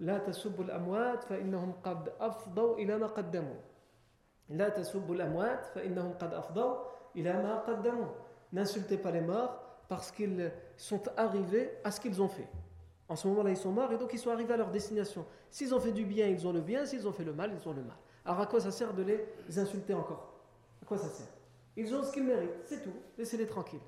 لا 0.00 0.18
تسبوا 0.18 0.64
الأموات 0.64 1.24
فإنهم 1.24 1.72
قد 1.84 2.12
أفضوا 2.20 2.78
إلى 2.78 2.98
ما 2.98 3.06
قدموا 3.06 3.60
لا 4.48 4.68
تسبوا 4.68 5.14
الأموات 5.14 5.66
فإنهم 5.66 6.12
قد 6.12 6.34
أفضوا 6.34 6.74
إلى 7.16 7.32
ما 7.32 7.58
قدموا 7.66 8.06
N'insultez 8.52 8.96
pas 8.96 9.10
les 9.10 9.20
morts 9.20 9.58
parce 9.91 10.09
qu'ils 10.09 10.49
sont 10.77 11.01
arrivés 11.17 11.69
à 11.83 11.91
ce 11.91 11.99
qu'ils 11.99 12.21
ont 12.21 12.29
fait. 12.29 12.47
En 13.09 13.17
ce 13.17 13.27
moment-là, 13.27 13.49
ils 13.49 13.57
sont 13.57 13.73
morts 13.73 13.91
et 13.91 13.97
donc 13.97 14.13
ils 14.13 14.19
sont 14.19 14.29
arrivés 14.29 14.53
à 14.53 14.55
leur 14.55 14.71
destination. 14.71 15.25
S'ils 15.49 15.75
ont 15.75 15.81
fait 15.81 15.91
du 15.91 16.05
bien, 16.05 16.27
ils 16.27 16.47
ont 16.47 16.53
le 16.53 16.61
bien. 16.61 16.85
S'ils 16.85 17.05
ont 17.05 17.11
fait 17.11 17.25
le 17.25 17.33
mal, 17.33 17.51
ils 17.53 17.67
ont 17.67 17.73
le 17.73 17.83
mal. 17.83 17.97
Alors 18.23 18.39
à 18.39 18.45
quoi 18.45 18.61
ça 18.61 18.71
sert 18.71 18.93
de 18.93 19.03
les 19.03 19.59
insulter 19.59 19.93
encore? 19.93 20.31
À 20.81 20.85
quoi 20.85 20.97
ça 20.97 21.09
sert? 21.09 21.27
Ils 21.75 21.93
ont 21.93 22.03
ce 22.03 22.13
qu'ils 22.13 22.23
méritent, 22.23 22.55
c'est 22.63 22.81
tout. 22.81 22.93
Laissez-les 23.17 23.47
tranquilles. 23.47 23.81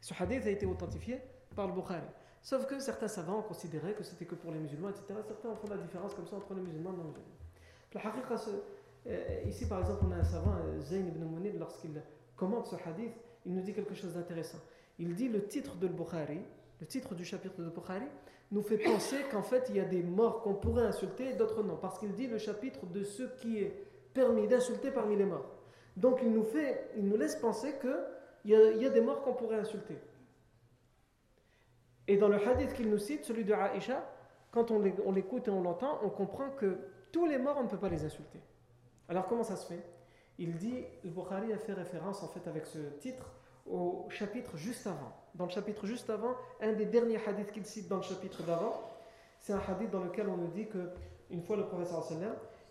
Ce 0.00 0.14
hadith 0.18 0.46
a 0.46 0.48
été 0.48 0.64
authentifié 0.64 1.20
par 1.54 1.66
le 1.66 1.74
Bukhari. 1.74 2.00
Sauf 2.40 2.64
que 2.64 2.80
certains 2.80 3.08
savants 3.08 3.42
considéraient 3.42 3.92
que 3.92 4.04
c'était 4.04 4.24
que 4.24 4.36
pour 4.36 4.52
les 4.52 4.58
musulmans, 4.58 4.88
etc. 4.88 5.04
Certains 5.28 5.54
font 5.54 5.68
la 5.68 5.76
différence 5.76 6.14
comme 6.14 6.28
ça 6.28 6.36
entre 6.36 6.54
les 6.54 6.62
musulmans 6.62 6.94
et 6.94 6.96
les 6.96 7.02
non-musulmans. 7.02 8.62
Euh, 9.06 9.42
ici, 9.46 9.66
par 9.66 9.80
exemple, 9.80 10.02
on 10.08 10.12
a 10.12 10.16
un 10.16 10.24
savant, 10.24 10.54
euh, 10.54 10.80
Zayn 10.80 11.08
ibn 11.08 11.24
Munir, 11.26 11.52
lorsqu'il 11.58 12.02
commente 12.36 12.68
ce 12.68 12.76
hadith, 12.88 13.12
il 13.44 13.54
nous 13.54 13.60
dit 13.60 13.74
quelque 13.74 13.94
chose 13.94 14.14
d'intéressant. 14.14 14.58
Il 15.00 15.14
dit 15.14 15.28
le 15.28 15.46
titre 15.46 15.76
de 15.76 15.88
Bukhari, 15.88 16.40
le 16.78 16.86
titre 16.86 17.14
du 17.14 17.24
chapitre 17.24 17.62
de 17.62 17.70
Bukhari, 17.70 18.06
nous 18.52 18.62
fait 18.62 18.76
penser 18.76 19.16
qu'en 19.30 19.42
fait, 19.42 19.66
il 19.70 19.76
y 19.76 19.80
a 19.80 19.84
des 19.84 20.02
morts 20.02 20.42
qu'on 20.42 20.54
pourrait 20.54 20.84
insulter 20.84 21.30
et 21.30 21.32
d'autres 21.32 21.62
non. 21.62 21.76
Parce 21.76 21.98
qu'il 21.98 22.12
dit 22.12 22.26
le 22.26 22.36
chapitre 22.36 22.84
de 22.86 23.02
ce 23.02 23.22
qui 23.22 23.58
est 23.58 23.86
permis 24.12 24.46
d'insulter 24.46 24.90
parmi 24.90 25.16
les 25.16 25.24
morts. 25.24 25.46
Donc 25.96 26.20
il 26.22 26.30
nous, 26.30 26.44
fait, 26.44 26.90
il 26.96 27.08
nous 27.08 27.16
laisse 27.16 27.36
penser 27.36 27.74
qu'il 27.80 28.52
y, 28.52 28.54
a, 28.54 28.72
y 28.72 28.84
a 28.84 28.90
des 28.90 29.00
morts 29.00 29.22
qu'on 29.22 29.32
pourrait 29.32 29.58
insulter. 29.58 29.96
Et 32.06 32.18
dans 32.18 32.28
le 32.28 32.36
hadith 32.36 32.74
qu'il 32.74 32.90
nous 32.90 32.98
cite, 32.98 33.24
celui 33.24 33.44
de 33.44 33.54
Aïcha, 33.54 34.04
quand 34.50 34.70
on 34.70 34.80
l'écoute 35.12 35.48
et 35.48 35.50
on 35.50 35.62
l'entend, 35.62 35.98
on 36.02 36.10
comprend 36.10 36.50
que 36.50 36.76
tous 37.10 37.24
les 37.24 37.38
morts, 37.38 37.56
on 37.58 37.64
ne 37.64 37.68
peut 37.68 37.78
pas 37.78 37.88
les 37.88 38.04
insulter. 38.04 38.40
Alors 39.08 39.26
comment 39.26 39.44
ça 39.44 39.56
se 39.56 39.66
fait? 39.66 39.82
Il 40.38 40.56
dit, 40.56 40.84
le 41.04 41.10
Bukhari 41.10 41.52
a 41.52 41.58
fait 41.58 41.72
référence 41.72 42.22
en 42.22 42.28
fait 42.28 42.46
avec 42.48 42.66
ce 42.66 42.78
titre 42.98 43.32
au 43.66 44.06
chapitre 44.10 44.56
juste 44.56 44.86
avant. 44.86 45.12
Dans 45.34 45.44
le 45.46 45.50
chapitre 45.50 45.86
juste 45.86 46.10
avant, 46.10 46.34
un 46.60 46.72
des 46.72 46.86
derniers 46.86 47.20
hadiths 47.24 47.52
qu'il 47.52 47.64
cite 47.64 47.88
dans 47.88 47.96
le 47.96 48.02
chapitre 48.02 48.42
d'avant, 48.42 48.80
c'est 49.38 49.52
un 49.52 49.60
hadith 49.68 49.90
dans 49.90 50.04
lequel 50.04 50.28
on 50.28 50.36
nous 50.36 50.48
dit 50.48 50.68
que 50.68 50.90
une 51.30 51.42
fois 51.42 51.56
le 51.56 51.66
professeur 51.66 52.04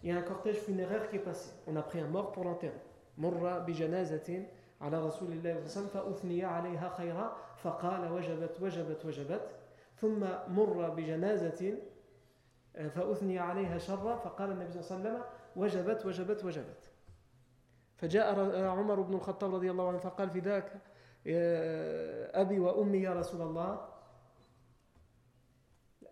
il 0.03 0.09
y 0.09 0.11
a 0.11 0.17
un 0.17 0.21
cortège 0.21 0.57
funéraire 0.57 1.09
qui 1.09 1.17
est 1.17 1.19
passé. 1.19 1.49
On 1.67 1.75
a 1.75 1.81
pris 1.81 1.99
un 1.99 2.07
mort 2.07 2.31
pour 2.31 2.43
l'enterrer. 2.43 2.79
Murra 3.17 3.59
bi 3.61 3.73
janazatin 3.73 4.43
ala 4.79 5.01
Rasulillah 5.01 5.55
fa 5.91 6.05
uthniya 6.05 6.49
alayha 6.49 6.93
khayra 6.95 7.35
fa 7.57 7.77
qala 7.81 8.11
wajabat 8.11 8.57
wajabat 8.59 9.03
wajabat 9.03 9.41
thumma 9.97 10.45
murra 10.47 10.89
bi 10.91 11.05
janazatin 11.05 11.75
fa 12.93 13.05
uthniya 13.05 13.49
alayha 13.49 13.77
sharra 13.77 14.17
fa 14.17 14.33
qala 14.37 14.53
an-nabi 14.53 14.71
sallallahu 14.71 14.95
alayhi 14.95 15.15
wa 15.15 15.19
sallam 15.19 15.23
wajabat 15.55 16.05
wajabat 16.05 16.43
wajabat. 16.43 16.88
فجاء 18.02 18.56
عمر 18.66 19.02
بن 19.02 19.14
الخطاب 19.14 19.56
رضي 19.56 19.72
الله 19.72 19.88
عنه 19.88 19.97
فقال 19.97 20.30
في 20.30 20.39
ذاك 20.39 20.72
أبي 22.36 22.60
وأمي 22.60 22.97
يا 22.97 23.14
رسول 23.14 23.41
الله 23.41 23.89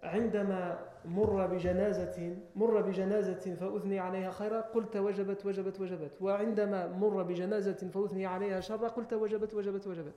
عندما 0.03 0.79
مر 1.05 1.47
بجنازة 1.47 2.37
مر 2.55 2.81
بجنازة 2.81 3.55
فأثني 3.55 3.99
عليها 3.99 4.31
خيرا 4.31 4.61
قلت 4.61 4.97
وجبت 4.97 5.45
وجبت 5.45 5.79
وجبت. 5.79 6.21
وعندما 6.21 6.87
مر 6.87 7.23
بجنازة 7.23 7.89
فأثني 7.93 8.25
عليها 8.25 8.59
شرا 8.59 8.87
قلت 8.87 9.13
وجبت 9.13 9.53
وجبت 9.53 9.87
وجبت. 9.87 10.13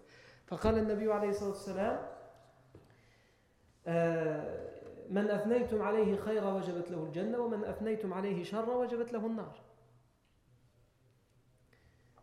فقال 0.47 0.79
النبي 0.79 1.13
عليه 1.13 1.29
الصلاة 1.29 1.49
والسلام 1.49 1.99
من 5.11 5.31
أثنيتم 5.31 5.83
عليه 5.83 6.17
خيرا 6.17 6.53
وجبت 6.53 6.91
له 6.91 7.03
الجنة 7.03 7.39
ومن 7.39 7.65
أثنيتم 7.65 8.15
عليه 8.15 8.45
شرا 8.45 8.75
وجبت 8.75 9.13
له 9.13 9.27
النار. 9.27 9.70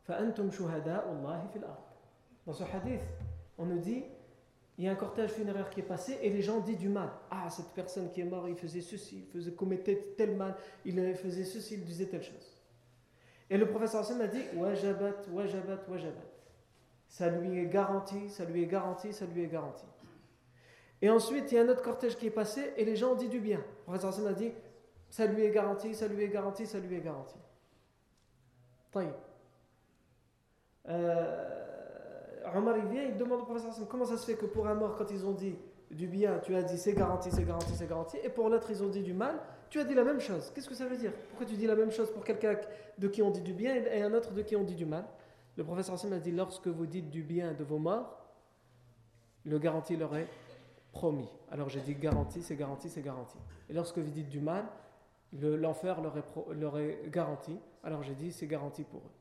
فأنتم 0.06 0.50
شهداء 0.50 1.12
الله 1.12 1.46
في 1.52 1.56
الأرض 1.56 1.92
Dans 2.44 2.52
ce 2.52 2.64
hadith, 2.64 3.02
on 3.56 3.66
nous 3.66 3.78
dit 3.78 4.04
il 4.78 4.84
y 4.84 4.88
a 4.88 4.92
un 4.92 4.96
cortège 4.96 5.30
funéraire 5.30 5.70
qui 5.70 5.80
est 5.80 5.84
passé 5.84 6.18
et 6.22 6.30
les 6.30 6.42
gens 6.42 6.60
disent 6.60 6.78
du 6.78 6.88
mal. 6.88 7.10
Ah, 7.30 7.48
cette 7.50 7.68
personne 7.68 8.10
qui 8.10 8.20
est 8.20 8.24
morte, 8.24 8.46
il 8.48 8.56
faisait 8.56 8.80
ceci, 8.80 9.26
il 9.26 9.32
faisait 9.32 9.52
commettait 9.52 10.14
tel 10.16 10.34
mal, 10.34 10.56
il 10.84 11.14
faisait 11.14 11.44
ceci, 11.44 11.74
il 11.74 11.84
disait 11.84 12.06
telle 12.06 12.22
chose. 12.22 12.56
Et 13.50 13.58
le 13.58 13.68
professeur 13.68 14.00
Hassan 14.00 14.20
a 14.22 14.26
dit 14.26 14.42
Wajabat, 14.56 15.28
wajabat, 15.30 15.88
wajabat. 15.88 16.24
Ça 17.06 17.28
lui 17.28 17.58
est 17.58 17.66
garanti, 17.66 18.30
ça 18.30 18.44
lui 18.44 18.62
est 18.62 18.66
garanti, 18.66 19.12
ça 19.12 19.26
lui 19.26 19.42
est 19.42 19.48
garanti. 19.48 19.84
Et 21.02 21.10
ensuite, 21.10 21.52
il 21.52 21.56
y 21.56 21.58
a 21.58 21.62
un 21.62 21.68
autre 21.68 21.82
cortège 21.82 22.16
qui 22.16 22.26
est 22.28 22.30
passé 22.30 22.72
et 22.76 22.84
les 22.84 22.96
gens 22.96 23.12
ont 23.12 23.16
dit 23.16 23.28
du 23.28 23.40
bien. 23.40 23.58
Le 23.58 23.84
professeur 23.84 24.08
Hassan 24.10 24.26
a 24.26 24.32
dit 24.32 24.52
Ça 25.10 25.26
lui 25.26 25.44
est 25.44 25.50
garanti, 25.50 25.94
ça 25.94 26.08
lui 26.08 26.24
est 26.24 26.28
garanti, 26.28 26.66
ça 26.66 26.78
lui 26.78 26.96
est 26.96 27.00
garanti. 27.00 27.36
Taïb. 28.90 29.12
Euh, 30.89 32.53
Omar 32.55 32.77
il 32.77 32.85
vient, 32.85 33.03
il 33.03 33.17
demande 33.17 33.41
au 33.41 33.43
professeur 33.43 33.87
comment 33.87 34.05
ça 34.05 34.17
se 34.17 34.25
fait 34.25 34.35
que 34.35 34.45
pour 34.45 34.67
un 34.67 34.73
mort, 34.73 34.95
quand 34.95 35.11
ils 35.11 35.25
ont 35.25 35.33
dit 35.33 35.55
du 35.91 36.07
bien, 36.07 36.39
tu 36.39 36.55
as 36.55 36.63
dit 36.63 36.77
c'est 36.77 36.93
garanti, 36.93 37.29
c'est 37.31 37.43
garanti, 37.43 37.73
c'est 37.73 37.87
garanti, 37.87 38.17
et 38.23 38.29
pour 38.29 38.49
l'autre, 38.49 38.69
ils 38.69 38.83
ont 38.83 38.87
dit 38.87 39.01
du 39.01 39.13
mal, 39.13 39.39
tu 39.69 39.79
as 39.79 39.83
dit 39.83 39.93
la 39.93 40.03
même 40.03 40.19
chose. 40.19 40.51
Qu'est-ce 40.53 40.69
que 40.69 40.75
ça 40.75 40.85
veut 40.85 40.97
dire? 40.97 41.11
Pourquoi 41.29 41.45
tu 41.45 41.55
dis 41.55 41.67
la 41.67 41.75
même 41.75 41.91
chose 41.91 42.11
pour 42.11 42.23
quelqu'un 42.23 42.57
de 42.97 43.07
qui 43.07 43.21
on 43.21 43.31
dit 43.31 43.41
du 43.41 43.53
bien 43.53 43.75
et 43.75 44.01
un 44.01 44.13
autre 44.13 44.33
de 44.33 44.41
qui 44.41 44.55
on 44.55 44.63
dit 44.63 44.75
du 44.75 44.85
mal? 44.85 45.05
Le 45.57 45.63
professeur 45.63 45.95
Hassan 45.95 46.13
a 46.13 46.19
dit 46.19 46.31
lorsque 46.31 46.67
vous 46.67 46.85
dites 46.85 47.09
du 47.09 47.23
bien 47.23 47.53
de 47.53 47.63
vos 47.63 47.79
morts, 47.79 48.17
le 49.43 49.57
garanti 49.59 49.97
leur 49.97 50.15
est 50.15 50.27
promis. 50.91 51.29
Alors 51.51 51.69
j'ai 51.69 51.81
dit 51.81 51.95
garanti, 51.95 52.41
c'est 52.41 52.55
garanti, 52.55 52.89
c'est 52.89 53.01
garanti. 53.01 53.37
Et 53.69 53.73
lorsque 53.73 53.97
vous 53.97 54.09
dites 54.09 54.29
du 54.29 54.39
mal, 54.39 54.65
l'enfer 55.33 56.01
leur, 56.01 56.15
leur 56.53 56.77
est 56.77 57.09
garanti. 57.09 57.59
Alors 57.83 58.03
j'ai 58.03 58.15
dit 58.15 58.31
c'est 58.31 58.47
garanti 58.47 58.83
pour 58.83 59.01
eux. 59.01 59.16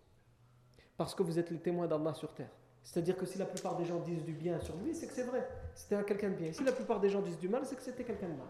Parce 0.97 1.15
que 1.15 1.23
vous 1.23 1.39
êtes 1.39 1.51
les 1.51 1.59
témoins 1.59 1.87
d'Allah 1.87 2.15
sur 2.15 2.33
terre. 2.33 2.51
C'est-à-dire 2.83 3.17
que 3.17 3.27
si 3.27 3.37
la 3.37 3.47
plupart 3.47 3.77
des 3.77 3.85
gens 3.85 3.99
disent 3.99 4.25
du 4.25 4.33
bien 4.33 4.61
sur 4.61 4.77
lui, 4.77 4.95
c'est 4.95 5.09
que 5.09 5.13
c'est 5.13 5.25
vrai. 5.25 5.47
C'était 5.75 6.03
quelqu'un 6.05 6.31
de 6.31 6.37
bien. 6.37 6.53
Si 6.53 6.63
la 6.63 6.73
plupart 6.73 7.01
des 7.01 7.11
gens 7.11 7.21
disent 7.21 7.39
du 7.39 7.49
mal, 7.49 7.65
c'est 7.65 7.75
que 7.75 7.83
c'était 7.83 8.05
quelqu'un 8.05 8.29
de 8.29 8.35
mal. 8.35 8.47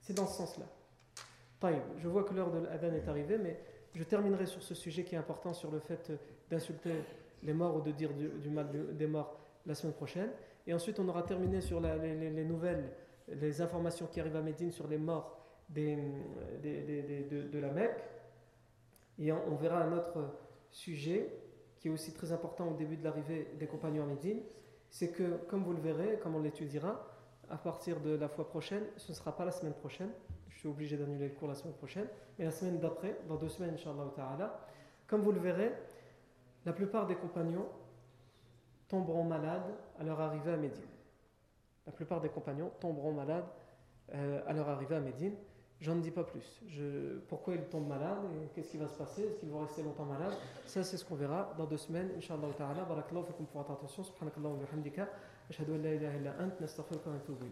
C'est 0.00 0.14
dans 0.14 0.26
ce 0.26 0.36
sens-là. 0.36 0.66
Je 1.98 2.08
vois 2.08 2.24
que 2.24 2.32
l'heure 2.32 2.50
de 2.50 2.60
l'Adhan 2.60 2.92
est 2.92 3.08
arrivée, 3.08 3.38
mais 3.38 3.60
je 3.94 4.02
terminerai 4.04 4.46
sur 4.46 4.62
ce 4.62 4.74
sujet 4.74 5.04
qui 5.04 5.14
est 5.14 5.18
important 5.18 5.52
sur 5.52 5.70
le 5.70 5.80
fait 5.80 6.12
d'insulter 6.48 6.94
les 7.42 7.52
morts 7.52 7.76
ou 7.76 7.80
de 7.80 7.90
dire 7.90 8.10
du, 8.14 8.48
mal 8.48 8.68
des 8.96 9.06
morts 9.06 9.36
la 9.66 9.74
semaine 9.74 9.94
prochaine. 9.94 10.30
Et 10.66 10.72
ensuite, 10.72 10.98
on 11.00 11.08
aura 11.08 11.22
terminé 11.22 11.60
sur 11.60 11.80
les, 11.80 12.44
nouvelles, 12.44 12.92
les 13.28 13.60
informations 13.60 14.06
qui 14.06 14.20
arrivent 14.20 14.36
à 14.36 14.42
Médine 14.42 14.70
sur 14.70 14.88
les 14.88 14.98
morts 14.98 15.36
des, 15.68 15.96
de, 16.62 17.58
la 17.58 17.70
Mecque. 17.70 18.04
Et 19.18 19.32
on 19.32 19.56
verra 19.56 19.82
un 19.82 19.92
autre 19.92 20.18
sujet 20.70 21.30
qui 21.80 21.88
est 21.88 21.90
aussi 21.90 22.12
très 22.12 22.30
important 22.32 22.68
au 22.68 22.74
début 22.74 22.96
de 22.96 23.04
l'arrivée 23.04 23.48
des 23.58 23.66
compagnons 23.66 24.04
à 24.04 24.06
Médine, 24.06 24.40
c'est 24.90 25.08
que, 25.08 25.38
comme 25.48 25.64
vous 25.64 25.72
le 25.72 25.80
verrez, 25.80 26.18
comme 26.22 26.34
on 26.34 26.42
l'étudiera, 26.42 27.06
à 27.48 27.56
partir 27.56 28.00
de 28.00 28.14
la 28.14 28.28
fois 28.28 28.48
prochaine, 28.48 28.84
ce 28.96 29.12
ne 29.12 29.16
sera 29.16 29.34
pas 29.34 29.44
la 29.44 29.50
semaine 29.50 29.72
prochaine, 29.72 30.10
je 30.50 30.58
suis 30.58 30.68
obligé 30.68 30.96
d'annuler 30.96 31.28
le 31.28 31.34
cours 31.34 31.48
la 31.48 31.54
semaine 31.54 31.74
prochaine, 31.74 32.06
mais 32.38 32.44
la 32.44 32.50
semaine 32.50 32.78
d'après, 32.78 33.18
dans 33.28 33.36
deux 33.36 33.48
semaines, 33.48 33.74
Inch'Allah 33.74 34.12
Ta'ala, 34.14 34.60
comme 35.06 35.22
vous 35.22 35.32
le 35.32 35.40
verrez, 35.40 35.72
la 36.66 36.72
plupart 36.72 37.06
des 37.06 37.14
compagnons 37.14 37.66
tomberont 38.88 39.24
malades 39.24 39.74
à 39.98 40.04
leur 40.04 40.20
arrivée 40.20 40.52
à 40.52 40.56
Médine. 40.56 40.84
La 41.86 41.92
plupart 41.92 42.20
des 42.20 42.28
compagnons 42.28 42.70
tomberont 42.78 43.12
malades 43.12 43.48
euh, 44.14 44.42
à 44.46 44.52
leur 44.52 44.68
arrivée 44.68 44.96
à 44.96 45.00
Médine. 45.00 45.34
J'en 45.80 45.96
dis 45.96 46.10
pas 46.10 46.24
plus. 46.24 46.60
Je, 46.68 47.18
pourquoi 47.28 47.54
ils 47.54 47.64
tombent 47.64 47.88
malades 47.88 48.18
et 48.34 48.48
qu'est-ce 48.54 48.72
qui 48.72 48.76
va 48.76 48.86
se 48.86 48.94
passer? 48.94 49.22
Est-ce 49.22 49.38
qu'ils 49.38 49.48
vont 49.48 49.60
rester 49.60 49.82
longtemps 49.82 50.04
malades? 50.04 50.34
Ça, 50.66 50.84
c'est 50.84 50.98
ce 50.98 51.04
qu'on 51.06 51.14
verra 51.14 51.54
dans 51.56 51.64
deux 51.64 51.78
semaines, 51.78 52.10
Inch'Allah 52.18 52.52
ta'ala. 52.56 52.84
Barakallahu 52.84 53.24
fikum 53.26 53.46
pour 53.46 53.62
votre 53.62 53.72
attention. 53.72 54.02
Subhanakallahu 54.04 54.52
wa 54.52 54.58
bihamdika. 54.58 55.08
Ashhadu 55.48 55.74
an 55.74 55.78
la 55.82 55.94
ilaha 55.94 56.16
illa 56.18 56.34
ant. 56.38 56.60
Nastaghfiruka 56.60 57.08
wa 57.08 57.16
natubu 57.16 57.46